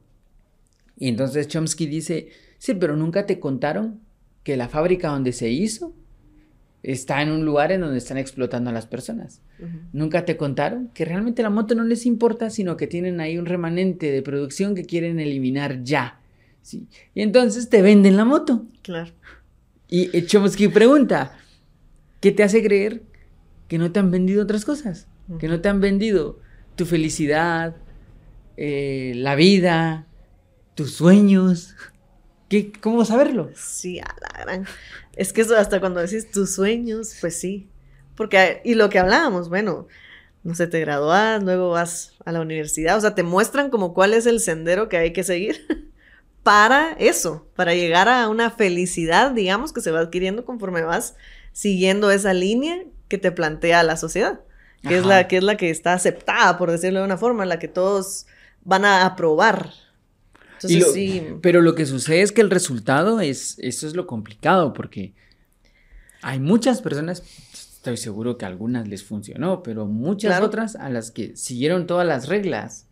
Y 0.98 1.08
entonces 1.08 1.48
Chomsky 1.48 1.86
dice, 1.86 2.28
sí, 2.58 2.74
pero 2.74 2.98
nunca 2.98 3.26
te 3.26 3.40
contaron 3.40 4.02
que 4.44 4.58
la 4.58 4.68
fábrica 4.68 5.08
donde 5.08 5.32
se 5.32 5.50
hizo 5.50 5.94
está 6.84 7.22
en 7.22 7.32
un 7.32 7.46
lugar 7.46 7.72
en 7.72 7.82
donde 7.82 7.98
están 7.98 8.18
explotando 8.18 8.70
a 8.70 8.74
las 8.74 8.86
personas. 8.86 9.42
Nunca 9.92 10.26
te 10.26 10.38
contaron 10.38 10.90
que 10.94 11.06
realmente 11.06 11.44
la 11.44 11.50
moto 11.50 11.76
no 11.76 11.84
les 11.84 12.06
importa, 12.06 12.50
sino 12.50 12.78
que 12.78 12.88
tienen 12.88 13.20
ahí 13.20 13.38
un 13.38 13.46
remanente 13.46 14.12
de 14.12 14.22
producción 14.22 14.76
que 14.76 14.86
quieren 14.86 15.20
eliminar 15.20 15.84
ya. 15.84 16.20
¿sí? 16.62 16.88
Y 17.14 17.22
entonces 17.22 17.70
te 17.70 17.82
venden 17.82 18.18
la 18.18 18.26
moto. 18.26 18.66
Claro. 18.84 19.12
Y 19.90 20.22
Chomsky 20.26 20.68
pregunta, 20.68 21.38
¿qué 22.20 22.32
te 22.32 22.44
hace 22.44 22.62
creer 22.62 23.04
que 23.68 23.78
no 23.78 23.92
te 23.92 24.00
han 24.00 24.12
vendido 24.12 24.44
otras 24.44 24.66
cosas? 24.66 25.08
Que 25.40 25.48
no 25.48 25.60
te 25.60 25.68
han 25.68 25.82
vendido 25.82 26.40
tu 26.76 26.86
felicidad, 26.86 27.76
eh, 28.56 29.14
la 29.16 29.36
vida, 29.36 30.08
tus 30.76 30.94
sueños. 30.94 31.76
¿Qué, 32.50 32.72
¿Cómo 32.72 33.04
saberlo? 33.04 33.50
Sí, 33.56 34.00
a 34.00 34.16
la 34.22 34.44
gran. 34.44 34.66
Es 35.18 35.34
que 35.34 35.42
eso 35.42 35.58
hasta 35.58 35.80
cuando 35.80 36.00
decís 36.00 36.30
tus 36.32 36.54
sueños, 36.54 37.18
pues 37.20 37.40
sí. 37.40 37.68
Porque, 38.16 38.62
y 38.64 38.76
lo 38.76 38.90
que 38.90 39.00
hablábamos, 39.00 39.50
bueno, 39.50 39.88
no 40.44 40.56
sé, 40.56 40.68
te 40.68 40.80
gradúas, 40.80 41.44
luego 41.44 41.72
vas 41.72 42.14
a 42.24 42.32
la 42.32 42.40
universidad, 42.40 42.98
o 42.98 43.02
sea, 43.02 43.16
te 43.16 43.24
muestran 43.24 43.70
como 43.70 43.94
cuál 43.94 44.14
es 44.14 44.26
el 44.28 44.40
sendero 44.40 44.90
que 44.90 44.98
hay 44.98 45.14
que 45.14 45.24
seguir 45.24 45.66
para 46.44 46.94
eso, 47.00 47.48
para 47.56 47.74
llegar 47.74 48.08
a 48.08 48.30
una 48.30 48.52
felicidad, 48.52 49.32
digamos, 49.32 49.74
que 49.74 49.82
se 49.82 49.92
va 49.92 50.00
adquiriendo 50.00 50.46
conforme 50.46 50.84
vas 50.84 51.16
siguiendo 51.52 52.12
esa 52.12 52.34
línea 52.34 52.84
que 53.08 53.18
te 53.18 53.32
plantea 53.32 53.84
la 53.84 53.98
sociedad, 53.98 54.42
que 54.84 54.98
es 54.98 55.06
la, 55.06 55.28
que 55.28 55.38
es 55.38 55.44
la 55.44 55.58
que 55.58 55.72
está 55.72 55.94
aceptada, 55.94 56.58
por 56.58 56.70
decirlo 56.72 57.00
de 57.00 57.06
una 57.06 57.18
forma, 57.18 57.46
la 57.46 57.60
que 57.60 57.68
todos 57.68 58.28
van 58.64 58.86
a 58.86 59.06
aprobar. 59.06 59.72
Pero 61.42 61.62
lo 61.62 61.76
que 61.76 61.86
sucede 61.86 62.22
es 62.22 62.32
que 62.32 62.42
el 62.42 62.50
resultado 62.50 63.20
es, 63.20 63.58
eso 63.60 63.88
es 63.88 63.96
lo 63.96 64.08
complicado, 64.08 64.74
porque 64.74 65.14
Hay 66.22 66.40
muchas 66.40 66.82
personas, 66.82 67.24
estoy 67.54 67.98
seguro 67.98 68.38
que 68.38 68.46
a 68.46 68.48
algunas 68.48 68.88
les 68.88 69.04
funcionó, 69.04 69.64
pero 69.64 69.86
muchas 69.86 70.42
otras 70.42 70.76
a 70.76 70.90
las 70.90 71.12
que 71.12 71.36
siguieron 71.36 71.88
todas 71.88 72.08
las 72.08 72.28
reglas 72.28 72.88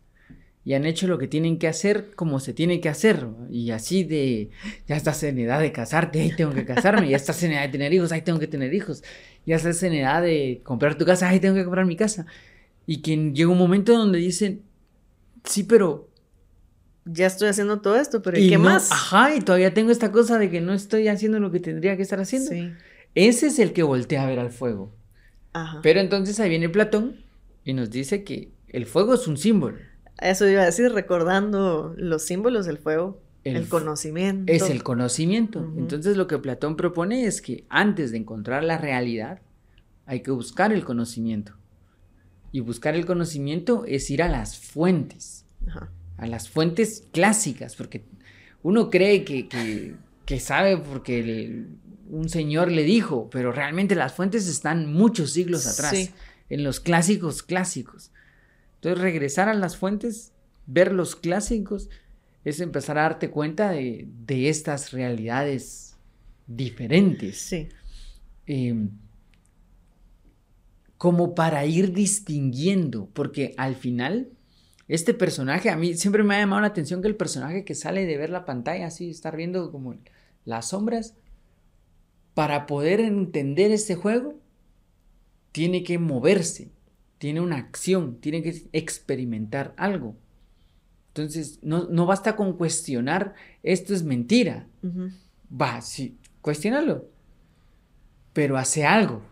y 0.63 0.73
han 0.73 0.85
hecho 0.85 1.07
lo 1.07 1.17
que 1.17 1.27
tienen 1.27 1.59
que 1.59 1.67
hacer 1.67 2.11
como 2.15 2.39
se 2.39 2.53
tiene 2.53 2.81
que 2.81 2.89
hacer. 2.89 3.27
Y 3.51 3.71
así 3.71 4.03
de, 4.03 4.49
ya 4.87 4.95
estás 4.95 5.21
en 5.23 5.37
edad 5.39 5.59
de 5.59 5.71
casarte, 5.71 6.21
ahí 6.21 6.31
tengo 6.35 6.53
que 6.53 6.65
casarme, 6.65 7.09
ya 7.09 7.17
estás 7.17 7.41
en 7.43 7.51
edad 7.51 7.63
de 7.63 7.69
tener 7.69 7.93
hijos, 7.93 8.11
ahí 8.11 8.21
tengo 8.21 8.39
que 8.39 8.47
tener 8.47 8.73
hijos, 8.73 9.03
ya 9.45 9.57
estás 9.57 9.81
en 9.83 9.93
edad 9.93 10.21
de 10.21 10.61
comprar 10.63 10.97
tu 10.97 11.05
casa, 11.05 11.29
ahí 11.29 11.39
tengo 11.39 11.55
que 11.55 11.63
comprar 11.63 11.85
mi 11.85 11.95
casa. 11.95 12.25
Y 12.87 13.01
que 13.01 13.15
llega 13.33 13.49
un 13.49 13.57
momento 13.57 13.97
donde 13.97 14.19
dicen, 14.19 14.61
sí, 15.43 15.63
pero... 15.63 16.09
Ya 17.05 17.27
estoy 17.27 17.49
haciendo 17.49 17.81
todo 17.81 17.97
esto, 17.97 18.21
pero 18.21 18.39
¿y, 18.39 18.49
qué 18.49 18.57
más? 18.57 18.91
Ajá, 18.91 19.35
y 19.35 19.41
todavía 19.41 19.73
tengo 19.73 19.91
esta 19.91 20.11
cosa 20.11 20.39
de 20.39 20.49
que 20.49 20.59
no 20.59 20.73
estoy 20.73 21.07
haciendo 21.07 21.39
lo 21.39 21.51
que 21.51 21.59
tendría 21.59 21.95
que 21.95 22.01
estar 22.01 22.19
haciendo. 22.19 22.51
Sí. 22.51 22.71
Ese 23.13 23.47
es 23.47 23.59
el 23.59 23.73
que 23.73 23.83
voltea 23.83 24.23
a 24.23 24.25
ver 24.25 24.39
al 24.39 24.49
fuego. 24.49 24.91
Ajá. 25.53 25.79
Pero 25.83 25.99
entonces 25.99 26.39
ahí 26.39 26.49
viene 26.49 26.67
Platón 26.67 27.17
y 27.63 27.73
nos 27.73 27.91
dice 27.91 28.23
que 28.23 28.51
el 28.67 28.85
fuego 28.85 29.13
es 29.13 29.27
un 29.27 29.37
símbolo. 29.37 29.77
Eso 30.19 30.47
iba 30.47 30.61
a 30.61 30.65
decir, 30.65 30.91
recordando 30.91 31.93
los 31.97 32.23
símbolos 32.23 32.65
del 32.65 32.77
fuego, 32.77 33.21
el, 33.43 33.67
conocimiento. 33.67 34.51
Es 34.51 34.69
el 34.69 34.81
conocimiento. 34.81 35.71
Entonces 35.77 36.17
lo 36.17 36.25
que 36.27 36.39
Platón 36.39 36.75
propone 36.75 37.25
es 37.25 37.41
que 37.41 37.65
antes 37.69 38.11
de 38.11 38.17
encontrar 38.17 38.63
la 38.63 38.77
realidad, 38.77 39.41
hay 40.05 40.21
que 40.21 40.31
buscar 40.31 40.73
el 40.73 40.83
conocimiento. 40.83 41.53
Y 42.51 42.61
buscar 42.61 42.95
el 42.95 43.05
conocimiento 43.05 43.83
es 43.87 44.09
ir 44.09 44.23
a 44.23 44.29
las 44.29 44.57
fuentes, 44.57 45.45
a 46.17 46.27
las 46.27 46.49
fuentes 46.49 47.07
clásicas, 47.11 47.75
porque 47.75 48.03
uno 48.63 48.89
cree 48.89 49.23
que, 49.23 49.47
que, 50.25 50.39
sabe 50.39 50.77
porque 50.77 51.65
un 52.09 52.29
señor 52.29 52.71
le 52.71 52.83
dijo, 52.83 53.29
pero 53.29 53.51
realmente 53.51 53.95
las 53.95 54.13
fuentes 54.13 54.47
están 54.47 54.91
muchos 54.91 55.31
siglos 55.31 55.67
atrás, 55.67 56.11
en 56.49 56.63
los 56.63 56.79
clásicos 56.79 57.43
clásicos. 57.43 58.11
Entonces, 58.75 59.01
regresar 59.01 59.49
a 59.49 59.53
las 59.53 59.77
fuentes, 59.77 60.31
ver 60.67 60.91
los 60.91 61.15
clásicos, 61.15 61.89
es 62.43 62.59
empezar 62.59 62.97
a 62.97 63.03
darte 63.03 63.31
cuenta 63.31 63.71
de, 63.71 64.07
estas 64.27 64.91
realidades 64.91 65.95
diferentes. 66.47 67.39
Sí. 67.39 67.69
Em, 68.45 68.89
como 70.97 71.35
para 71.35 71.65
ir 71.65 71.93
distinguiendo, 71.93 73.09
porque 73.13 73.53
al 73.57 73.75
final, 73.75 74.29
este 74.87 75.13
personaje, 75.13 75.69
a 75.69 75.77
mí 75.77 75.95
siempre 75.95 76.23
me 76.23 76.35
ha 76.35 76.39
llamado 76.39 76.61
la 76.61 76.67
atención 76.67 77.01
que 77.01 77.07
el 77.07 77.15
personaje 77.15 77.65
que 77.65 77.75
sale 77.75 78.05
de 78.05 78.17
ver 78.17 78.29
la 78.29 78.45
pantalla, 78.45 78.87
así, 78.87 79.09
estar 79.09 79.35
viendo 79.35 79.71
como 79.71 79.95
las 80.43 80.69
sombras, 80.69 81.15
para 82.33 82.65
poder 82.65 82.99
entender 82.99 83.71
este 83.71 83.95
juego, 83.95 84.35
tiene 85.51 85.83
que 85.83 85.97
moverse 85.97 86.69
tiene 87.17 87.41
una 87.41 87.57
acción, 87.57 88.19
tiene 88.19 88.43
que 88.43 88.67
experimentar 88.71 89.73
algo. 89.77 90.15
Entonces, 91.07 91.59
no, 91.63 92.05
basta 92.05 92.35
con 92.35 92.57
cuestionar, 92.57 93.33
esto 93.63 93.93
es 93.93 94.03
mentira. 94.03 94.67
Va, 95.49 95.81
sí, 95.81 96.17
cuestionarlo. 96.41 97.09
Pero 98.33 98.57
hace 98.57 98.85
algo. 98.85 99.23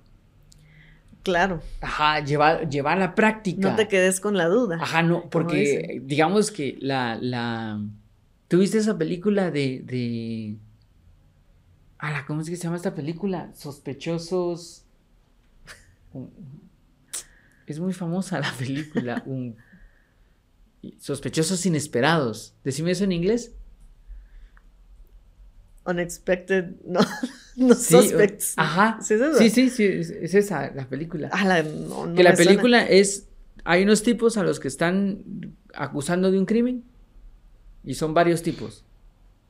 Claro. 1.23 1.61
Ajá, 1.79 2.19
lleva, 2.19 2.63
lleva 2.63 2.91
a 2.91 2.95
la 2.97 3.15
práctica. 3.15 3.69
No 3.69 3.75
te 3.75 3.87
quedes 3.87 4.19
con 4.19 4.37
la 4.37 4.47
duda. 4.47 4.77
Ajá, 4.81 5.01
no, 5.01 5.29
porque 5.29 6.01
digamos 6.03 6.51
que 6.51 6.77
la, 6.81 7.15
la... 7.15 7.81
¿Tuviste 8.49 8.77
esa 8.77 8.97
película 8.97 9.49
de... 9.49 9.81
de... 9.83 10.57
¿Cómo 12.27 12.41
es 12.41 12.49
que 12.49 12.57
se 12.57 12.63
llama 12.63 12.75
esta 12.75 12.93
película? 12.93 13.51
Sospechosos... 13.55 14.85
Es 17.65 17.79
muy 17.79 17.93
famosa 17.93 18.39
la 18.39 18.51
película. 18.51 19.23
un... 19.25 19.55
Sospechosos 20.99 21.65
inesperados. 21.65 22.53
Decime 22.65 22.91
eso 22.91 23.05
en 23.05 23.13
inglés. 23.13 23.53
Unexpected, 25.85 26.75
no, 26.85 26.99
no 27.57 27.75
suspects. 27.75 28.53
Ajá. 28.57 28.99
¿Sí 29.01 29.15
Sí, 29.49 29.69
sí, 29.69 29.83
es, 29.83 30.09
esa 30.33 30.71
la 30.73 30.87
película. 30.87 31.29
Ah, 31.31 31.63
que 32.15 32.23
la 32.23 32.33
película 32.35 32.85
es, 32.85 33.27
hay 33.63 33.83
unos 33.83 34.03
tipos 34.03 34.37
a 34.37 34.43
los 34.43 34.59
que 34.59 34.67
están 34.67 35.55
acusando 35.73 36.31
de 36.31 36.39
un 36.39 36.45
crimen 36.45 36.83
y 37.83 37.93
son 37.93 38.13
varios 38.13 38.41
tipos. 38.41 38.85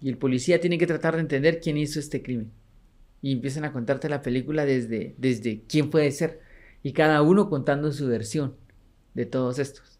Y 0.01 0.10
el 0.10 0.18
policía 0.18 0.60
tiene 0.60 0.78
que 0.78 0.88
tratar 0.88 1.16
de 1.16 1.22
entender 1.22 1.62
quién 1.62 1.78
hizo 1.78 1.99
este 1.99 2.22
crimen. 2.22 2.51
Y 3.22 3.32
empiezan 3.32 3.64
a 3.64 3.72
contarte 3.72 4.10
la 4.10 4.22
película 4.22 4.66
desde, 4.66 5.16
desde 5.18 5.62
quién 5.68 5.89
puede 5.89 6.12
ser 6.12 6.41
y 6.84 6.91
cada 6.91 7.22
uno 7.22 7.49
contando 7.49 7.91
su 7.93 8.08
versión 8.08 8.56
de 9.14 9.26
todos 9.26 9.60
estos. 9.60 9.99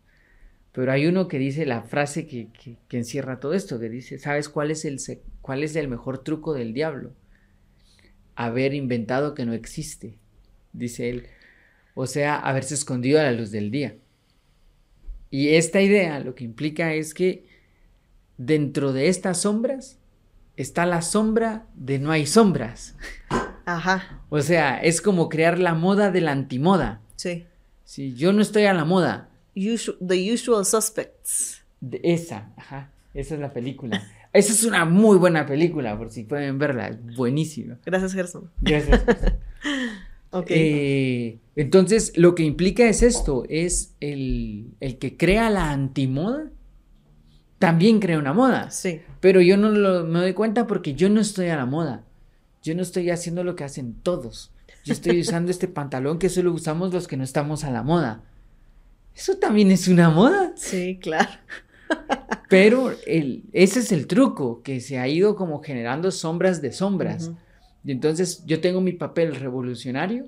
Pero 0.74 0.92
hay 0.92 1.06
uno 1.06 1.28
que 1.28 1.38
dice 1.38 1.66
la 1.66 1.84
frase 1.84 2.28
que, 2.28 2.50
encierra 2.90 3.40
todo 3.40 3.54
esto, 3.54 3.80
que 3.80 3.90
dice, 3.90 4.20
¿sabes 4.20 4.50
cuál 4.50 4.72
es, 4.72 4.86
el, 4.86 5.00
cuál 5.42 5.64
es 5.64 5.76
el 5.76 5.88
mejor 5.88 6.24
truco 6.24 6.54
del 6.54 6.74
diablo? 6.74 7.14
Haber 8.36 8.74
inventado 8.74 9.36
que 9.36 9.46
no 9.46 9.54
existe, 9.54 10.18
dice 10.74 11.10
él. 11.10 11.28
O 11.96 12.08
sea, 12.08 12.40
haberse 12.40 12.74
escondido 12.74 13.20
a 13.20 13.24
la 13.24 13.32
luz 13.32 13.52
del 13.52 13.72
día. 13.72 13.96
Y 15.30 15.56
esta 15.56 15.82
idea 15.82 16.20
lo 16.20 16.36
que 16.36 16.44
implica 16.44 16.94
es 16.94 17.14
que 17.14 17.46
dentro 18.38 18.94
de 18.94 19.08
estas 19.10 19.42
sombras 19.42 19.98
está 20.58 20.86
la 20.86 21.02
sombra 21.02 21.66
de 21.76 22.00
no 22.00 22.12
hay 22.12 22.26
sombras. 22.26 22.96
Ajá. 23.66 24.22
O 24.30 24.42
sea, 24.42 24.78
es 24.78 25.02
como 25.02 25.30
crear 25.30 25.58
la 25.60 25.74
moda 25.74 26.12
de 26.12 26.22
la 26.22 26.32
antimoda. 26.32 27.02
Sí. 27.16 27.46
Si 27.84 28.14
yo 28.14 28.34
no 28.34 28.42
estoy 28.42 28.66
a 28.66 28.74
la 28.74 28.86
moda. 28.86 29.30
the 29.56 30.34
Usual 30.34 30.66
Suspects. 30.66 31.64
esa, 32.04 32.52
ajá. 32.58 32.92
Esa 33.14 33.36
es 33.36 33.40
la 33.40 33.54
película. 33.54 34.08
Esa 34.34 34.52
es 34.52 34.64
una 34.64 34.86
muy 34.86 35.18
buena 35.18 35.46
película, 35.46 35.98
por 35.98 36.12
si 36.12 36.24
pueden 36.24 36.58
verla. 36.58 36.88
Es 36.90 37.16
buenísima. 37.16 37.78
Gracias, 37.86 38.14
Gerson. 38.14 38.50
Gracias. 38.62 39.04
ok. 40.32 40.48
Eh, 40.50 41.40
entonces, 41.56 42.18
lo 42.18 42.36
que 42.36 42.44
implica 42.44 42.90
es 42.90 43.04
esto: 43.04 43.44
es 43.48 43.96
el, 44.00 44.74
el 44.80 44.98
que 44.98 45.16
crea 45.16 45.50
la 45.50 45.72
antimoda 45.72 46.50
también 47.64 48.02
crea 48.02 48.20
una 48.20 48.34
moda. 48.34 48.72
Sí. 48.72 49.00
Pero 49.22 49.40
yo 49.40 49.56
no 49.56 49.70
me 50.04 50.20
doy 50.20 50.34
cuenta 50.34 50.68
porque 50.68 50.96
yo 50.96 51.10
no 51.10 51.22
estoy 51.22 51.48
a 51.48 51.56
la 51.56 51.66
moda. 51.66 52.04
Yo 52.62 52.76
no 52.76 52.82
estoy 52.82 53.10
haciendo 53.10 53.46
lo 53.46 53.56
que 53.56 53.64
hacen 53.64 53.94
todos. 54.04 54.52
Yo 54.84 54.92
estoy 54.92 55.22
usando 55.22 55.50
este 55.50 55.68
pantalón 55.70 56.20
que 56.20 56.28
solo 56.28 56.52
usamos 56.52 56.92
los 56.92 57.08
que 57.08 57.16
no 57.16 57.24
estamos 57.24 57.64
a 57.64 57.72
la 57.72 57.82
moda. 57.82 58.22
Eso 59.16 59.38
también 59.38 59.72
es 59.72 59.88
una 59.88 60.10
moda. 60.10 60.52
Sí, 60.58 61.00
claro. 61.02 61.30
Pero 62.50 62.94
el, 63.08 63.46
ese 63.52 63.80
es 63.80 63.92
el 63.92 64.08
truco, 64.08 64.62
que 64.62 64.80
se 64.80 65.00
ha 65.00 65.08
ido 65.08 65.36
como 65.36 65.62
generando 65.62 66.12
sombras 66.12 66.62
de 66.62 66.72
sombras. 66.72 67.32
Y 67.84 67.92
entonces 67.92 68.44
yo 68.46 68.62
tengo 68.62 68.80
mi 68.80 68.94
papel 68.94 69.36
revolucionario, 69.36 70.28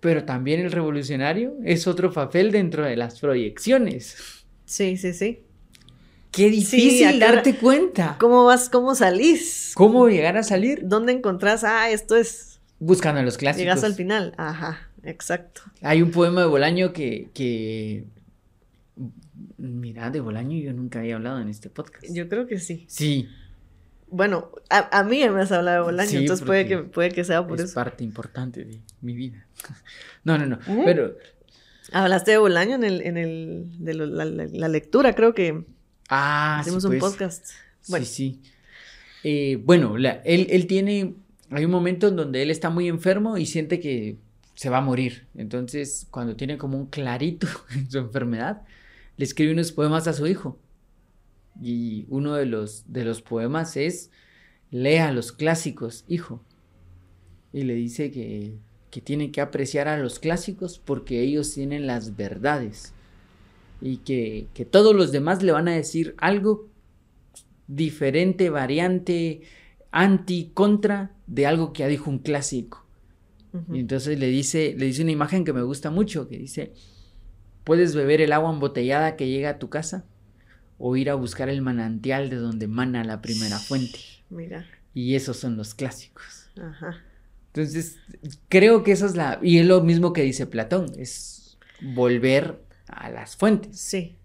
pero 0.00 0.24
también 0.24 0.60
el 0.60 0.70
revolucionario 0.70 1.54
es 1.64 1.86
otro 1.86 2.12
papel 2.12 2.52
dentro 2.52 2.84
de 2.84 2.96
las 2.96 3.18
proyecciones. 3.18 4.44
Sí, 4.66 4.98
sí, 4.98 5.14
sí. 5.14 5.40
Qué 6.30 6.50
difícil 6.50 7.18
darte 7.18 7.56
cuenta. 7.56 8.16
¿Cómo 8.18 8.44
vas? 8.44 8.68
¿Cómo 8.68 8.94
salís? 8.94 9.72
¿Cómo 9.74 10.08
llegar 10.08 10.36
a 10.36 10.42
salir? 10.42 10.80
¿Dónde 10.84 11.12
encontrás? 11.12 11.64
Ah, 11.64 11.90
esto 11.90 12.16
es. 12.16 12.60
Buscando 12.80 13.22
los 13.22 13.38
clásicos. 13.38 13.62
Llegas 13.62 13.84
al 13.84 13.94
final. 13.94 14.34
Ajá, 14.36 14.90
exacto. 15.04 15.62
Hay 15.80 16.02
un 16.02 16.10
poema 16.10 16.42
de 16.42 16.48
Bolaño 16.48 16.92
que, 16.92 17.30
que. 17.32 18.04
Mira, 19.56 20.10
de 20.10 20.20
Bolaño 20.20 20.56
yo 20.58 20.72
nunca 20.72 21.00
había 21.00 21.16
hablado 21.16 21.40
en 21.40 21.48
este 21.48 21.70
podcast. 21.70 22.06
Yo 22.12 22.28
creo 22.28 22.46
que 22.46 22.58
sí. 22.58 22.84
Sí. 22.88 23.28
Bueno, 24.08 24.50
a, 24.70 25.02
mí 25.04 25.28
me 25.28 25.40
has 25.40 25.52
hablado 25.52 25.78
de 25.78 25.84
Bolaño, 25.84 26.18
entonces 26.20 26.46
puede 26.46 26.66
que, 26.66 26.78
puede 26.78 27.10
que 27.10 27.24
sea 27.24 27.46
por 27.46 27.58
eso. 27.58 27.66
Es 27.66 27.72
parte 27.74 28.04
importante 28.04 28.64
de 28.64 28.80
mi 29.00 29.14
vida. 29.14 29.46
No, 30.24 30.38
no, 30.38 30.46
no. 30.46 30.58
Pero. 30.86 31.16
Hablaste 31.92 32.30
de 32.30 32.38
Bolaño 32.38 32.76
en 32.76 32.84
el, 32.84 33.02
en 33.02 33.18
el, 33.18 33.66
de 33.78 33.94
la 33.94 34.68
lectura, 34.68 35.14
creo 35.14 35.34
que 35.34 35.64
Ah, 36.08 36.60
Hacemos 36.60 36.84
un 36.84 36.98
pues. 36.98 37.02
podcast. 37.02 37.50
Bueno. 37.88 38.04
Sí, 38.06 38.12
sí. 38.12 38.42
Eh, 39.24 39.56
bueno, 39.64 39.96
él, 39.96 40.46
él 40.50 40.66
tiene, 40.66 41.14
hay 41.50 41.64
un 41.64 41.70
momento 41.70 42.08
en 42.08 42.16
donde 42.16 42.42
él 42.42 42.50
está 42.50 42.70
muy 42.70 42.88
enfermo 42.88 43.38
y 43.38 43.46
siente 43.46 43.80
que 43.80 44.18
se 44.54 44.68
va 44.68 44.78
a 44.78 44.82
morir. 44.82 45.26
Entonces, 45.34 46.06
cuando 46.10 46.36
tiene 46.36 46.58
como 46.58 46.78
un 46.78 46.86
clarito 46.86 47.46
en 47.74 47.90
su 47.90 47.98
enfermedad, 47.98 48.62
le 49.16 49.24
escribe 49.24 49.52
unos 49.52 49.72
poemas 49.72 50.06
a 50.08 50.12
su 50.12 50.26
hijo. 50.26 50.58
Y 51.62 52.06
uno 52.08 52.34
de 52.34 52.46
los, 52.46 52.84
de 52.92 53.04
los 53.04 53.22
poemas 53.22 53.76
es, 53.76 54.10
lea 54.70 55.12
los 55.12 55.32
clásicos, 55.32 56.04
hijo. 56.08 56.44
Y 57.52 57.62
le 57.62 57.74
dice 57.74 58.10
que, 58.10 58.58
que 58.90 59.00
tiene 59.00 59.30
que 59.30 59.40
apreciar 59.40 59.88
a 59.88 59.98
los 59.98 60.18
clásicos 60.18 60.78
porque 60.78 61.20
ellos 61.20 61.52
tienen 61.54 61.86
las 61.86 62.16
verdades 62.16 62.94
y 63.80 63.98
que, 63.98 64.48
todos 64.70 64.94
los 64.94 65.12
demás 65.12 65.42
le 65.42 65.52
van 65.52 65.68
a 65.68 65.74
decir 65.74 66.14
algo 66.18 66.68
diferente, 67.66 68.48
variante, 68.48 69.42
anti, 69.90 70.50
contra 70.54 71.14
de 71.26 71.46
algo 71.46 71.72
que 71.72 71.80
ya 71.80 71.88
dijo 71.88 72.08
un 72.08 72.18
clásico. 72.18 72.86
Y 73.72 73.78
entonces 73.78 74.18
le 74.18 74.28
dice, 74.28 74.74
le 74.76 74.86
dice 74.86 75.02
una 75.02 75.12
imagen 75.12 75.44
que 75.44 75.52
me 75.52 75.62
gusta 75.62 75.90
mucho, 75.90 76.28
que 76.28 76.38
dice, 76.38 76.72
puedes 77.64 77.94
beber 77.94 78.20
el 78.20 78.32
agua 78.32 78.52
embotellada 78.52 79.16
que 79.16 79.28
llega 79.28 79.50
a 79.50 79.58
tu 79.58 79.70
casa 79.70 80.04
o 80.78 80.96
ir 80.96 81.10
a 81.10 81.14
buscar 81.14 81.48
el 81.48 81.62
manantial 81.62 82.30
de 82.30 82.36
donde 82.36 82.68
mana 82.68 83.04
la 83.04 83.22
primera 83.22 83.58
fuente. 83.58 83.98
Mira. 84.30 84.66
Y 84.92 85.14
esos 85.14 85.38
son 85.38 85.56
los 85.56 85.74
clásicos. 85.74 86.50
Ajá. 86.60 87.02
Entonces, 87.48 87.98
creo 88.48 88.82
que 88.82 88.92
eso 88.92 89.06
es 89.06 89.16
la... 89.16 89.38
Y 89.42 89.58
es 89.58 89.66
lo 89.66 89.80
mismo 89.80 90.12
que 90.12 90.22
dice 90.22 90.46
Platón, 90.46 90.92
es 90.98 91.56
volver 91.80 92.60
a 92.88 93.10
las 93.10 93.36
fuentes. 93.36 93.78
Sí. 93.78 94.16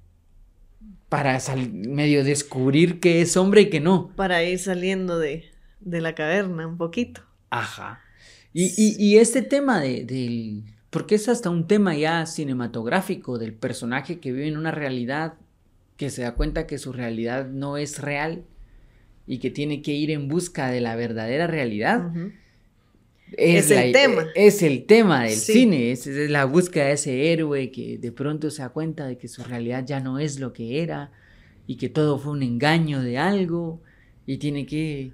Para 1.09 1.39
medio 1.71 2.23
descubrir 2.23 2.99
qué 2.99 3.21
es 3.21 3.37
hombre 3.37 3.61
y 3.61 3.69
qué 3.69 3.79
no. 3.79 4.11
Para 4.15 4.43
ir 4.43 4.59
saliendo 4.59 5.19
de, 5.19 5.45
de 5.79 6.01
la 6.01 6.15
caverna 6.15 6.67
un 6.67 6.77
poquito. 6.77 7.21
Ajá. 7.49 8.01
Y, 8.51 8.71
y, 8.97 9.17
este 9.17 9.43
tema 9.43 9.79
de, 9.79 10.05
del... 10.05 10.63
Porque 10.89 11.15
es 11.15 11.29
hasta 11.29 11.49
un 11.49 11.67
tema 11.67 11.95
ya 11.95 12.25
cinematográfico 12.25 13.37
del 13.37 13.53
personaje 13.53 14.19
que 14.19 14.31
vive 14.31 14.47
en 14.47 14.57
una 14.57 14.71
realidad 14.71 15.35
que 15.97 16.09
se 16.09 16.23
da 16.23 16.33
cuenta 16.33 16.65
que 16.65 16.77
su 16.77 16.93
realidad 16.93 17.47
no 17.47 17.77
es 17.77 17.99
real 17.99 18.43
y 19.27 19.39
que 19.39 19.51
tiene 19.51 19.81
que 19.81 19.91
ir 19.91 20.09
en 20.11 20.27
busca 20.27 20.71
de 20.71 20.81
la 20.81 20.95
verdadera 20.95 21.45
realidad. 21.45 22.11
Es, 23.37 23.69
el 23.69 23.91
tema. 23.91 24.25
Es 24.33 24.63
el 24.63 24.85
tema 24.85 25.25
del 25.25 25.35
cine, 25.35 25.91
es, 25.91 26.07
es, 26.07 26.31
la 26.31 26.45
búsqueda 26.45 26.85
de 26.85 26.93
ese 26.93 27.31
héroe 27.31 27.69
que 27.69 27.99
de 27.99 28.11
pronto 28.11 28.49
se 28.49 28.63
da 28.63 28.69
cuenta 28.69 29.05
de 29.05 29.17
que 29.17 29.27
su 29.27 29.43
realidad 29.43 29.85
ya 29.85 29.99
no 29.99 30.17
es 30.17 30.39
lo 30.39 30.51
que 30.51 30.81
era 30.81 31.11
y 31.67 31.75
que 31.75 31.89
todo 31.89 32.17
fue 32.17 32.31
un 32.31 32.41
engaño 32.41 33.03
de 33.03 33.19
algo 33.19 33.81
y 34.25 34.37
tiene 34.37 34.65
que 34.65 35.13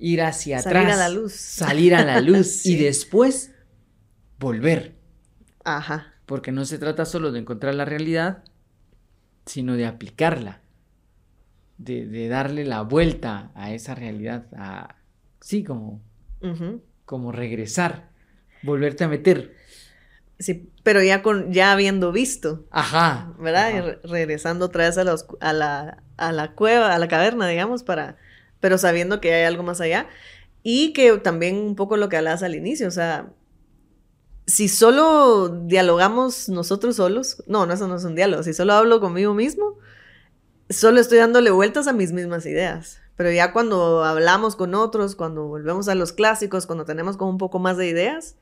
ir 0.00 0.22
hacia 0.22 0.58
atrás. 0.58 0.72
Salir 0.72 0.90
a 0.90 0.96
la 0.96 1.08
luz. 1.08 1.32
Salir 1.32 1.94
a 1.94 2.04
la 2.04 2.20
luz 2.20 2.66
y 2.66 2.76
después 2.76 3.51
volver. 4.42 4.96
Ajá. 5.64 6.12
Porque 6.26 6.52
no 6.52 6.64
se 6.64 6.78
trata 6.78 7.04
solo 7.04 7.32
de 7.32 7.38
encontrar 7.38 7.74
la 7.74 7.84
realidad, 7.84 8.44
sino 9.46 9.74
de 9.76 9.86
aplicarla. 9.86 10.60
De, 11.78 12.28
darle 12.28 12.64
la 12.64 12.82
vuelta 12.82 13.50
a 13.54 13.72
esa 13.72 13.94
realidad. 13.94 14.46
A, 14.56 14.96
sí, 15.40 15.64
como, 15.64 16.02
como 17.04 17.32
regresar. 17.32 18.10
Volverte 18.62 19.04
a 19.04 19.08
meter. 19.08 19.56
Sí, 20.38 20.70
pero 20.82 21.02
ya 21.02 21.22
con, 21.22 21.52
ya 21.52 21.72
habiendo 21.72 22.12
visto. 22.12 22.66
Ajá. 22.70 23.32
¿Verdad? 23.38 23.70
Y 24.04 24.06
regresando 24.06 24.66
otra 24.66 24.86
vez 24.86 24.98
a, 24.98 25.02
a, 25.40 25.52
la, 25.52 26.02
a 26.16 26.32
la 26.32 26.52
cueva, 26.52 26.94
a 26.94 26.98
la 26.98 27.08
caverna, 27.08 27.48
digamos, 27.48 27.82
para 27.82 28.16
pero 28.62 28.78
sabiendo 28.78 29.20
que 29.20 29.34
hay 29.34 29.44
algo 29.44 29.64
más 29.64 29.80
allá. 29.80 30.06
Y 30.62 30.92
que 30.92 31.18
también 31.18 31.56
un 31.56 31.74
poco 31.74 31.96
lo 31.96 32.08
que 32.08 32.16
hablabas 32.16 32.44
al 32.44 32.54
inicio, 32.54 32.86
o 32.86 32.92
sea, 32.92 33.26
si 34.46 34.68
solo 34.68 35.48
dialogamos 35.48 36.48
nosotros 36.48 36.96
solos, 36.96 37.42
no, 37.46 37.66
no, 37.66 37.74
eso 37.74 37.88
no 37.88 37.96
es 37.96 38.04
un 38.04 38.14
diálogo, 38.14 38.42
si 38.42 38.54
solo 38.54 38.72
hablo 38.74 39.00
conmigo 39.00 39.34
mismo, 39.34 39.78
solo 40.68 41.00
estoy 41.00 41.18
dándole 41.18 41.50
vueltas 41.50 41.86
a 41.86 41.92
mis 41.92 42.12
mismas 42.12 42.46
ideas. 42.46 43.00
Pero 43.16 43.30
ya 43.30 43.52
cuando 43.52 44.04
hablamos 44.04 44.56
con 44.56 44.74
otros, 44.74 45.14
cuando 45.16 45.46
volvemos 45.46 45.88
a 45.88 45.94
los 45.94 46.12
clásicos, 46.12 46.66
cuando 46.66 46.84
tenemos 46.84 47.16
como 47.16 47.30
un 47.30 47.38
poco 47.38 47.58
más 47.58 47.76
de 47.76 47.88
ideas, 47.88 48.36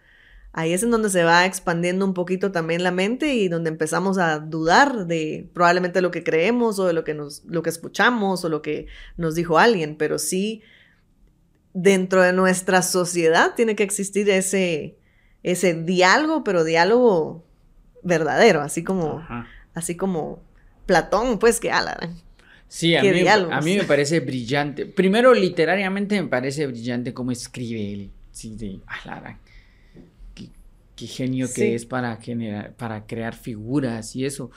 ahí 0.52 0.72
es 0.72 0.82
en 0.82 0.90
donde 0.90 1.10
se 1.10 1.24
va 1.24 1.44
expandiendo 1.44 2.04
un 2.04 2.14
poquito 2.14 2.52
también 2.52 2.82
la 2.82 2.92
mente 2.92 3.34
y 3.34 3.48
donde 3.48 3.68
empezamos 3.70 4.18
a 4.18 4.38
dudar 4.38 5.06
de 5.06 5.50
probablemente 5.52 6.00
lo 6.00 6.10
que 6.10 6.24
creemos 6.24 6.78
o 6.78 6.86
de 6.86 6.92
lo 6.92 7.04
que, 7.04 7.14
nos, 7.14 7.44
lo 7.44 7.62
que 7.62 7.70
escuchamos 7.70 8.44
o 8.44 8.48
lo 8.48 8.62
que 8.62 8.86
nos 9.16 9.34
dijo 9.34 9.58
alguien, 9.58 9.96
pero 9.96 10.18
sí 10.18 10.62
dentro 11.72 12.22
de 12.22 12.32
nuestra 12.32 12.82
sociedad 12.82 13.54
tiene 13.54 13.76
que 13.76 13.82
existir 13.82 14.28
ese, 14.30 14.98
ese 15.42 15.74
diálogo, 15.74 16.44
pero 16.44 16.64
diálogo 16.64 17.44
verdadero, 18.02 18.60
así 18.60 18.84
como, 18.84 19.22
así 19.74 19.96
como 19.96 20.42
Platón, 20.86 21.38
pues 21.38 21.60
que 21.60 21.70
ala. 21.70 21.98
Sí, 22.68 22.94
a 22.94 23.02
mí, 23.02 23.26
a 23.26 23.60
mí, 23.60 23.76
me 23.76 23.84
parece 23.84 24.20
brillante. 24.20 24.86
Primero, 24.86 25.34
literariamente 25.34 26.20
me 26.22 26.28
parece 26.28 26.66
brillante 26.66 27.12
cómo 27.12 27.32
escribe 27.32 27.92
él. 27.92 28.10
Sí, 28.30 28.54
de 28.54 28.80
qué 30.94 31.06
genio 31.06 31.48
que 31.52 31.74
es 31.74 31.86
para 31.86 32.16
generar, 32.16 32.74
para 32.74 33.06
crear 33.06 33.34
figuras 33.34 34.14
y 34.14 34.24
eso. 34.24 34.50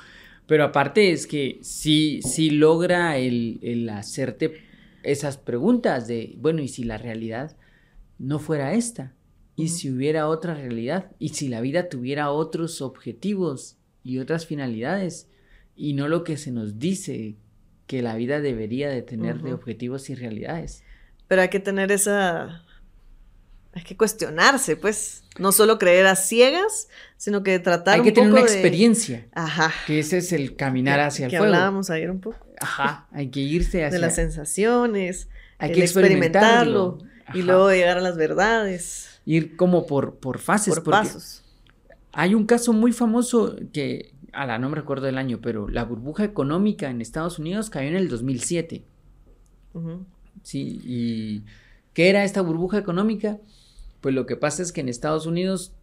Pero 0.46 0.66
aparte 0.66 1.12
es 1.12 1.26
que 1.26 1.60
sí, 1.62 2.20
sí 2.22 2.50
logra 2.50 3.18
el, 3.18 3.60
el 3.64 3.90
hacerte 3.90 4.62
esas 5.04 5.38
preguntas 5.38 6.08
de, 6.08 6.36
bueno, 6.38 6.62
¿y 6.62 6.68
si 6.68 6.84
la 6.84 6.98
realidad 6.98 7.56
no 8.20 8.40
fuera 8.40 8.74
esta? 8.74 9.14
¿Y 9.56 9.70
si 9.70 9.91
hubiera 9.91 10.28
otra 10.28 10.56
realidad? 10.56 11.12
¿Y 11.20 11.30
si 11.30 11.47
la 11.47 11.62
vida 11.62 11.89
tuviera 11.89 12.32
otros 12.32 12.82
objetivos 12.82 13.78
y 14.04 14.20
otras 14.20 14.45
finalidades? 14.45 15.28
Y 15.76 15.93
no 15.93 16.08
lo 16.08 16.24
que 16.24 16.38
se 16.38 16.51
nos 16.51 16.80
dice 16.80 17.36
que 17.88 18.01
la 18.01 18.16
vida 18.16 18.39
debería 18.39 18.89
de 18.89 19.01
tener 19.01 19.41
de 19.41 19.54
objetivos 19.54 20.10
y 20.10 20.16
realidades. 20.16 20.84
Pero 21.28 21.41
hay 21.41 21.49
que 21.49 21.60
tener 21.60 21.91
esa 21.91 22.64
hay 23.76 23.84
que 23.84 23.97
cuestionarse, 23.97 24.76
pues, 24.76 25.24
no 25.39 25.51
solo 25.51 25.80
creer 25.80 26.06
a 26.06 26.16
ciegas, 26.16 26.89
sino 27.18 27.41
que 27.41 27.58
tratar 27.58 27.95
Hay 27.95 28.04
que 28.04 28.12
tener 28.12 28.32
una 28.32 28.41
experiencia. 28.41 29.26
Ajá. 29.34 29.74
Que 29.88 29.99
ese 29.99 30.20
es 30.20 30.32
el 30.32 30.56
caminar 30.56 30.99
hacia 30.99 31.26
el 31.26 31.32
que 31.32 31.38
fuego. 31.38 31.54
hablábamos 31.54 31.89
ayer 31.89 32.12
un 32.12 32.22
poco. 32.22 32.38
Ajá, 32.62 33.08
hay 33.12 33.30
que 33.30 33.39
irse 33.39 33.84
hacia... 33.84 33.97
De 33.97 33.99
las 33.99 34.16
sensaciones, 34.16 35.28
hay 35.58 35.72
que 35.72 35.82
experimentarlo, 35.82 36.99
y 37.34 37.41
luego 37.41 37.72
llegar 37.72 37.97
a 37.97 38.01
las 38.01 38.16
verdades. 38.16 39.12
Ir 39.26 39.55
como 39.55 39.86
por, 39.86 40.15
por 40.15 40.39
fases. 40.39 40.76
Por 40.76 40.91
pasos. 40.91 41.43
Hay 42.11 42.36
un 42.36 42.45
caso 42.45 42.74
muy 42.74 42.91
famoso 42.91 43.55
que, 43.71 44.13
a 44.34 44.45
la 44.45 44.59
no 44.59 44.69
me 44.69 44.76
recuerdo 44.76 45.05
del 45.05 45.17
año, 45.17 45.39
pero 45.41 45.67
la 45.67 45.84
burbuja 45.84 46.24
económica 46.24 46.89
en 46.89 47.01
Estados 47.01 47.39
Unidos 47.39 47.69
cayó 47.69 47.88
en 47.88 47.95
el 47.95 48.09
2007. 48.09 48.84
Sí, 50.43 50.82
y 50.84 51.43
¿qué 51.93 52.09
era 52.09 52.24
esta 52.24 52.41
burbuja 52.41 52.78
económica? 52.78 53.39
Pues 54.01 54.13
lo 54.13 54.26
que 54.26 54.36
pasa 54.36 54.61
es 54.61 54.71
que 54.71 54.82
en 54.82 54.89
Estados 54.89 55.26
Unidos... 55.26 55.74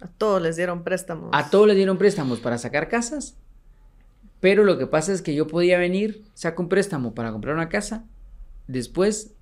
A 0.00 0.08
todos 0.08 0.40
les 0.40 0.56
dieron 0.56 0.84
préstamos. 0.84 1.30
A 1.32 1.50
todos 1.50 1.66
les 1.66 1.76
dieron 1.76 1.98
préstamos 1.98 2.40
para 2.40 2.58
sacar 2.58 2.88
casas. 2.88 3.36
Pero 4.40 4.64
lo 4.64 4.78
que 4.78 4.86
pasa 4.86 5.12
es 5.12 5.22
que 5.22 5.34
yo 5.34 5.46
podía 5.46 5.78
venir, 5.78 6.22
saco 6.34 6.62
un 6.62 6.68
préstamo 6.68 7.14
para 7.14 7.32
comprar 7.32 7.54
una 7.54 7.68
casa, 7.68 8.04
después 8.66 9.33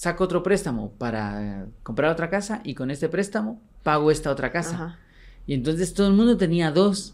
saco 0.00 0.24
otro 0.24 0.42
préstamo 0.42 0.92
para 0.96 1.66
comprar 1.82 2.10
otra 2.10 2.30
casa 2.30 2.62
y 2.64 2.72
con 2.72 2.90
este 2.90 3.10
préstamo 3.10 3.60
pago 3.82 4.10
esta 4.10 4.30
otra 4.30 4.50
casa. 4.50 4.98
Y 5.46 5.52
entonces 5.52 5.92
todo 5.92 6.06
el 6.06 6.14
mundo 6.14 6.38
tenía 6.38 6.70
dos 6.70 7.12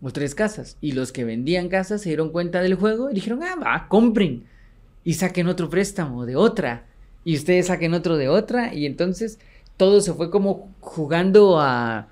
o 0.00 0.10
tres 0.10 0.34
casas. 0.34 0.78
Y 0.80 0.92
los 0.92 1.12
que 1.12 1.24
vendían 1.24 1.68
casas 1.68 2.00
se 2.00 2.08
dieron 2.08 2.30
cuenta 2.30 2.62
del 2.62 2.76
juego 2.76 3.10
y 3.10 3.14
dijeron, 3.14 3.42
ah, 3.42 3.56
va, 3.62 3.88
compren. 3.88 4.44
Y 5.04 5.12
saquen 5.14 5.48
otro 5.48 5.68
préstamo 5.68 6.24
de 6.24 6.34
otra. 6.34 6.86
Y 7.24 7.36
ustedes 7.36 7.66
saquen 7.66 7.92
otro 7.92 8.16
de 8.16 8.30
otra. 8.30 8.72
Y 8.72 8.86
entonces 8.86 9.38
todo 9.76 10.00
se 10.00 10.14
fue 10.14 10.30
como 10.30 10.72
jugando 10.80 11.60
a... 11.60 12.08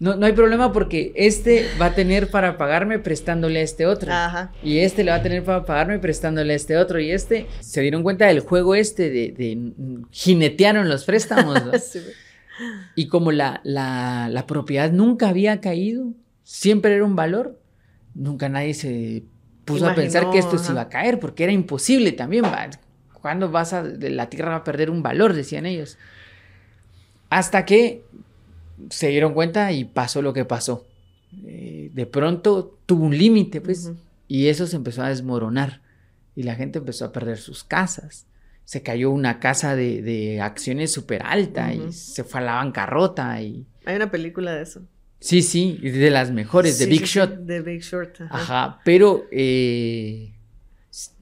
No, 0.00 0.14
no 0.14 0.26
hay 0.26 0.32
problema 0.32 0.72
porque 0.72 1.12
este 1.16 1.66
va 1.80 1.86
a 1.86 1.94
tener 1.94 2.30
para 2.30 2.56
pagarme 2.56 3.00
prestándole 3.00 3.60
a 3.60 3.62
este 3.62 3.86
otro. 3.86 4.12
Ajá. 4.12 4.52
Y 4.62 4.78
este 4.78 5.02
le 5.02 5.10
va 5.10 5.16
a 5.16 5.22
tener 5.22 5.42
para 5.42 5.64
pagarme 5.64 5.98
prestándole 5.98 6.52
a 6.52 6.56
este 6.56 6.76
otro. 6.76 7.00
Y 7.00 7.10
este 7.10 7.46
se 7.60 7.80
dieron 7.80 8.02
cuenta 8.02 8.26
del 8.26 8.40
juego 8.40 8.74
este 8.76 9.10
de, 9.10 9.32
de 9.32 9.72
jinetearon 10.10 10.88
los 10.88 11.04
préstamos. 11.04 11.62
Y 12.96 13.06
como 13.06 13.30
la, 13.30 13.60
la, 13.62 14.28
la, 14.28 14.44
propiedad 14.46 14.90
nunca 14.90 15.28
había 15.28 15.60
caído, 15.60 16.12
siempre 16.42 16.96
era 16.96 17.04
un 17.04 17.14
valor, 17.14 17.60
nunca 18.14 18.48
nadie 18.48 18.74
se 18.74 19.22
puso 19.64 19.88
a 19.88 19.94
pensar 19.94 20.30
que 20.30 20.38
esto 20.38 20.58
se 20.58 20.72
iba 20.72 20.80
a 20.80 20.88
caer 20.88 21.20
porque 21.20 21.44
era 21.44 21.52
imposible 21.52 22.10
también. 22.12 22.44
¿Cuándo 23.12 23.50
vas 23.50 23.72
a, 23.72 23.82
la 23.82 24.28
tierra 24.28 24.50
va 24.50 24.56
a 24.56 24.64
perder 24.64 24.90
un 24.90 25.02
valor? 25.02 25.34
Decían 25.34 25.66
ellos. 25.66 25.98
Hasta 27.30 27.64
que 27.64 28.02
se 28.90 29.08
dieron 29.08 29.34
cuenta 29.34 29.72
y 29.72 29.84
pasó 29.84 30.22
lo 30.22 30.32
que 30.32 30.44
pasó. 30.44 30.86
Eh, 31.44 31.90
de 31.92 32.06
pronto 32.06 32.78
tuvo 32.86 33.04
un 33.04 33.16
límite, 33.16 33.60
pues, 33.60 33.92
y 34.26 34.48
eso 34.48 34.66
se 34.66 34.76
empezó 34.76 35.02
a 35.02 35.08
desmoronar. 35.08 35.82
Y 36.34 36.44
la 36.44 36.54
gente 36.54 36.78
empezó 36.78 37.06
a 37.06 37.12
perder 37.12 37.38
sus 37.38 37.64
casas. 37.64 38.26
Se 38.64 38.82
cayó 38.82 39.10
una 39.10 39.40
casa 39.40 39.74
de, 39.74 40.40
acciones 40.42 40.92
súper 40.92 41.22
alta 41.24 41.72
y 41.72 41.92
se 41.92 42.22
fue 42.22 42.40
a 42.40 42.44
la 42.44 42.54
bancarrota. 42.54 43.40
Y... 43.42 43.66
Hay 43.84 43.96
una 43.96 44.10
película 44.10 44.54
de 44.54 44.62
eso. 44.62 44.82
Sí, 45.20 45.42
sí, 45.42 45.78
de 45.82 46.10
las 46.10 46.30
mejores, 46.30 46.78
de 46.78 46.86
Big 46.86 47.04
Shot. 47.04 47.38
De 47.38 47.60
Big 47.60 47.80
Short. 47.80 48.20
Ajá, 48.30 48.78
pero 48.84 49.26
eh, 49.32 50.32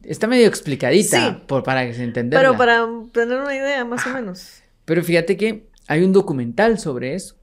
está 0.03 0.27
medio 0.27 0.47
explicadita 0.47 1.43
por, 1.47 1.63
para 1.63 1.87
que 1.87 1.95
se 1.95 2.05
entienda. 2.05 2.39
Pero 2.39 2.57
para 2.59 2.87
tener 3.13 3.39
una 3.39 3.55
idea, 3.55 3.85
más 3.87 4.07
o 4.07 4.11
menos. 4.11 4.63
Pero 4.85 5.03
fíjate 5.03 5.39
que 5.39 5.69
hay 5.89 6.03
un 6.03 6.13
documental 6.13 6.79
sobre 6.79 7.15
eso, 7.15 7.37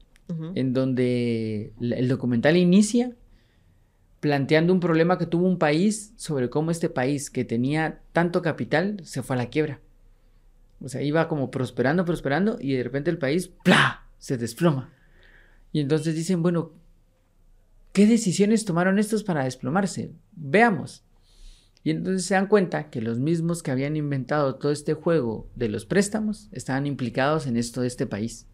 en 0.54 0.72
donde 0.72 1.74
el 1.80 2.08
documental 2.08 2.56
inicia 2.56 3.14
planteando 4.20 4.72
un 4.72 4.80
problema 4.80 5.18
que 5.18 5.26
tuvo 5.26 5.46
un 5.46 5.58
país 5.58 6.14
sobre 6.16 6.48
cómo 6.48 6.70
este 6.70 6.88
país 6.88 7.28
que 7.28 7.44
tenía 7.44 8.00
tanto 8.12 8.40
capital 8.40 9.00
se 9.02 9.22
fue 9.22 9.36
a 9.36 9.40
la 9.40 9.50
quiebra. 9.50 9.80
O 10.80 10.88
sea, 10.88 11.02
iba 11.02 11.28
como 11.28 11.50
prosperando, 11.50 12.06
prosperando 12.06 12.56
y 12.58 12.72
de 12.72 12.82
repente 12.82 13.10
el 13.10 13.18
país, 13.18 13.48
¡plá! 13.62 14.06
se 14.16 14.38
desploma. 14.38 14.90
Y 15.72 15.80
entonces 15.80 16.14
dicen, 16.14 16.42
bueno, 16.42 16.72
¿qué 17.92 18.06
decisiones 18.06 18.64
tomaron 18.64 18.98
estos 18.98 19.24
para 19.24 19.44
desplomarse? 19.44 20.14
Veamos. 20.32 21.04
Y 21.82 21.90
entonces 21.90 22.24
se 22.24 22.32
dan 22.32 22.46
cuenta 22.46 22.88
que 22.88 23.02
los 23.02 23.18
mismos 23.18 23.62
que 23.62 23.70
habían 23.70 23.94
inventado 23.94 24.54
todo 24.54 24.72
este 24.72 24.94
juego 24.94 25.50
de 25.54 25.68
los 25.68 25.84
préstamos 25.84 26.48
estaban 26.52 26.86
implicados 26.86 27.46
en 27.46 27.58
esto 27.58 27.82
de 27.82 27.88
este 27.88 28.06
país. 28.06 28.46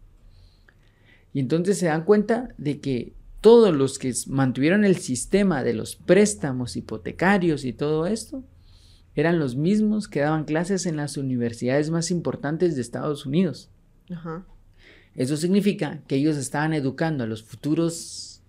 Y 1.32 1.40
entonces 1.40 1.78
se 1.78 1.86
dan 1.86 2.04
cuenta 2.04 2.48
de 2.58 2.80
que 2.80 3.14
todos 3.40 3.74
los 3.74 3.98
que 3.98 4.12
mantuvieron 4.26 4.84
el 4.84 4.96
sistema 4.96 5.62
de 5.62 5.74
los 5.74 5.96
préstamos 5.96 6.76
hipotecarios 6.76 7.64
y 7.64 7.72
todo 7.72 8.06
esto, 8.06 8.44
eran 9.14 9.38
los 9.38 9.56
mismos 9.56 10.08
que 10.08 10.20
daban 10.20 10.44
clases 10.44 10.86
en 10.86 10.96
las 10.96 11.16
universidades 11.16 11.90
más 11.90 12.10
importantes 12.10 12.74
de 12.74 12.82
Estados 12.82 13.26
Unidos. 13.26 13.70
Eso 15.14 15.36
significa 15.36 16.02
que 16.06 16.16
ellos 16.16 16.36
estaban 16.36 16.72
educando 16.74 17.24
a 17.24 17.26
los 17.26 17.42
futuros 17.42 18.42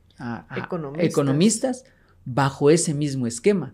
economistas. 0.99 1.83
bajo 2.23 2.69
ese 2.69 2.93
mismo 2.93 3.25
esquema. 3.25 3.73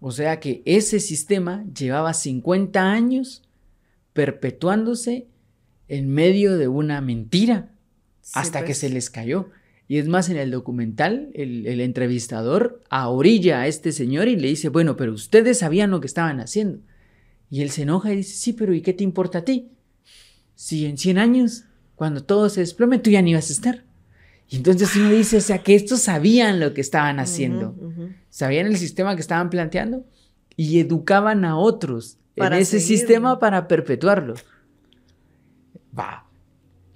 O 0.00 0.10
sea 0.10 0.40
que 0.40 0.62
ese 0.64 0.98
sistema 1.00 1.64
llevaba 1.72 2.12
50 2.14 2.80
años 2.82 3.42
perpetuándose 4.12 5.28
en 5.86 6.10
medio 6.10 6.56
de 6.56 6.66
una 6.66 7.00
mentira 7.00 7.70
hasta 8.34 8.64
que 8.64 8.74
se 8.74 8.88
les 8.90 9.10
cayó. 9.10 9.50
Y 9.88 9.96
es 9.96 10.06
más, 10.06 10.28
en 10.28 10.36
el 10.36 10.50
documental, 10.50 11.30
el, 11.32 11.80
entrevistador 11.80 12.82
orilla 12.90 13.62
a 13.62 13.66
este 13.66 13.92
señor 13.92 14.28
y 14.28 14.36
le 14.36 14.48
dice, 14.48 14.68
bueno, 14.68 14.96
pero 14.96 15.12
ustedes 15.12 15.58
sabían 15.58 15.90
lo 15.90 16.00
que 16.00 16.06
estaban 16.06 16.40
haciendo. 16.40 16.80
Y 17.50 17.62
él 17.62 17.70
se 17.70 17.82
enoja 17.82 18.12
y 18.12 18.16
dice, 18.16 18.36
sí, 18.36 18.52
pero 18.52 18.74
¿y 18.74 18.82
qué 18.82 18.92
te 18.92 19.02
importa 19.02 19.38
a 19.38 19.44
ti? 19.44 19.70
Si 20.54 20.84
en 20.84 20.98
100 20.98 21.18
años, 21.18 21.64
cuando 21.94 22.22
todo 22.22 22.50
se 22.50 22.60
desplome, 22.60 22.98
tú 22.98 23.08
ya 23.08 23.22
ni 23.22 23.32
vas 23.32 23.48
a 23.48 23.52
estar. 23.54 23.84
Y 24.50 24.56
entonces 24.56 24.94
uno 24.96 25.10
dice, 25.10 25.38
o 25.38 25.40
sea, 25.40 25.62
que 25.62 25.74
estos 25.74 26.00
sabían 26.00 26.60
lo 26.60 26.74
que 26.74 26.80
estaban 26.80 27.18
haciendo, 27.18 27.74
sabían 28.28 28.66
el 28.66 28.76
sistema 28.76 29.14
que 29.14 29.20
estaban 29.20 29.50
planteando 29.50 30.04
y 30.56 30.80
educaban 30.80 31.44
a 31.44 31.56
otros 31.56 32.18
en 32.36 32.52
ese 32.52 32.80
sistema 32.80 33.38
para 33.38 33.68
perpetuarlo. 33.68 34.34
Va, 35.98 36.27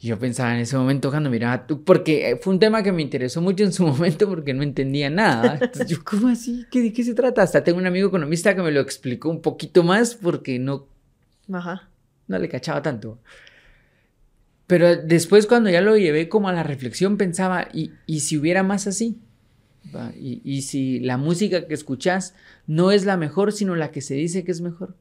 y 0.03 0.09
yo 0.09 0.19
pensaba 0.19 0.53
en 0.53 0.61
ese 0.63 0.77
momento 0.77 1.11
cuando 1.11 1.31
miraba, 1.31 1.65
tú, 1.65 1.85
porque 1.85 2.37
fue 2.43 2.53
un 2.53 2.59
tema 2.59 2.83
que 2.83 2.91
me 2.91 3.03
interesó 3.03 3.41
mucho 3.41 3.63
en 3.63 3.73
su 3.73 3.87
momento 3.87 4.29
porque 4.29 4.53
no 4.53 4.65
entendía 4.65 5.09
nada. 5.09 5.61
Entonces 5.63 5.87
yo, 5.87 6.03
¿cómo 6.03 6.27
así? 6.27 6.67
¿Qué, 6.73 6.81
¿De 6.81 6.93
qué 6.93 7.05
se 7.05 7.15
trata? 7.15 7.43
Hasta 7.43 7.63
tengo 7.63 7.79
un 7.79 7.87
amigo 7.87 8.09
economista 8.09 8.57
que 8.57 8.63
me 8.63 8.73
lo 8.73 8.81
explicó 8.81 9.31
un 9.31 9.41
poquito 9.41 9.85
más 9.85 10.17
porque 10.17 10.59
no, 10.59 10.89
Ajá. 11.53 11.89
no 12.27 12.37
le 12.41 12.49
cachaba 12.49 12.83
tanto. 12.83 13.21
Pero 14.67 14.97
después 14.97 15.47
cuando 15.47 15.71
ya 15.71 15.81
lo 15.81 15.97
llevé 15.97 16.29
como 16.29 16.49
a 16.49 16.53
la 16.53 16.65
reflexión 16.65 17.17
pensaba, 17.17 17.69
¿y, 17.73 17.93
y 18.05 18.21
si 18.21 18.37
hubiera 18.37 18.65
más 18.65 18.89
así? 18.89 19.21
Y, 20.19 20.43
y 20.45 20.63
si 20.63 20.99
la 20.99 21.17
música 21.17 21.69
que 21.69 21.75
escuchas 21.75 22.35
no 22.67 22.91
es 22.91 23.05
la 23.05 23.17
mejor, 23.17 23.53
sino 23.53 23.77
la 23.77 23.93
que 23.93 24.01
se 24.01 24.15
dice 24.15 24.43
que 24.43 24.51
es 24.51 24.63
mejor. 24.63 24.97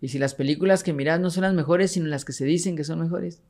Y 0.00 0.08
si 0.08 0.20
las 0.20 0.34
películas 0.34 0.84
que 0.84 0.92
miras 0.92 1.18
no 1.18 1.30
son 1.30 1.42
las 1.42 1.54
mejores, 1.54 1.90
sino 1.90 2.06
las 2.06 2.24
que 2.24 2.32
se 2.32 2.44
dicen 2.44 2.76
que 2.76 2.84
son 2.84 3.00
mejores. 3.00 3.42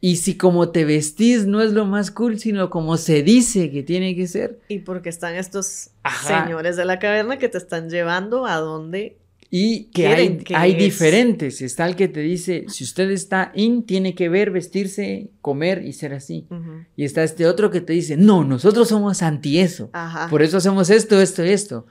Y 0.00 0.16
si 0.16 0.36
como 0.36 0.70
te 0.70 0.84
vestís 0.84 1.46
no 1.46 1.60
es 1.60 1.72
lo 1.72 1.84
más 1.84 2.10
cool, 2.10 2.38
sino 2.38 2.70
como 2.70 2.96
se 2.96 3.22
dice 3.22 3.70
que 3.70 3.82
tiene 3.82 4.16
que 4.16 4.26
ser. 4.26 4.58
Y 4.68 4.78
porque 4.78 5.10
están 5.10 5.34
estos 5.34 5.90
señores 6.26 6.76
de 6.76 6.86
la 6.86 6.98
caverna 6.98 7.38
que 7.38 7.48
te 7.48 7.58
están 7.58 7.90
llevando 7.90 8.46
a 8.46 8.56
donde... 8.56 9.18
Y 9.52 9.86
que 9.86 10.06
hay, 10.06 10.44
hay 10.54 10.74
diferentes. 10.74 11.60
Está 11.60 11.84
el 11.86 11.96
que 11.96 12.06
te 12.06 12.20
dice, 12.20 12.66
si 12.68 12.84
usted 12.84 13.10
está 13.10 13.50
in, 13.56 13.82
tiene 13.84 14.14
que 14.14 14.28
ver, 14.28 14.52
vestirse, 14.52 15.28
comer 15.40 15.84
y 15.84 15.92
ser 15.92 16.14
así. 16.14 16.46
Y 16.94 17.04
está 17.04 17.24
este 17.24 17.46
otro 17.46 17.70
que 17.70 17.80
te 17.80 17.92
dice, 17.92 18.16
no, 18.16 18.44
nosotros 18.44 18.88
somos 18.88 19.22
anti 19.22 19.58
eso. 19.58 19.90
Por 20.30 20.42
eso 20.42 20.58
hacemos 20.58 20.88
esto, 20.88 21.20
esto 21.20 21.44
y 21.44 21.50
esto. 21.50 21.86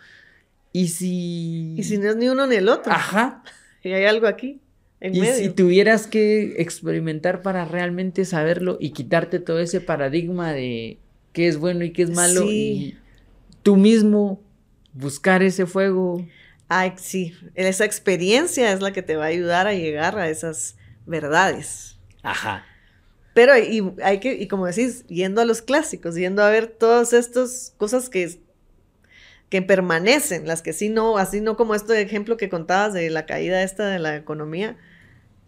Y 0.71 0.87
si... 0.87 1.75
Y 1.77 1.83
si 1.83 1.97
no 1.97 2.09
es 2.09 2.15
ni 2.15 2.29
uno 2.29 2.47
ni 2.47 2.55
el 2.55 2.69
otro. 2.69 2.91
Ajá. 2.91 3.43
Y 3.81 3.93
hay 3.93 4.03
algo 4.03 4.27
aquí 4.27 4.59
y 5.01 5.25
si 5.25 5.49
tuvieras 5.49 6.07
que 6.07 6.61
experimentar 6.61 7.41
para 7.41 7.63
realmente 7.65 8.25
saberlo 8.25 8.77
y 8.81 8.91
quitarte 8.91 9.39
todo 9.39 9.59
ese 9.59 9.79
paradigma 9.79 10.51
de 10.51 10.97
qué 11.31 11.47
es 11.47 11.57
bueno 11.57 11.85
y 11.85 11.91
qué 11.91 12.03
es 12.03 12.09
malo 12.09 12.45
y 12.51 12.97
tú 13.63 13.77
mismo 13.77 14.41
buscar 14.93 15.41
ese 15.41 15.65
fuego. 15.65 16.25
Ay, 16.67 16.93
sí, 16.97 17.33
esa 17.55 17.85
experiencia 17.85 18.71
es 18.73 18.81
la 18.81 18.91
que 18.91 19.01
te 19.01 19.15
va 19.15 19.25
a 19.25 19.29
ayudar 19.29 19.67
a 19.67 19.73
llegar 19.73 20.17
a 20.19 20.29
esas 20.29 20.75
verdades. 21.05 21.97
Ajá. 22.21 22.65
Pero 23.33 23.57
y, 23.57 23.93
hay 24.03 24.19
que, 24.19 24.33
y 24.33 24.47
como 24.47 24.65
decís, 24.65 25.05
yendo 25.07 25.41
a 25.41 25.45
los 25.45 25.61
clásicos, 25.61 26.15
yendo 26.15 26.43
a 26.43 26.49
ver 26.49 26.67
todas 26.67 27.13
estas 27.13 27.73
cosas 27.77 28.09
que, 28.09 28.41
que 29.49 29.61
permanecen, 29.61 30.45
las 30.45 30.61
que 30.61 30.73
sí 30.73 30.89
no, 30.89 31.17
así 31.17 31.39
no 31.39 31.55
como 31.55 31.73
este 31.73 32.01
ejemplo 32.01 32.37
que 32.37 32.49
contabas 32.49 32.93
de 32.93 33.09
la 33.09 33.25
caída 33.25 33.63
esta 33.63 33.87
de 33.87 33.99
la 33.99 34.15
economía, 34.15 34.77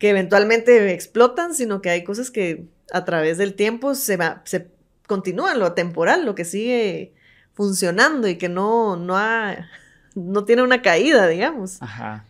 que 0.02 0.10
eventualmente 0.10 0.93
explotan, 0.93 1.54
sino 1.54 1.80
que 1.80 1.91
hay 1.91 2.04
cosas 2.04 2.32
que 2.32 2.66
a 2.91 3.06
través 3.06 3.38
del 3.38 3.54
tiempo 3.54 3.93
se, 3.93 4.18
va, 4.18 4.41
se 4.45 4.72
continúan, 5.06 5.60
lo 5.60 5.74
temporal, 5.74 6.26
lo 6.26 6.34
que 6.34 6.43
sigue 6.43 7.14
funcionando 7.54 8.28
y 8.28 8.39
que 8.39 8.49
no, 8.49 8.97
no, 8.97 9.16
ha, 9.16 9.70
no 10.16 10.43
tiene 10.43 10.64
una 10.64 10.82
caída, 10.82 11.28
digamos. 11.28 11.80
Ajá. 11.84 12.26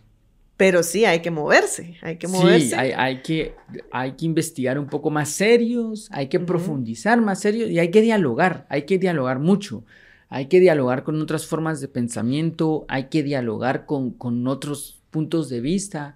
Pero 0.58 0.84
sí, 0.84 1.06
hay 1.06 1.22
que 1.22 1.32
moverse, 1.32 1.96
hay 2.02 2.18
que 2.18 2.28
moverse. 2.28 2.68
Sí, 2.68 2.74
hay, 2.76 3.22
que, 3.22 3.56
hay 3.90 4.18
que 4.18 4.26
investigar 4.26 4.78
un 4.78 4.88
poco 4.88 5.10
más 5.10 5.30
serios, 5.30 6.10
hay 6.12 6.28
que 6.28 6.42
profundizar 6.42 7.22
más 7.22 7.40
serios 7.40 7.70
y 7.70 7.80
hay 7.80 7.90
que 7.90 8.02
dialogar, 8.02 8.66
hay 8.68 8.82
que 8.82 8.98
dialogar 8.98 9.40
mucho. 9.40 9.86
Hay 10.28 10.48
que 10.48 10.60
dialogar 10.60 11.04
con 11.04 11.22
otras 11.22 11.46
formas 11.46 11.80
de 11.80 11.88
pensamiento, 11.88 12.84
hay 12.90 13.06
que 13.06 13.24
dialogar 13.24 13.86
con, 13.86 14.12
con 14.12 14.46
otros 14.48 15.02
puntos 15.10 15.48
de 15.48 15.62
vista, 15.62 16.16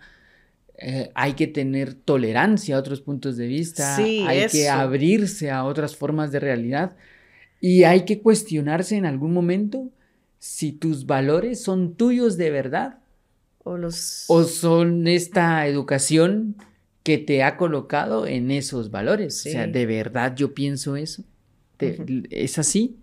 eh, 0.78 1.12
hay 1.16 1.34
que 1.34 1.48
tener 1.48 1.94
tolerancia 1.94 2.76
a 2.76 2.80
otros 2.80 3.02
puntos 3.02 3.38
de 3.38 3.48
vista, 3.48 3.96
hay 3.96 4.48
que 4.52 4.70
abrirse 4.70 5.52
a 5.52 5.64
otras 5.64 5.96
formas 5.96 6.32
de 6.32 6.40
realidad 6.40 6.96
y 7.62 7.84
hay 7.84 8.06
que 8.06 8.22
cuestionarse 8.22 8.98
en 8.98 9.06
algún 9.06 9.34
momento 9.34 9.90
si 10.40 10.72
tus 10.72 11.06
valores 11.06 11.64
son 11.64 11.96
tuyos 11.96 12.38
de 12.38 12.52
verdad 12.52 13.00
o, 13.64 13.78
los... 13.78 14.26
o 14.28 14.44
son 14.44 15.08
esta 15.08 15.66
educación 15.66 16.56
que 17.04 17.18
te 17.18 17.44
ha 17.44 17.56
colocado 17.56 18.28
en 18.28 18.52
esos 18.52 18.92
valores. 18.92 19.46
O 19.46 19.50
sea, 19.50 19.68
¿de 19.68 19.86
verdad 19.86 20.36
yo 20.36 20.54
pienso 20.54 20.96
eso? 20.96 21.24
¿Es 21.80 22.60
así? 22.60 22.98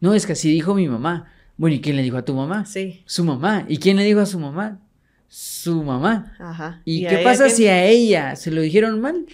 No, 0.00 0.14
es 0.14 0.26
que 0.26 0.32
así 0.32 0.50
dijo 0.50 0.74
mi 0.74 0.88
mamá. 0.88 1.32
Bueno, 1.56 1.76
¿y 1.76 1.80
quién 1.80 1.96
le 1.96 2.02
dijo 2.02 2.16
a 2.16 2.24
tu 2.24 2.34
mamá? 2.34 2.64
Sí. 2.66 3.02
Su 3.04 3.24
mamá. 3.24 3.66
¿Y 3.68 3.78
quién 3.78 3.96
le 3.96 4.04
dijo 4.04 4.20
a 4.20 4.26
su 4.26 4.38
mamá? 4.38 4.80
Su 5.32 5.82
mamá. 5.82 6.36
Ajá. 6.38 6.82
¿Y, 6.84 7.06
qué 7.06 7.22
pasa 7.24 7.48
si 7.48 7.66
a 7.66 7.86
ella 7.86 8.36
se 8.36 8.50
lo 8.50 8.60
dijeron 8.60 9.00
mal? 9.00 9.24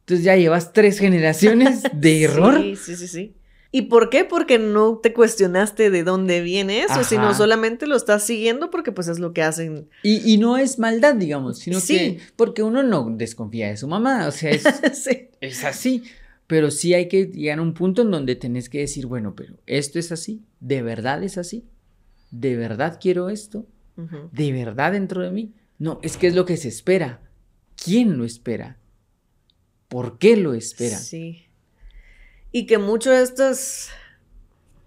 Entonces 0.00 0.22
ya 0.22 0.36
llevas 0.36 0.74
tres 0.74 0.98
generaciones 0.98 1.82
de 1.94 2.24
error. 2.24 2.60
Sí, 2.60 2.76
sí, 2.76 2.96
sí, 2.96 3.08
sí. 3.08 3.34
¿Y 3.72 3.82
por 3.82 4.10
qué? 4.10 4.26
Porque 4.26 4.58
no 4.58 4.98
te 4.98 5.14
cuestionaste 5.14 5.88
de 5.88 6.04
dónde 6.04 6.42
viene 6.42 6.82
eso, 6.82 7.04
sino 7.04 7.32
solamente 7.32 7.86
lo 7.86 7.96
estás 7.96 8.22
siguiendo 8.22 8.68
porque 8.68 8.92
pues 8.92 9.08
es 9.08 9.18
lo 9.18 9.32
que 9.32 9.40
hacen. 9.40 9.88
Y, 10.02 10.36
no 10.36 10.58
es 10.58 10.78
maldad, 10.78 11.14
digamos, 11.14 11.60
sino 11.60 11.78
que 11.86 12.18
porque 12.36 12.62
uno 12.62 12.82
no 12.82 13.08
desconfía 13.08 13.68
de 13.68 13.78
su 13.78 13.88
mamá, 13.88 14.26
o 14.28 14.32
sea, 14.32 14.50
es, 14.50 14.64
es 15.40 15.64
así. 15.64 16.02
Pero 16.48 16.70
sí 16.70 16.92
hay 16.92 17.08
que 17.08 17.26
llegar 17.26 17.60
a 17.60 17.62
un 17.62 17.72
punto 17.72 18.02
en 18.02 18.10
donde 18.10 18.36
tenés 18.36 18.68
que 18.68 18.80
decir, 18.80 19.06
bueno, 19.06 19.34
pero 19.34 19.54
esto 19.66 19.98
es 19.98 20.12
así, 20.12 20.42
¿de 20.58 20.82
verdad 20.82 21.22
es 21.22 21.38
así? 21.38 21.64
¿De 22.30 22.56
verdad 22.56 22.98
quiero 23.00 23.30
esto? 23.30 23.66
¿De 24.32 24.52
verdad 24.52 24.92
dentro 24.92 25.22
de 25.22 25.30
mí? 25.30 25.54
No, 25.78 25.98
es 26.02 26.16
que 26.16 26.26
es 26.26 26.34
lo 26.34 26.44
que 26.44 26.56
se 26.56 26.68
espera. 26.68 27.20
¿Quién 27.82 28.18
lo 28.18 28.24
espera? 28.24 28.78
¿Por 29.88 30.18
qué 30.18 30.36
lo 30.36 30.54
espera? 30.54 30.98
Sí. 30.98 31.46
Y 32.52 32.66
que 32.66 32.78
mucho 32.78 33.10
de 33.10 33.22
estas, 33.22 33.90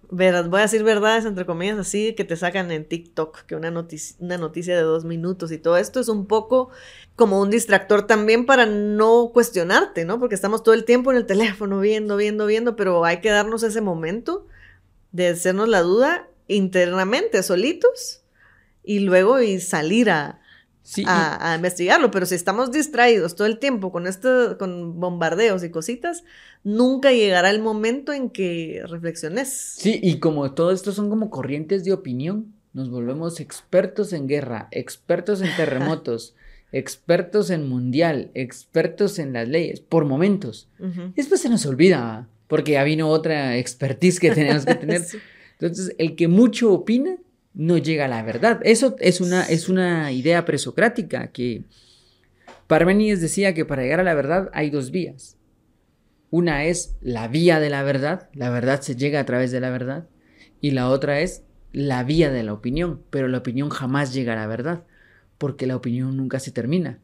voy 0.09 0.27
a 0.27 0.61
decir 0.61 0.83
verdades 0.83 1.25
entre 1.25 1.45
comillas 1.45 1.79
así, 1.79 2.13
que 2.13 2.23
te 2.23 2.35
sacan 2.35 2.71
en 2.71 2.85
TikTok, 2.85 3.41
que 3.43 3.55
una 3.55 3.71
noticia, 3.71 4.15
una 4.19 4.37
noticia 4.37 4.75
de 4.75 4.83
dos 4.83 5.05
minutos 5.05 5.51
y 5.51 5.57
todo 5.57 5.77
esto 5.77 5.99
es 5.99 6.09
un 6.09 6.27
poco 6.27 6.69
como 7.15 7.41
un 7.41 7.49
distractor 7.49 8.05
también 8.07 8.45
para 8.45 8.65
no 8.65 9.31
cuestionarte, 9.33 10.05
¿no? 10.05 10.19
Porque 10.19 10.35
estamos 10.35 10.63
todo 10.63 10.75
el 10.75 10.85
tiempo 10.85 11.11
en 11.11 11.17
el 11.17 11.25
teléfono 11.25 11.79
viendo, 11.79 12.17
viendo, 12.17 12.45
viendo, 12.45 12.75
pero 12.75 13.05
hay 13.05 13.21
que 13.21 13.29
darnos 13.29 13.63
ese 13.63 13.81
momento 13.81 14.47
de 15.11 15.27
hacernos 15.29 15.69
la 15.69 15.81
duda 15.81 16.27
internamente, 16.47 17.41
solitos, 17.43 18.22
y 18.83 18.99
luego 18.99 19.41
y 19.41 19.59
salir 19.59 20.09
a, 20.09 20.41
a, 21.05 21.55
investigarlo. 21.55 22.11
Pero 22.11 22.25
si 22.25 22.35
estamos 22.35 22.71
distraídos 22.71 23.35
todo 23.35 23.47
el 23.47 23.59
tiempo 23.59 23.91
con, 23.91 24.07
esto, 24.07 24.57
con 24.57 24.99
bombardeos 24.99 25.63
y 25.63 25.69
cositas, 25.69 26.23
nunca 26.63 27.11
llegará 27.11 27.49
el 27.49 27.61
momento 27.61 28.13
en 28.13 28.29
que 28.29 28.83
reflexiones. 28.87 29.49
Sí, 29.77 29.99
y 30.01 30.19
como 30.19 30.51
todo 30.53 30.71
esto 30.71 30.91
son 30.91 31.09
como 31.09 31.29
corrientes 31.29 31.83
de 31.83 31.93
opinión, 31.93 32.53
nos 32.73 32.89
volvemos 32.89 33.39
expertos 33.39 34.13
en 34.13 34.27
guerra, 34.27 34.67
expertos 34.71 35.41
en 35.41 35.55
terremotos. 35.55 36.35
expertos 36.73 37.51
en 37.51 37.69
mundial, 37.69 38.31
expertos 38.33 39.19
en 39.19 39.31
las 39.31 39.47
leyes, 39.47 39.79
por 39.79 40.05
momentos. 40.05 40.67
Ujú. 40.79 41.13
Después 41.15 41.39
se 41.39 41.47
nos 41.47 41.65
olvida, 41.67 42.27
porque 42.47 42.73
ya 42.73 42.83
vino 42.83 43.09
otra 43.09 43.57
expertise 43.57 44.19
que 44.19 44.31
tenemos 44.31 44.65
que 44.65 44.75
tener. 44.75 45.03
Sí. 45.13 45.19
Entonces, 45.59 45.95
el 45.97 46.15
que 46.15 46.27
mucho 46.27 46.73
opina 46.73 47.15
no 47.53 47.77
llega 47.77 48.05
a 48.05 48.07
la 48.07 48.23
verdad. 48.23 48.59
Eso 48.63 48.95
es 48.99 49.21
una, 49.21 49.43
es 49.43 49.69
una 49.69 50.11
idea 50.11 50.45
presocrática 50.45 51.27
que 51.27 51.63
Parménides 52.67 53.21
decía 53.21 53.53
que 53.53 53.65
para 53.65 53.83
llegar 53.83 53.99
a 53.99 54.03
la 54.03 54.13
verdad 54.13 54.49
hay 54.53 54.69
dos 54.69 54.91
vías. 54.91 55.37
Una 56.31 56.65
es 56.65 56.95
la 57.01 57.27
vía 57.27 57.59
de 57.59 57.69
la 57.69 57.83
verdad, 57.83 58.29
la 58.33 58.49
verdad 58.49 58.81
se 58.81 58.95
llega 58.95 59.19
a 59.19 59.25
través 59.25 59.51
de 59.51 59.59
la 59.59 59.69
verdad, 59.69 60.07
y 60.61 60.71
la 60.71 60.89
otra 60.89 61.19
es 61.19 61.43
la 61.71 62.03
vía 62.03 62.31
de 62.31 62.41
la 62.41 62.53
opinión, 62.53 63.03
pero 63.11 63.27
la 63.27 63.37
opinión 63.37 63.69
jamás 63.69 64.13
llega 64.13 64.33
a 64.33 64.37
la 64.37 64.47
verdad, 64.47 64.83
porque 65.37 65.67
la 65.67 65.75
opinión 65.75 66.17
nunca 66.17 66.39
se 66.39 66.51
termina. 66.51 66.99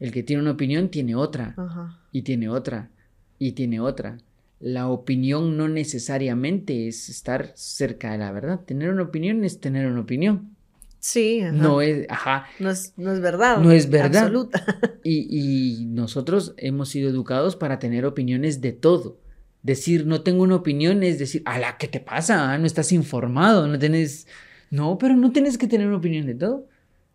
El 0.00 0.10
que 0.10 0.24
tiene 0.24 0.42
una 0.42 0.52
opinión 0.52 0.88
tiene 0.88 1.14
otra, 1.14 1.54
Ajá. 1.56 2.00
y 2.10 2.22
tiene 2.22 2.48
otra, 2.48 2.90
y 3.38 3.52
tiene 3.52 3.78
otra. 3.78 4.18
La 4.60 4.88
opinión 4.88 5.56
no 5.56 5.68
necesariamente 5.68 6.88
es 6.88 7.08
estar 7.08 7.52
cerca 7.54 8.12
de 8.12 8.18
la 8.18 8.32
verdad. 8.32 8.60
Tener 8.60 8.90
una 8.90 9.04
opinión 9.04 9.44
es 9.44 9.60
tener 9.60 9.86
una 9.86 10.00
opinión. 10.00 10.56
Sí, 11.00 11.42
ajá. 11.42 11.52
No 11.52 11.80
es, 11.80 12.06
ajá. 12.10 12.46
No 12.58 12.70
es, 12.70 12.92
no 12.96 13.12
es 13.12 13.20
verdad. 13.20 13.58
No 13.60 13.70
es 13.70 13.88
verdad. 13.88 14.24
Absoluta. 14.24 14.64
Y, 15.04 15.80
y 15.80 15.86
nosotros 15.86 16.54
hemos 16.58 16.90
sido 16.90 17.08
educados 17.08 17.56
para 17.56 17.78
tener 17.78 18.04
opiniones 18.04 18.60
de 18.60 18.72
todo. 18.72 19.18
Decir 19.62 20.06
no 20.06 20.22
tengo 20.22 20.42
una 20.42 20.56
opinión 20.56 21.02
es 21.02 21.18
decir, 21.18 21.42
a 21.46 21.58
la 21.58 21.78
¿qué 21.78 21.88
te 21.88 22.00
pasa? 22.00 22.52
Ah, 22.52 22.58
No 22.58 22.66
estás 22.66 22.92
informado, 22.92 23.66
no 23.66 23.78
tienes... 23.78 24.26
No, 24.70 24.98
pero 24.98 25.16
no 25.16 25.32
tienes 25.32 25.56
que 25.56 25.66
tener 25.66 25.86
una 25.86 25.96
opinión 25.96 26.26
de 26.26 26.34
todo. 26.34 26.66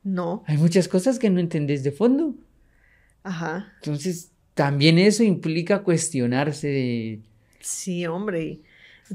No. 0.04 0.44
Hay 0.48 0.58
muchas 0.58 0.88
cosas 0.88 1.20
que 1.20 1.30
no 1.30 1.40
entendés 1.40 1.84
de 1.84 1.92
fondo. 1.92 2.36
Ajá. 3.22 3.74
Entonces, 3.84 4.32
también 4.54 4.98
eso 4.98 5.24
implica 5.24 5.84
cuestionarse 5.84 6.68
de... 6.68 7.22
Sí, 7.64 8.06
hombre. 8.06 8.44
Y, 8.44 8.64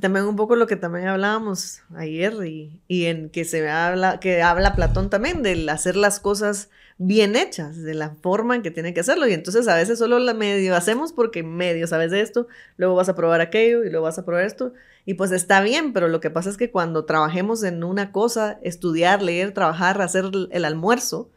también 0.00 0.26
un 0.26 0.36
poco 0.36 0.54
lo 0.56 0.66
que 0.66 0.76
también 0.76 1.08
hablábamos 1.08 1.82
ayer 1.96 2.34
y, 2.44 3.06
en 3.06 3.30
que 3.30 3.44
se 3.44 3.68
habla, 3.68 4.20
que 4.20 4.42
habla 4.42 4.76
Platón 4.76 5.10
también 5.10 5.42
del 5.42 5.68
hacer 5.68 5.96
las 5.96 6.20
cosas 6.20 6.70
bien 6.98 7.36
hechas, 7.36 7.82
de 7.82 7.94
la 7.94 8.10
forma 8.10 8.54
en 8.54 8.62
que 8.62 8.70
tiene 8.70 8.94
que 8.94 9.00
hacerlo. 9.00 9.26
Y 9.26 9.32
entonces 9.32 9.66
a 9.66 9.74
veces 9.74 9.98
solo 9.98 10.18
la 10.18 10.34
medio 10.34 10.76
hacemos 10.76 11.12
porque 11.12 11.42
medio 11.42 11.86
sabes 11.86 12.10
de 12.10 12.20
esto, 12.20 12.48
luego 12.76 12.94
vas 12.94 13.08
a 13.08 13.14
probar 13.14 13.40
aquello 13.40 13.84
y 13.84 13.90
luego 13.90 14.04
vas 14.04 14.18
a 14.18 14.24
probar 14.24 14.44
esto. 14.44 14.72
Y 15.04 15.14
pues 15.14 15.32
está 15.32 15.62
bien, 15.62 15.92
pero 15.92 16.08
lo 16.08 16.20
que 16.20 16.30
pasa 16.30 16.50
es 16.50 16.56
que 16.56 16.70
cuando 16.70 17.04
trabajemos 17.04 17.62
en 17.64 17.82
una 17.82 18.12
cosa, 18.12 18.58
estudiar, 18.62 19.22
leer, 19.22 19.52
trabajar, 19.52 20.00
hacer 20.00 20.26
el 20.50 20.64
almuerzo, 20.64 21.30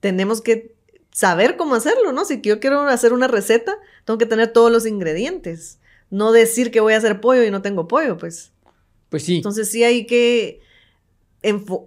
tenemos 0.00 0.40
que 0.42 0.74
saber 1.12 1.56
cómo 1.56 1.74
hacerlo, 1.74 2.12
¿no? 2.12 2.24
Si 2.24 2.40
yo 2.40 2.60
quiero 2.60 2.82
hacer 2.82 3.12
una 3.12 3.28
receta, 3.28 3.78
tengo 4.04 4.18
que 4.18 4.26
tener 4.26 4.52
todos 4.52 4.72
los 4.72 4.86
ingredientes. 4.86 5.78
No 6.10 6.32
decir 6.32 6.70
que 6.70 6.80
voy 6.80 6.92
a 6.92 6.98
hacer 6.98 7.20
pollo 7.20 7.44
y 7.44 7.50
no 7.50 7.62
tengo 7.62 7.88
pollo, 7.88 8.18
pues. 8.18 8.52
Pues 9.08 9.22
sí. 9.22 9.36
Entonces 9.36 9.70
sí 9.70 9.84
hay 9.84 10.06
que, 10.06 10.60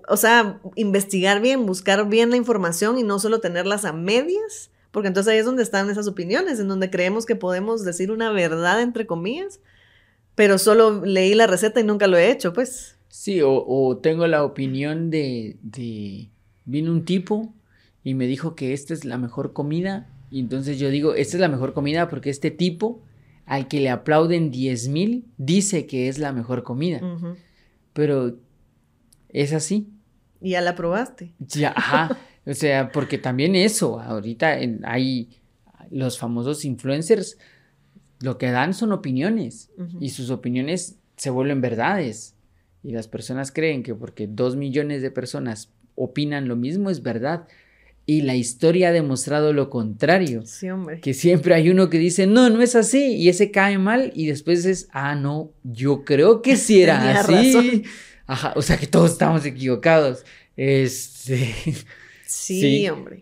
o 0.07 0.17
sea, 0.17 0.59
investigar 0.75 1.41
bien, 1.41 1.65
buscar 1.65 2.07
bien 2.09 2.29
la 2.29 2.37
información 2.37 2.97
y 2.97 3.03
no 3.03 3.19
solo 3.19 3.39
tenerlas 3.39 3.85
a 3.85 3.93
medias, 3.93 4.71
porque 4.91 5.07
entonces 5.07 5.31
ahí 5.31 5.39
es 5.39 5.45
donde 5.45 5.63
están 5.63 5.89
esas 5.89 6.07
opiniones, 6.07 6.59
en 6.59 6.67
donde 6.67 6.89
creemos 6.89 7.25
que 7.25 7.35
podemos 7.35 7.83
decir 7.83 8.11
una 8.11 8.31
verdad, 8.31 8.81
entre 8.81 9.05
comillas, 9.05 9.59
pero 10.35 10.57
solo 10.57 11.05
leí 11.05 11.33
la 11.33 11.47
receta 11.47 11.79
y 11.79 11.83
nunca 11.83 12.07
lo 12.07 12.17
he 12.17 12.31
hecho, 12.31 12.53
pues. 12.53 12.97
Sí, 13.09 13.41
o, 13.41 13.63
o 13.65 13.97
tengo 13.97 14.25
la 14.27 14.43
opinión 14.43 15.09
de, 15.09 15.57
de... 15.61 16.29
Vino 16.65 16.91
un 16.91 17.05
tipo 17.05 17.53
y 18.03 18.15
me 18.15 18.25
dijo 18.25 18.55
que 18.55 18.73
esta 18.73 18.93
es 18.93 19.05
la 19.05 19.17
mejor 19.17 19.53
comida. 19.53 20.09
Y 20.31 20.39
entonces 20.39 20.79
yo 20.79 20.89
digo, 20.89 21.13
esta 21.13 21.37
es 21.37 21.41
la 21.41 21.47
mejor 21.47 21.73
comida 21.73 22.09
porque 22.09 22.29
este 22.29 22.51
tipo, 22.51 23.01
al 23.45 23.67
que 23.67 23.79
le 23.81 23.89
aplauden 23.89 24.51
10 24.51 24.87
mil, 24.87 25.25
dice 25.37 25.85
que 25.85 26.07
es 26.07 26.17
la 26.19 26.31
mejor 26.31 26.63
comida. 26.63 26.99
Pero 27.93 28.37
es 29.29 29.53
así. 29.53 29.89
Y 30.41 30.51
ya 30.51 30.61
la 30.61 30.75
probaste. 30.75 31.33
Ya, 31.39 31.73
ajá. 31.75 32.17
O 32.45 32.53
sea, 32.53 32.91
porque 32.91 33.17
también 33.17 33.55
eso, 33.55 34.01
ahorita 34.01 34.59
en- 34.59 34.81
hay 34.85 35.29
los 35.89 36.17
famosos 36.19 36.65
influencers, 36.65 37.37
lo 38.19 38.37
que 38.37 38.51
dan 38.51 38.73
son 38.73 38.91
opiniones 38.91 39.69
y 40.01 40.09
sus 40.09 40.29
opiniones 40.29 40.97
se 41.15 41.29
vuelven 41.29 41.61
verdades. 41.61 42.35
Y 42.83 42.91
las 42.91 43.07
personas 43.07 43.53
creen 43.53 43.81
que 43.81 43.95
porque 43.95 44.27
dos 44.27 44.57
millones 44.57 45.01
de 45.01 45.09
personas 45.09 45.69
opinan 45.95 46.49
lo 46.49 46.57
mismo 46.57 46.89
es 46.89 47.01
verdad. 47.01 47.47
Y 48.05 48.21
la 48.23 48.35
historia 48.35 48.89
ha 48.89 48.91
demostrado 48.91 49.53
lo 49.53 49.69
contrario. 49.69 50.43
Sí, 50.45 50.69
hombre. 50.69 50.99
Que 50.99 51.13
siempre 51.13 51.55
hay 51.55 51.69
uno 51.69 51.89
que 51.89 51.97
dice, 51.99 52.27
no, 52.27 52.49
no 52.49 52.61
es 52.61 52.75
así, 52.75 53.15
y 53.15 53.29
ese 53.29 53.49
cae 53.51 53.77
mal, 53.77 54.11
y 54.13 54.25
después 54.27 54.65
es, 54.65 54.89
ah, 54.91 55.15
no, 55.15 55.51
yo 55.63 56.03
creo 56.03 56.41
que 56.41 56.57
sí 56.57 56.81
era 56.81 56.97
Tenía 56.99 57.19
así. 57.21 57.53
razón. 57.53 57.83
Ajá, 58.27 58.53
o 58.55 58.61
sea 58.61 58.77
que 58.77 58.87
todos 58.87 59.11
estamos 59.11 59.45
equivocados. 59.45 60.25
Este. 60.57 61.53
Sí, 62.25 62.61
Sí. 62.61 62.89
hombre. 62.89 63.21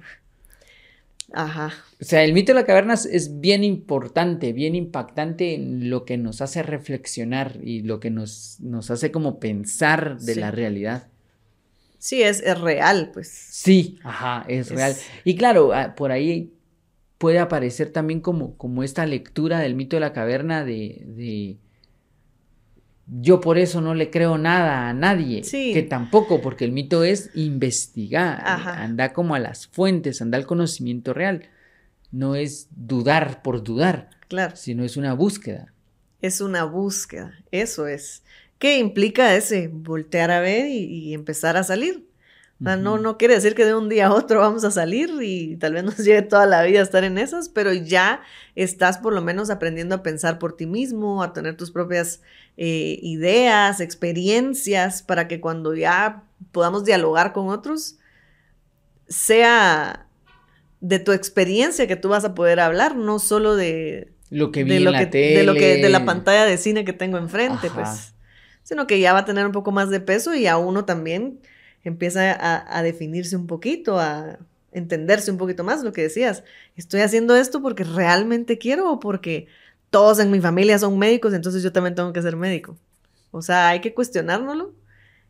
Ajá. 1.34 1.74
O 2.02 2.04
sea, 2.04 2.24
el 2.24 2.34
mito 2.34 2.52
de 2.52 2.60
la 2.60 2.66
caverna 2.66 2.94
es- 2.96 3.40
bien 3.40 3.64
importante, 3.64 4.52
bien 4.54 4.76
impactante 4.76 5.54
en 5.54 5.90
lo 5.90 6.04
que 6.06 6.18
nos 6.18 6.42
hace 6.42 6.62
reflexionar 6.64 7.58
y 7.64 7.84
lo 7.84 8.00
que 8.00 8.10
nos, 8.10 8.58
nos 8.60 8.92
hace 8.92 9.12
como 9.12 9.40
pensar 9.40 10.20
de 10.20 10.34
Sí. 10.34 10.40
la 10.40 10.52
realidad. 10.52 11.08
Sí, 12.04 12.24
es, 12.24 12.40
es 12.42 12.60
real, 12.60 13.12
pues. 13.14 13.28
Sí, 13.30 14.00
ajá, 14.04 14.44
es, 14.48 14.72
Es- 14.72 14.76
real. 14.76 14.96
Y 15.24 15.36
claro, 15.36 15.72
ah, 15.72 15.94
por 15.96 16.12
ahí 16.12 16.52
puede 17.20 17.38
aparecer 17.38 17.92
también 17.92 18.22
como, 18.22 18.58
como 18.58 18.82
esta 18.82 19.06
lectura 19.06 19.60
del 19.60 19.76
mito 19.76 19.96
de 19.98 20.00
la 20.00 20.12
caverna 20.12 20.66
de, 20.66 21.04
de 21.06 21.58
yo 23.08 23.42
por 23.42 23.58
eso 23.58 23.82
no 23.82 23.94
le 23.94 24.10
creo 24.10 24.38
nada 24.38 24.90
a 24.90 24.94
nadie. 24.94 25.44
Sí. 25.44 25.74
Que 25.74 25.84
tampoco, 25.84 26.42
porque 26.42 26.66
el 26.66 26.72
mito 26.72 27.04
es 27.04 27.30
investigar, 27.36 28.42
Ajá. 28.44 28.82
anda 28.82 29.14
como 29.14 29.36
a 29.36 29.40
las 29.40 29.68
fuentes, 29.68 30.22
anda 30.22 30.38
al 30.38 30.46
conocimiento 30.48 31.14
real. 31.14 31.50
No 32.12 32.36
es 32.36 32.68
dudar 32.72 33.42
por 33.42 33.64
dudar, 33.64 34.10
Claro. 34.28 34.56
sino 34.56 34.84
es 34.84 34.98
una 34.98 35.14
búsqueda. 35.14 35.74
Es 36.22 36.40
una 36.42 36.64
búsqueda, 36.64 37.34
eso 37.52 37.88
es. 37.88 38.24
¿Qué 38.62 38.78
implica 38.78 39.36
ese 39.36 39.70
voltear 39.74 40.30
a 40.30 40.40
ver 40.40 40.68
y, 40.68 40.84
y 40.86 41.14
empezar 41.16 41.58
a 41.58 41.64
salir? 41.64 42.06
O 42.60 42.64
sea, 42.64 42.76
no, 42.76 43.00
no 43.00 43.18
quiere 43.18 43.34
decir 43.34 43.56
que 43.56 43.66
de 43.66 43.74
un 43.74 43.90
día 43.90 44.06
a 44.06 44.14
otro 44.14 44.40
vamos 44.40 44.64
a 44.64 44.70
salir 44.70 45.10
y 45.20 45.56
tal 45.56 45.74
vez 45.74 45.84
nos 45.84 45.98
lleve 46.06 46.22
toda 46.22 46.46
la 46.46 46.62
vida 46.62 46.80
a 46.80 46.84
estar 46.84 47.04
en 47.04 47.18
esas, 47.18 47.50
pero 47.50 47.74
ya 47.74 48.22
estás 48.56 49.00
por 49.00 49.14
lo 49.14 49.22
menos 49.24 49.50
aprendiendo 49.50 49.96
a 49.96 50.04
pensar 50.04 50.38
por 50.38 50.56
ti 50.56 50.68
mismo, 50.68 51.24
a 51.24 51.34
tener 51.34 51.58
tus 51.58 51.72
propias 51.72 52.22
eh, 52.58 53.00
ideas, 53.02 53.80
experiencias, 53.80 55.02
para 55.02 55.28
que 55.28 55.42
cuando 55.42 55.74
ya 55.74 56.22
podamos 56.52 56.86
dialogar 56.86 57.34
con 57.34 57.50
otros, 57.50 57.96
sea 59.08 60.06
de 60.82 61.00
tu 61.00 61.14
experiencia 61.14 61.88
que 61.88 61.96
tú 61.96 62.10
vas 62.10 62.26
a 62.26 62.36
poder 62.36 62.60
hablar, 62.60 62.96
no 62.96 63.18
solo 63.18 63.56
de, 63.56 64.12
Lo 64.30 64.52
que 64.52 64.64
vi 64.64 64.70
de 64.72 64.78
en 64.78 64.84
lo 64.86 64.92
la 64.92 65.00
que, 65.00 65.06
tele. 65.08 65.40
de 65.40 65.44
lo 65.46 65.54
que 65.56 65.78
de 65.78 65.90
la 65.90 66.06
pantalla 66.06 66.46
de 66.46 66.60
cine 66.60 66.86
que 66.86 66.94
tengo 66.94 67.18
enfrente, 67.18 67.68
Ajá. 67.68 67.74
pues. 67.84 68.14
Sino 68.72 68.88
que 68.88 69.02
ya 69.02 69.12
va 69.12 69.20
a 69.20 69.26
tener 69.26 69.46
un 69.46 69.52
poco 69.52 69.74
más 69.74 69.90
de 69.90 70.00
peso 70.00 70.34
y 70.34 70.48
a 70.48 70.58
uno 70.58 70.86
también 70.86 71.42
empieza 71.84 72.32
a, 72.32 72.78
a 72.78 72.82
definirse 72.84 73.36
un 73.36 73.46
poquito, 73.46 74.00
a 74.00 74.38
entenderse 74.72 75.30
un 75.30 75.38
poquito 75.38 75.66
más 75.66 75.84
lo 75.84 75.92
que 75.92 76.04
decías. 76.04 76.46
Estoy 76.78 77.02
haciendo 77.02 77.36
esto 77.36 77.62
porque 77.62 77.84
realmente 77.84 78.58
quiero 78.58 78.90
o 78.90 79.00
porque 79.02 79.48
todos 79.90 80.20
en 80.20 80.32
mi 80.32 80.40
familia 80.40 80.80
son 80.80 80.98
médicos, 80.98 81.34
entonces 81.34 81.64
yo 81.64 81.74
también 81.74 81.96
tengo 81.96 82.14
que 82.14 82.22
ser 82.22 82.38
médico. 82.38 82.78
O 83.32 83.42
sea, 83.42 83.68
hay 83.68 83.82
que 83.82 83.94
cuestionárnoslo. 83.94 84.74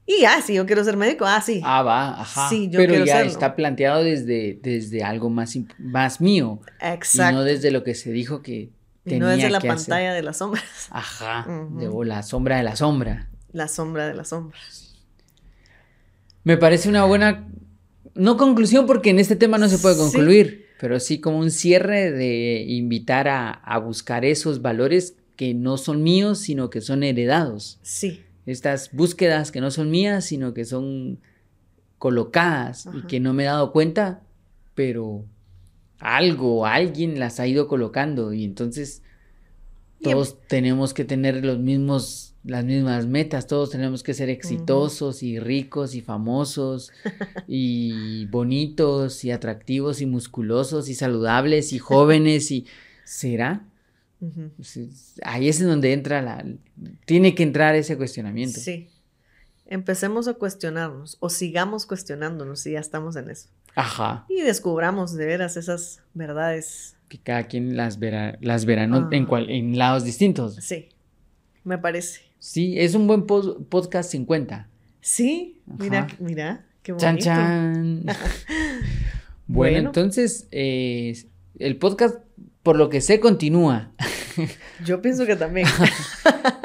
Y 0.05 0.23
ah, 0.25 0.39
si 0.45 0.53
yo 0.53 0.67
quiero 0.67 0.83
ser 0.83 0.95
médico, 0.97 1.25
ah, 1.25 1.41
sí. 1.41 1.61
Ah, 1.63 1.81
va, 1.81 2.21
ajá. 2.21 2.47
Sí, 2.47 2.69
yo 2.69 2.77
Pero 2.77 2.91
quiero 2.93 3.05
ya 3.05 3.15
serlo. 3.17 3.31
está 3.31 3.55
planteado 3.55 4.03
desde, 4.03 4.59
desde 4.61 5.03
algo 5.03 5.31
más, 5.31 5.57
más 5.79 6.21
mío. 6.21 6.59
Y 6.79 6.85
Exacto. 6.93 7.37
no 7.37 7.43
desde 7.43 7.71
lo 7.71 7.83
que 7.83 7.95
se 7.95 8.11
dijo 8.11 8.43
que 8.43 8.53
Y 8.53 8.69
tenía 9.03 9.19
no 9.19 9.27
desde 9.29 9.49
la 9.49 9.59
que 9.59 9.67
hacer. 9.69 9.77
pantalla 9.87 10.13
de 10.13 10.21
las 10.21 10.37
sombras, 10.37 10.63
Ajá, 10.91 11.47
de- 11.71 11.87
o 11.87 12.03
la 12.03 12.21
sombra 12.21 12.57
de 12.57 12.63
la 12.63 12.75
sombra. 12.75 13.29
La 13.51 13.67
sombra 13.67 14.07
de 14.07 14.13
las 14.13 14.29
sombras. 14.29 14.95
Me 16.43 16.57
parece 16.57 16.89
una 16.89 17.05
buena, 17.05 17.47
no 18.15 18.37
conclusión 18.37 18.85
porque 18.87 19.11
en 19.11 19.19
este 19.19 19.35
tema 19.35 19.57
no 19.57 19.69
se 19.69 19.77
puede 19.77 19.95
Sí. 19.95 20.01
concluir, 20.01 20.65
pero 20.79 20.99
sí 20.99 21.19
como 21.19 21.37
un 21.39 21.51
cierre 21.51 22.11
de 22.11 22.63
invitar 22.67 23.27
a, 23.27 23.51
a 23.51 23.77
buscar 23.77 24.25
esos 24.25 24.61
valores 24.61 25.15
que 25.35 25.53
no 25.53 25.77
son 25.77 26.01
míos, 26.03 26.39
sino 26.39 26.69
que 26.69 26.81
son 26.81 27.03
heredados. 27.03 27.79
Sí, 27.83 28.23
Estas 28.47 28.91
búsquedas 28.91 29.51
que 29.51 29.61
no 29.61 29.69
son 29.69 29.91
mías, 29.91 30.25
sino 30.25 30.53
que 30.53 30.65
son 30.65 31.19
colocadas 31.99 32.89
y 32.93 33.03
que 33.03 33.19
no 33.19 33.33
me 33.33 33.43
he 33.43 33.45
dado 33.45 33.71
cuenta, 33.71 34.21
pero 34.73 35.23
algo, 35.99 36.65
alguien 36.65 37.19
las 37.19 37.39
ha 37.39 37.45
ido 37.45 37.67
colocando 37.67 38.33
y 38.33 38.43
entonces 38.43 39.03
Todos 40.01 40.39
tenemos 40.47 40.95
que 40.95 41.05
tener 41.05 41.45
los 41.45 41.59
mismos, 41.59 42.30
las 42.43 42.65
mismas 42.65 43.05
metas, 43.05 43.47
todos 43.47 43.69
tenemos 43.69 44.03
que 44.03 44.13
ser 44.13 44.29
exitosos 44.29 45.21
y 45.21 45.39
ricos 45.39 45.93
y 45.95 46.01
famosos 46.01 46.91
y 47.47 48.25
bonitos 48.27 49.23
y 49.23 49.31
atractivos 49.31 50.01
y 50.01 50.05
musculosos 50.05 50.89
y 50.89 50.95
saludables 50.95 51.73
y 51.73 51.79
jóvenes 51.79 52.51
y 52.51 52.65
¿será? 53.03 53.63
Ahí 55.23 55.49
es 55.49 55.61
en 55.61 55.67
donde 55.67 55.93
entra 55.93 56.21
la, 56.21 56.45
tiene 57.05 57.33
que 57.35 57.43
entrar 57.43 57.75
ese 57.75 57.97
cuestionamiento. 57.97 58.59
Sí. 58.59 58.89
Empecemos 59.65 60.27
a 60.27 60.33
cuestionarnos 60.33 61.17
o 61.19 61.29
sigamos 61.29 61.85
cuestionándonos 61.85 62.59
si 62.59 62.71
ya 62.71 62.79
estamos 62.79 63.15
en 63.15 63.29
eso. 63.29 63.49
Ajá. 63.75 64.25
Y 64.29 64.41
descubramos 64.41 65.13
de 65.13 65.25
veras 65.25 65.57
esas 65.57 66.01
verdades 66.13 66.97
que 67.07 67.19
cada 67.19 67.43
quien 67.43 67.75
las 67.75 67.99
verá, 67.99 68.37
las 68.41 68.65
verá 68.65 68.83
en, 68.83 69.27
en 69.49 69.77
lados 69.77 70.05
distintos. 70.05 70.55
Sí, 70.55 70.89
me 71.65 71.77
parece. 71.77 72.30
Sí, 72.41 72.79
es 72.79 72.95
un 72.95 73.05
buen 73.05 73.27
podcast 73.27 74.09
50. 74.09 74.67
Sí, 74.99 75.61
mira, 75.77 76.07
mira, 76.19 76.65
qué 76.81 76.91
bonito. 76.91 77.05
Chan, 77.05 77.19
chan. 77.19 78.05
bueno, 79.45 79.77
entonces, 79.77 80.47
eh, 80.49 81.15
el 81.59 81.77
podcast, 81.77 82.17
por 82.63 82.77
lo 82.77 82.89
que 82.89 82.99
sé, 82.99 83.19
continúa. 83.19 83.91
Yo 84.85 85.03
pienso 85.03 85.25
que 85.25 85.35
también. 85.35 85.67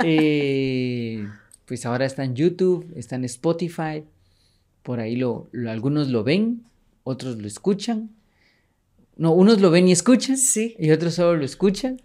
Eh, 0.04 1.26
pues 1.64 1.84
ahora 1.84 2.06
está 2.06 2.22
en 2.22 2.36
YouTube, 2.36 2.90
está 2.94 3.16
en 3.16 3.24
Spotify, 3.24 4.04
por 4.82 5.00
ahí 5.00 5.16
lo, 5.16 5.48
algunos 5.68 6.08
lo 6.08 6.22
ven, 6.22 6.64
otros 7.02 7.38
lo 7.38 7.46
escuchan. 7.46 8.10
No, 9.16 9.32
unos 9.32 9.60
lo 9.60 9.70
ven 9.70 9.88
y 9.88 9.92
escuchan. 9.92 10.36
Sí. 10.36 10.76
Y 10.78 10.90
otros 10.90 11.14
solo 11.14 11.36
lo 11.36 11.44
escuchan. 11.44 12.00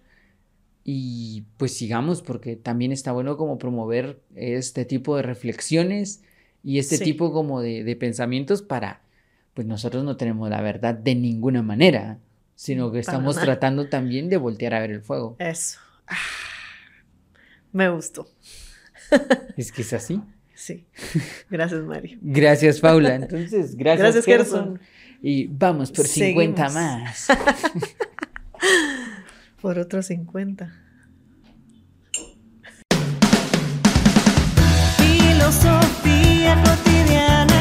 Y 0.84 1.46
pues 1.58 1.76
sigamos 1.76 2.22
porque 2.22 2.56
también 2.56 2.92
está 2.92 3.12
bueno 3.12 3.38
como 3.38 3.60
promover 3.60 4.20
este 4.36 4.86
tipo 4.86 5.16
de 5.16 5.22
reflexiones 5.22 6.22
y 6.64 6.80
este 6.80 6.98
tipo 6.98 7.32
como 7.32 7.62
de, 7.62 7.96
pensamientos 8.00 8.62
para, 8.62 9.02
pues 9.54 9.68
nosotros 9.68 10.04
no 10.04 10.18
tenemos 10.18 10.50
la 10.50 10.62
verdad 10.62 10.96
de 10.96 11.16
ninguna 11.16 11.62
manera, 11.62 12.20
sino 12.56 12.92
que 12.92 13.00
estamos 13.00 13.38
tratando 13.40 13.90
también 13.90 14.30
de 14.30 14.38
voltear 14.38 14.74
a 14.74 14.80
ver 14.80 14.92
el 14.92 15.02
fuego. 15.02 15.36
Eso. 15.40 15.80
Ah, 16.08 16.16
me 17.72 17.90
gustó. 17.90 18.28
Es 19.58 19.72
que 19.72 19.82
es 19.82 19.94
así. 19.94 20.22
Sí. 20.56 20.86
Gracias, 21.50 21.82
Mario. 21.82 22.18
Gracias, 22.22 22.80
Paula. 22.80 23.16
Entonces, 23.16 23.76
gracias, 23.76 24.14
gracias 24.14 24.26
Gerson. 24.26 24.80
Y 25.22 25.48
vamos 25.48 25.92
por 25.92 26.06
50 26.06 26.70
más. 26.70 27.28
por 29.62 29.78
otros 29.78 30.08
50. 30.08 30.74
Filosofía 34.98 36.62
cotidiana. 36.64 37.61